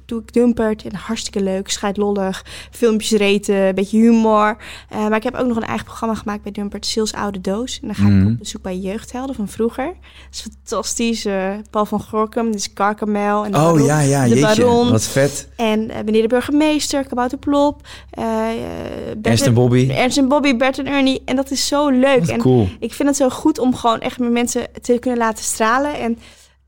doe 0.05 0.21
ik 0.21 0.33
Dumpert 0.33 0.83
en 0.83 0.95
hartstikke 0.95 1.41
leuk, 1.43 1.69
scheidlollig, 1.69 2.45
filmpjes 2.71 3.11
reten, 3.11 3.55
een 3.55 3.75
beetje 3.75 3.97
humor. 3.97 4.57
Eh, 4.89 4.97
maar 5.07 5.15
ik 5.17 5.23
heb 5.23 5.35
ook 5.35 5.47
nog 5.47 5.57
een 5.57 5.63
eigen 5.63 5.85
programma 5.85 6.15
gemaakt 6.15 6.41
bij 6.43 6.51
Dumpert, 6.51 6.85
Sils 6.85 7.13
Oude 7.13 7.41
Doos. 7.41 7.79
En 7.81 7.87
dan 7.87 7.95
ga 7.95 8.03
ik 8.05 8.09
Mhm. 8.13 8.27
op 8.31 8.37
bezoek 8.39 8.61
bij 8.61 8.77
jeugdhelden 8.77 9.35
van 9.35 9.47
vroeger. 9.47 9.85
Dat 9.85 9.95
is 10.31 10.41
fantastisch. 10.41 11.25
eh, 11.25 11.51
Paul 11.69 11.85
van 11.85 12.01
Gorkum, 12.01 12.45
dit 12.45 12.55
is 12.55 12.73
Karkamel. 12.73 13.45
En 13.45 13.51
de 13.51 13.57
Oh 13.57 13.63
Baron- 13.63 13.83
ja, 13.85 13.99
ja, 13.99 14.23
de 14.23 14.29
jeetje. 14.29 14.61
Baron. 14.63 14.91
Wat 14.91 15.03
vet. 15.03 15.47
En 15.55 15.85
meneer 15.85 16.21
de 16.21 16.27
burgemeester, 16.27 17.07
Kabouter 17.07 17.37
Plop. 17.37 17.81
Bert 18.11 19.25
Ernst 19.25 19.45
en 19.45 19.53
Bobby. 19.53 19.89
Ernst 19.89 20.17
en 20.17 20.27
Bobby, 20.27 20.55
Bert 20.57 20.77
en 20.79 20.87
Ernie. 20.87 21.21
En 21.25 21.35
dat 21.35 21.51
is 21.51 21.67
zo 21.67 21.89
leuk. 21.89 22.19
Wat 22.19 22.29
en 22.29 22.39
cool. 22.39 22.67
ik 22.79 22.93
vind 22.93 23.07
het 23.07 23.17
zo 23.17 23.29
goed 23.29 23.59
om 23.59 23.75
gewoon 23.75 23.99
echt 23.99 24.19
met 24.19 24.31
mensen 24.31 24.67
te 24.81 24.97
kunnen 24.99 25.19
laten 25.19 25.43
stralen. 25.43 25.99
En 25.99 26.17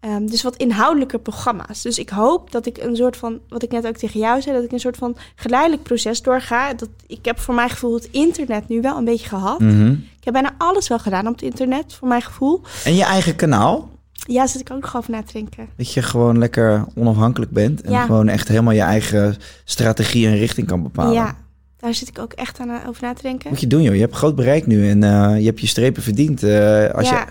ehm, 0.01 0.25
dus 0.25 0.41
wat 0.43 0.55
inhoudelijke 0.55 1.19
programma's. 1.19 1.81
Dus 1.81 1.99
ik 1.99 2.09
hoop 2.09 2.51
dat 2.51 2.65
ik 2.65 2.77
een 2.77 2.95
soort 2.95 3.17
van, 3.17 3.39
wat 3.49 3.63
ik 3.63 3.71
net 3.71 3.87
ook 3.87 3.97
tegen 3.97 4.19
jou 4.19 4.41
zei, 4.41 4.55
dat 4.55 4.63
ik 4.65 4.71
een 4.71 4.79
soort 4.79 4.97
van 4.97 5.15
geleidelijk 5.35 5.83
proces 5.83 6.21
doorga. 6.21 6.73
Dat, 6.73 6.89
ik 7.07 7.25
heb 7.25 7.39
voor 7.39 7.55
mijn 7.55 7.69
gevoel 7.69 7.93
het 7.93 8.07
internet 8.11 8.67
nu 8.67 8.81
wel 8.81 8.97
een 8.97 9.05
beetje 9.05 9.27
gehad. 9.27 9.59
Mhm. 9.59 9.91
Ik 9.91 10.23
heb 10.27 10.33
bijna 10.33 10.55
alles 10.57 10.87
wel 10.87 10.99
gedaan 10.99 11.27
op 11.27 11.33
het 11.33 11.41
internet, 11.41 11.93
voor 11.93 12.07
mijn 12.07 12.21
gevoel. 12.21 12.61
En 12.83 12.95
je 12.95 13.03
eigen 13.03 13.35
kanaal? 13.35 13.89
Ja, 14.27 14.47
zit 14.47 14.61
ik 14.61 14.71
ook 14.71 14.81
nog 14.81 14.95
over 14.95 15.11
na 15.11 15.23
te 15.23 15.33
denken. 15.33 15.67
Dat 15.77 15.93
je 15.93 16.01
gewoon 16.01 16.37
lekker 16.37 16.85
onafhankelijk 16.95 17.51
bent. 17.51 17.81
En 17.81 17.91
Ja. 17.91 18.05
gewoon 18.05 18.27
echt 18.27 18.47
helemaal 18.47 18.73
je 18.73 18.81
eigen 18.81 19.35
strategie 19.65 20.27
en 20.27 20.37
richting 20.37 20.67
kan 20.67 20.83
bepalen. 20.83 21.13
Ja, 21.13 21.35
daar 21.77 21.93
zit 21.93 22.07
ik 22.07 22.19
ook 22.19 22.33
echt 22.33 22.59
aan 22.59 22.69
eh, 22.69 22.87
over 22.87 23.03
na 23.03 23.13
te 23.13 23.21
denken. 23.21 23.49
Moet 23.49 23.59
je 23.59 23.67
doen, 23.67 23.81
joh. 23.81 23.93
Je 23.95 24.01
hebt 24.01 24.15
groot 24.15 24.35
bereik 24.35 24.65
nu 24.67 24.89
en 24.89 25.03
eh, 25.03 25.39
je 25.39 25.45
hebt 25.45 25.59
je 25.59 25.67
strepen 25.67 26.03
verdiend. 26.03 26.43
eh, 26.43 26.89
als 26.89 27.09
ja. 27.09 27.19
je... 27.19 27.25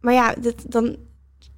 Maar 0.00 0.14
ja, 0.14 0.34
dat, 0.40 0.54
dan, 0.68 0.96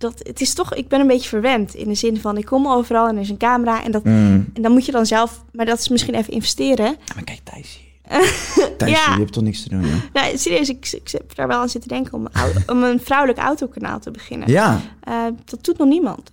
dat, 0.04 0.20
het 0.26 0.40
is 0.40 0.54
toch, 0.54 0.74
ik 0.74 0.88
ben 0.88 1.00
een 1.00 1.06
beetje 1.06 1.28
verwend. 1.28 1.74
In 1.74 1.88
de 1.88 1.94
zin 1.94 2.20
van, 2.20 2.36
ik 2.36 2.44
kom 2.44 2.68
overal 2.68 3.08
en 3.08 3.14
er 3.14 3.20
is 3.22 3.28
een 3.30 3.36
camera. 3.36 3.82
En, 3.84 3.90
dat, 3.90 4.04
Mm. 4.04 4.46
en 4.54 4.62
dan 4.62 4.72
moet 4.72 4.86
je 4.86 4.92
dan 4.92 5.06
zelf, 5.06 5.44
maar 5.52 5.66
dat 5.66 5.78
is 5.78 5.88
misschien 5.88 6.14
even 6.14 6.32
investeren. 6.32 6.96
Maar 7.14 7.24
kijk, 7.24 7.40
Thijs 7.44 7.80
hier. 7.80 7.92
Thijs 8.78 8.90
Ja. 8.92 9.12
je 9.14 9.18
hebt 9.20 9.32
toch 9.32 9.42
niks 9.42 9.62
te 9.62 9.68
doen, 9.68 9.80
joh. 9.80 9.94
Nou, 10.12 10.38
serieus, 10.38 10.68
ik, 10.68 10.88
ik 10.92 11.10
heb 11.10 11.34
daar 11.34 11.48
wel 11.48 11.58
aan 11.60 11.68
zitten 11.68 11.88
denken 11.90 12.12
om, 12.12 12.24
een 12.24 12.32
au- 12.34 12.52
om 12.76 12.82
een 12.82 13.00
vrouwelijk 13.00 13.38
autokanaal 13.38 13.98
te 13.98 14.10
beginnen. 14.10 14.50
Ja, 14.50 14.80
Eh, 15.00 15.24
dat 15.44 15.64
doet 15.64 15.78
nog 15.78 15.88
niemand. 15.88 16.32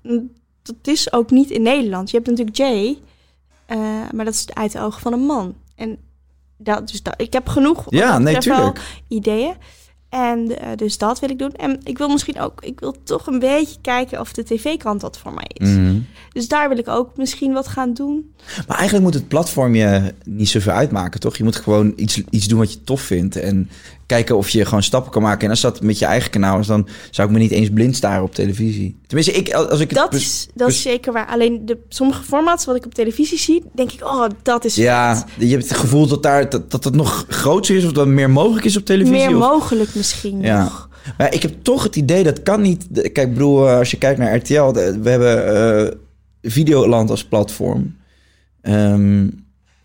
Dat 0.64 0.76
is 0.84 1.14
ook 1.14 1.30
niet 1.32 1.50
in 1.50 1.62
Nederland. 1.62 2.10
Je 2.10 2.16
hebt 2.18 2.30
natuurlijk 2.30 2.58
Jay, 2.58 2.98
eh, 3.66 3.78
maar 4.14 4.26
dat 4.26 4.34
is 4.34 4.46
uit 4.54 4.72
de 4.72 4.80
ogen 4.80 5.02
van 5.02 5.14
een 5.14 5.26
man. 5.26 5.56
En 5.76 5.98
dat, 6.58 6.88
dus 6.88 7.04
dat, 7.04 7.14
ik 7.18 7.34
heb 7.34 7.48
genoeg 7.48 7.86
ja 7.90 8.18
nee, 8.18 8.38
wel 8.40 8.74
ideeën. 9.08 9.54
En 10.12 10.60
eh, 10.60 10.68
dus 10.76 10.98
dat 10.98 11.20
wil 11.20 11.30
ik 11.30 11.40
doen. 11.40 11.52
En 11.52 11.80
ik 11.84 11.98
wil 11.98 12.10
misschien 12.10 12.40
ook, 12.40 12.64
ik 12.64 12.80
wil 12.80 12.96
toch 13.04 13.28
een 13.28 13.40
beetje 13.40 13.76
kijken 13.82 14.20
of 14.20 14.34
de 14.34 14.44
tv-kant 14.44 15.02
wat 15.02 15.18
voor 15.18 15.34
mij 15.34 15.50
is. 15.54 15.70
Mhm. 15.70 16.00
Dus 16.34 16.48
daar 16.48 16.70
wil 16.70 16.78
ik 16.78 16.88
ook 16.88 17.18
misschien 17.18 17.54
wat 17.54 17.68
gaan 17.68 17.94
doen. 17.94 18.34
Maar 18.68 18.78
eigenlijk 18.78 19.06
moet 19.06 19.14
het 19.14 19.28
platform 19.28 19.76
je 19.76 20.14
niet 20.24 20.50
zoveel 20.50 20.74
uitmaken, 20.74 21.20
toch? 21.20 21.38
Je 21.38 21.44
moet 21.44 21.56
gewoon 21.56 21.94
iets, 21.96 22.22
iets 22.30 22.48
doen 22.48 22.60
wat 22.60 22.74
je 22.74 22.84
tof 22.84 23.02
vindt. 23.02 23.36
En 23.36 23.70
kijken 24.16 24.38
of 24.38 24.50
je 24.50 24.66
gewoon 24.66 24.84
stappen 24.84 25.12
kan 25.12 25.22
maken. 25.22 25.44
En 25.44 25.50
als 25.50 25.62
dat 25.62 25.82
met 25.82 26.00
je 26.00 26.06
eigen 26.06 26.30
kanaal 26.32 26.60
is, 26.60 26.68
dan 26.68 26.88
zou 27.12 27.28
ik 27.28 27.34
me 27.34 27.40
niet 27.40 27.52
eens 27.52 27.70
blind 27.70 27.96
staren 27.96 28.24
op 28.24 28.36
televisie. 28.36 29.00
Tenminste, 29.08 29.34
ik, 29.34 29.54
als 29.54 29.80
ik. 29.80 29.94
Dat 29.94 30.14
is, 30.14 30.48
dat 30.54 30.70
is 30.70 30.82
zeker 30.82 31.14
waar. 31.14 31.28
Alleen 31.28 31.66
de 31.66 31.78
sommige 31.90 32.24
formats 32.24 32.66
wat 32.66 32.76
ik 32.76 32.86
op 32.86 32.94
televisie 32.94 33.38
zie, 33.38 33.64
denk 33.74 33.92
ik, 33.92 34.04
oh, 34.04 34.26
dat 34.42 34.66
is 34.66 34.76
Ja, 34.76 35.16
vet. 35.18 35.26
je 35.48 35.56
hebt 35.56 35.70
het 35.70 35.78
gevoel 35.78 36.08
dat, 36.08 36.24
daar, 36.24 36.50
dat, 36.50 36.72
dat 36.72 36.84
het 36.84 36.96
nog 36.96 37.26
groter 37.30 37.76
is 37.76 37.86
of 37.86 37.92
dat 37.92 38.08
meer 38.08 38.30
mogelijk 38.30 38.66
is 38.66 38.78
op 38.78 38.86
televisie. 38.86 39.28
Meer 39.28 39.36
of- 39.38 39.50
mogelijk 39.50 39.96
misschien 39.96 40.42
Ja. 40.42 40.64
nog. 40.64 40.90
Maar 41.18 41.34
ik 41.34 41.42
heb 41.42 41.54
toch 41.62 41.84
het 41.84 41.96
idee 41.96 42.24
dat 42.24 42.44
kan 42.44 42.62
niet. 42.62 42.88
Kijk, 43.14 43.34
bedoel, 43.34 43.68
eh, 43.70 43.78
als 43.78 43.92
je 43.92 43.98
kijkt 43.98 44.20
naar 44.20 44.36
RTL, 44.36 44.72
we 44.74 45.10
hebben 45.10 45.56
eh, 45.88 45.92
Videoland 46.42 47.10
als 47.10 47.24
platform. 47.26 47.96
Ehm, 48.62 49.28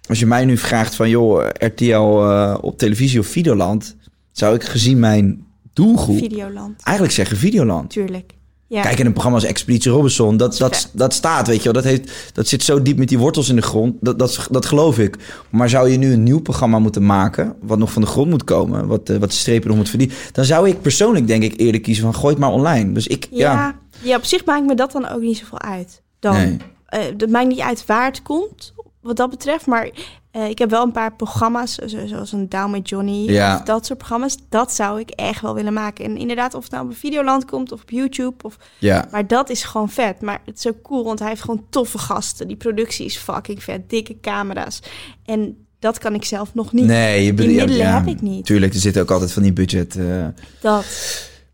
als 0.08 0.18
je 0.18 0.26
mij 0.26 0.44
nu 0.44 0.56
vraagt 0.56 0.94
van, 0.94 1.08
joh, 1.08 1.46
RTL 1.58 1.92
eh, 2.22 2.54
op 2.60 2.78
televisie 2.78 3.20
of 3.20 3.26
Videoland, 3.26 3.96
zou 4.38 4.54
ik 4.54 4.64
gezien 4.64 4.98
mijn 4.98 5.44
doelgroep 5.72 6.18
Videoland, 6.18 6.82
eigenlijk 6.82 7.16
zeggen 7.16 7.36
Videoland. 7.36 7.90
tuurlijk. 7.90 8.34
Ja. 8.68 8.82
Kijk, 8.82 8.98
in 8.98 9.06
een 9.06 9.12
programma 9.12 9.38
als 9.38 9.46
Expeditie 9.48 9.90
Robinson, 9.90 10.36
dat, 10.36 10.56
dat, 10.56 10.90
dat 10.92 11.14
staat, 11.14 11.46
weet 11.46 11.56
je 11.56 11.62
wel. 11.64 11.72
Dat, 11.72 11.84
heeft, 11.84 12.10
dat 12.34 12.48
zit 12.48 12.62
zo 12.62 12.82
diep 12.82 12.98
met 12.98 13.08
die 13.08 13.18
wortels 13.18 13.48
in 13.48 13.56
de 13.56 13.62
grond. 13.62 13.94
Dat, 14.00 14.18
dat, 14.18 14.48
dat 14.50 14.66
geloof 14.66 14.98
ik. 14.98 15.16
Maar 15.50 15.68
zou 15.68 15.88
je 15.88 15.98
nu 15.98 16.12
een 16.12 16.22
nieuw 16.22 16.40
programma 16.40 16.78
moeten 16.78 17.06
maken, 17.06 17.56
wat 17.60 17.78
nog 17.78 17.92
van 17.92 18.02
de 18.02 18.08
grond 18.08 18.30
moet 18.30 18.44
komen, 18.44 18.86
wat, 18.86 19.08
eh, 19.10 19.16
wat 19.16 19.30
de 19.30 19.36
strepen 19.36 19.68
nog 19.68 19.76
moet 19.76 19.88
verdienen, 19.88 20.16
dan 20.32 20.44
zou 20.44 20.68
ik 20.68 20.80
persoonlijk 20.80 21.26
denk 21.26 21.42
ik 21.42 21.60
eerder 21.60 21.80
kiezen 21.80 22.04
van 22.04 22.14
gooi 22.14 22.32
het 22.32 22.38
maar 22.42 22.52
online. 22.52 22.92
Dus 22.92 23.06
ik, 23.06 23.28
ja. 23.30 23.52
ja. 23.52 23.78
ja, 24.02 24.16
op 24.16 24.24
zich 24.24 24.44
maakt 24.44 24.66
me 24.66 24.74
dat 24.74 24.92
dan 24.92 25.08
ook 25.08 25.20
niet 25.20 25.36
zoveel 25.38 25.60
uit. 25.60 26.02
Dan, 26.18 26.34
Nee. 26.34 26.56
eh, 26.86 27.00
het 27.18 27.30
maakt 27.30 27.48
niet 27.48 27.60
uit 27.60 27.86
waar 27.86 28.06
het 28.06 28.22
komt, 28.22 28.74
wat 29.00 29.16
dat 29.16 29.30
betreft. 29.30 29.66
Maar 29.66 29.90
eh, 30.36 30.48
ik 30.48 30.58
heb 30.58 30.70
wel 30.70 30.82
een 30.82 30.92
paar 30.92 31.14
programma's, 31.14 31.74
zo- 31.74 32.06
zoals 32.06 32.32
een 32.32 32.48
Down 32.48 32.72
with 32.72 32.88
Johnny. 32.88 33.30
Ja. 33.30 33.54
Of 33.56 33.62
dat 33.62 33.86
soort 33.86 33.98
programma's. 33.98 34.36
Dat 34.48 34.72
zou 34.72 35.00
ik 35.00 35.10
echt 35.10 35.40
wel 35.40 35.54
willen 35.54 35.72
maken. 35.72 36.04
En 36.04 36.16
inderdaad, 36.16 36.54
of 36.54 36.62
het 36.62 36.72
nou 36.72 36.86
op 36.88 36.96
Videoland 36.96 37.44
komt 37.44 37.72
of 37.72 37.80
op 37.82 37.90
YouTube. 37.90 38.34
Of, 38.42 38.56
ja. 38.78 39.08
maar 39.10 39.26
dat 39.26 39.50
is 39.50 39.62
gewoon 39.64 39.88
vet. 39.90 40.20
Maar 40.20 40.40
het 40.44 40.56
is 40.56 40.62
zo 40.62 40.72
cool, 40.82 41.04
want 41.04 41.18
hij 41.18 41.28
heeft 41.28 41.40
gewoon 41.40 41.64
toffe 41.70 41.98
gasten. 41.98 42.48
Die 42.48 42.56
productie 42.56 43.06
is 43.06 43.16
fucking 43.16 43.62
vet. 43.62 43.90
Dikke 43.90 44.16
camera's. 44.20 44.80
En 45.24 45.56
dat 45.78 45.98
kan 45.98 46.14
ik 46.14 46.24
zelf 46.24 46.54
nog 46.54 46.72
niet. 46.72 46.84
Nee, 46.84 47.24
je 47.24 47.34
Die 47.34 47.46
middelen 47.46 47.76
ja, 47.76 47.98
heb 47.98 48.06
ik 48.06 48.20
niet. 48.20 48.44
Tuurlijk, 48.46 48.74
er 48.74 48.80
zitten 48.80 49.02
ook 49.02 49.10
altijd 49.10 49.32
van 49.32 49.42
die 49.42 49.52
budget. 49.52 49.96
eh, 49.96 50.26
Dat. 50.60 50.84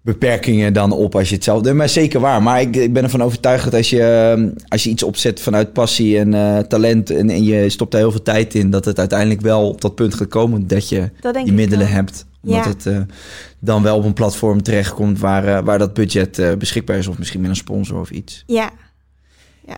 Beperkingen 0.02 0.72
dan 0.72 0.92
op 0.92 1.14
als 1.16 1.28
je 1.28 1.34
het 1.34 1.44
zelf. 1.44 1.72
Maar 1.72 1.88
zeker 1.88 2.20
waar. 2.20 2.42
Maar 2.42 2.60
ik, 2.60 2.76
ik 2.76 2.92
ben 2.92 3.02
ervan 3.02 3.22
overtuigd 3.22 3.64
dat 3.64 3.74
als 3.74 3.90
je, 3.90 4.02
eh, 4.02 4.62
als 4.68 4.84
je 4.84 4.90
iets 4.90 5.02
opzet 5.02 5.40
vanuit 5.40 5.72
passie 5.72 6.18
en 6.18 6.34
eh, 6.34 6.58
talent... 6.58 7.10
En, 7.10 7.30
en 7.30 7.44
je 7.44 7.68
stopt 7.68 7.90
daar 7.92 8.00
heel 8.00 8.10
veel 8.10 8.22
tijd 8.22 8.54
in... 8.54 8.70
dat 8.70 8.84
het 8.84 8.98
uiteindelijk 8.98 9.40
wel 9.40 9.68
op 9.68 9.80
dat 9.80 9.94
punt 9.94 10.14
gaat 10.14 10.28
komen... 10.28 10.66
dat 10.66 10.88
je 10.88 11.10
Dat 11.20 11.34
die 11.34 11.52
middelen 11.52 11.86
wel. 11.86 11.94
hebt. 11.94 12.26
Omdat 12.44 12.64
Ja. 12.64 12.68
het 12.70 12.86
eh, 12.86 12.98
dan 13.58 13.82
wel 13.82 13.96
op 13.96 14.04
een 14.04 14.12
platform 14.12 14.62
terechtkomt... 14.62 15.18
waar, 15.18 15.46
eh, 15.46 15.64
waar 15.64 15.78
dat 15.78 15.94
budget 15.94 16.40
beschikbaar 16.58 16.96
is. 16.98 17.06
Of 17.06 17.18
misschien 17.18 17.40
met 17.40 17.50
een 17.50 17.56
sponsor 17.56 18.00
of 18.00 18.10
iets. 18.10 18.42
Ja. 18.46 18.70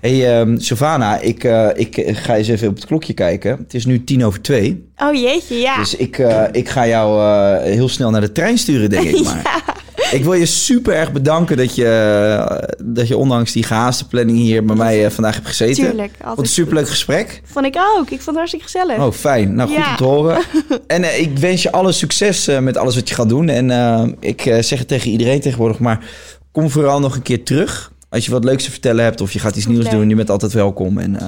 hey, 0.01 0.39
ehm 0.41 0.59
Sylvana, 0.59 1.18
ik, 1.20 1.45
ik 1.75 2.11
ga 2.16 2.37
eens 2.37 2.49
even 2.49 2.68
op 2.68 2.75
het 2.75 2.87
klokje 2.87 3.12
kijken. 3.12 3.51
Het 3.59 3.75
is 3.75 3.87
nu 3.87 4.05
tien 4.05 4.25
over 4.25 4.41
twee. 4.41 4.89
Oh 4.97 5.14
jeetje, 5.14 5.55
ja. 5.55 5.77
Dus 5.79 5.97
ik, 5.97 6.18
ik 6.53 6.68
ga 6.68 6.87
jou 6.87 7.22
heel 7.62 7.89
snel 7.89 8.11
naar 8.11 8.20
de 8.20 8.33
trein 8.33 8.59
sturen, 8.59 8.91
denk 8.91 9.05
ik 9.09 9.25
maar. 9.25 9.74
Ik 10.13 10.25
wil 10.25 10.33
je 10.33 10.47
super 10.47 10.95
erg 10.95 11.13
bedanken 11.13 11.57
dat 11.57 11.75
je, 11.75 12.75
dat 12.85 13.09
je 13.09 13.17
ondanks 13.17 13.53
die 13.53 13.63
gehaaste 13.63 14.07
planning 14.09 14.39
hier 14.39 14.65
bij 14.65 14.77
mij 14.77 15.05
eh, 15.05 15.11
vandaag 15.11 15.35
hebt 15.35 15.47
gezeten. 15.47 15.85
Tuurlijk, 15.85 16.13
Wat 16.19 16.27
altijd 16.27 16.47
een 16.47 16.53
superleuk 16.53 16.89
gesprek. 16.89 17.43
Vond 17.45 17.67
ik 17.67 17.77
ook. 17.97 18.03
Ik 18.03 18.09
vond 18.09 18.27
het 18.27 18.35
hartstikke 18.37 18.65
gezellig. 18.65 18.99
Oh, 18.99 19.13
fijn. 19.13 19.55
Nou, 19.55 19.69
goed 19.69 19.79
Ja. 19.79 19.91
om 19.91 19.97
te 19.97 20.05
horen. 20.05 20.39
En 20.87 21.03
eh, 21.03 21.21
ik 21.21 21.39
wens 21.39 21.63
je 21.63 21.73
alle 21.73 21.93
succes 21.93 22.47
eh, 22.49 22.59
met 22.59 22.77
alles 22.77 22.95
wat 22.95 23.09
je 23.09 23.15
gaat 23.15 23.29
doen. 23.29 23.49
En 23.49 24.17
ik 24.21 24.41
zeg 24.61 24.79
het 24.79 24.89
tegen 24.89 25.11
iedereen 25.11 25.41
tegenwoordig, 25.41 25.79
maar 25.79 26.05
kom 26.53 26.71
vooral 26.71 27.01
nog 27.01 27.15
een 27.15 27.23
keer 27.23 27.45
terug. 27.45 27.93
Als 28.09 28.25
je 28.25 28.31
wat 28.31 28.45
leuks 28.45 28.65
te 28.65 28.71
vertellen 28.71 29.05
hebt 29.05 29.21
of 29.21 29.33
je 29.33 29.39
gaat 29.39 29.57
iets 29.57 29.67
nieuws 29.67 29.85
Leuk. 29.85 29.93
doen, 29.93 30.09
je 30.09 30.15
bent 30.15 30.31
altijd 30.31 30.53
welkom. 30.53 30.99
En. 30.99 31.19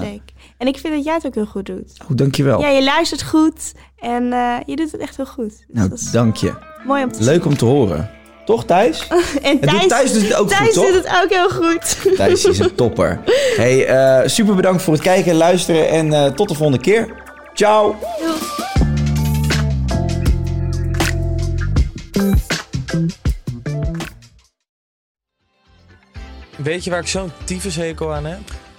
En 0.57 0.67
ik 0.67 0.77
vind 0.77 0.93
dat 0.93 1.03
jij 1.03 1.13
het 1.13 1.25
ook 1.25 1.35
heel 1.35 1.45
goed 1.45 1.65
doet. 1.65 1.91
goed, 2.05 2.17
dankjewel. 2.17 2.59
Ja, 2.61 2.69
je 2.69 2.83
luistert 2.83 3.23
goed 3.23 3.73
en 3.99 4.23
je 4.65 4.75
doet 4.75 4.91
het 4.91 5.01
echt 5.01 5.15
heel 5.17 5.25
goed. 5.25 5.49
Dus 5.67 5.67
nou, 5.67 5.89
dank 6.11 6.35
je. 6.35 6.53
mooi 6.85 7.03
om 7.03 7.11
te 7.11 7.23
Leuk 7.23 7.45
om 7.45 7.57
te 7.57 7.65
horen. 7.65 8.09
Toch, 8.47 8.65
Thijs? 8.65 9.07
En 9.41 9.61
En 9.61 9.79
doet 9.79 9.89
Thijs 9.89 10.13
doet 10.13 10.21
het 10.21 10.33
ook 10.33 10.47
Thijs 10.47 10.59
goed, 10.59 10.73
toch? 10.73 10.85
doet 10.85 10.93
het 10.95 11.23
ook 11.23 11.29
heel 11.29 11.49
goed. 11.49 11.97
Thijs 12.17 12.45
is 12.45 12.59
een 12.59 12.75
topper. 12.75 13.19
Hey, 13.55 13.85
eh, 13.85 14.27
super 14.27 14.55
bedankt 14.55 14.81
voor 14.81 14.93
het 14.93 15.01
kijken 15.01 15.31
en 15.31 15.37
luisteren. 15.37 15.89
En 15.89 16.13
eh, 16.13 16.31
tot 16.31 16.49
de 16.49 16.55
volgende 16.55 16.81
keer. 16.81 17.07
Ciao. 17.53 17.95
Weet 26.55 26.83
je 26.83 26.89
waar 26.89 26.99
ik 26.99 27.07
zo'n 27.07 27.31
tyfushekel 27.43 28.13
aan 28.13 28.25
heb? 28.25 28.39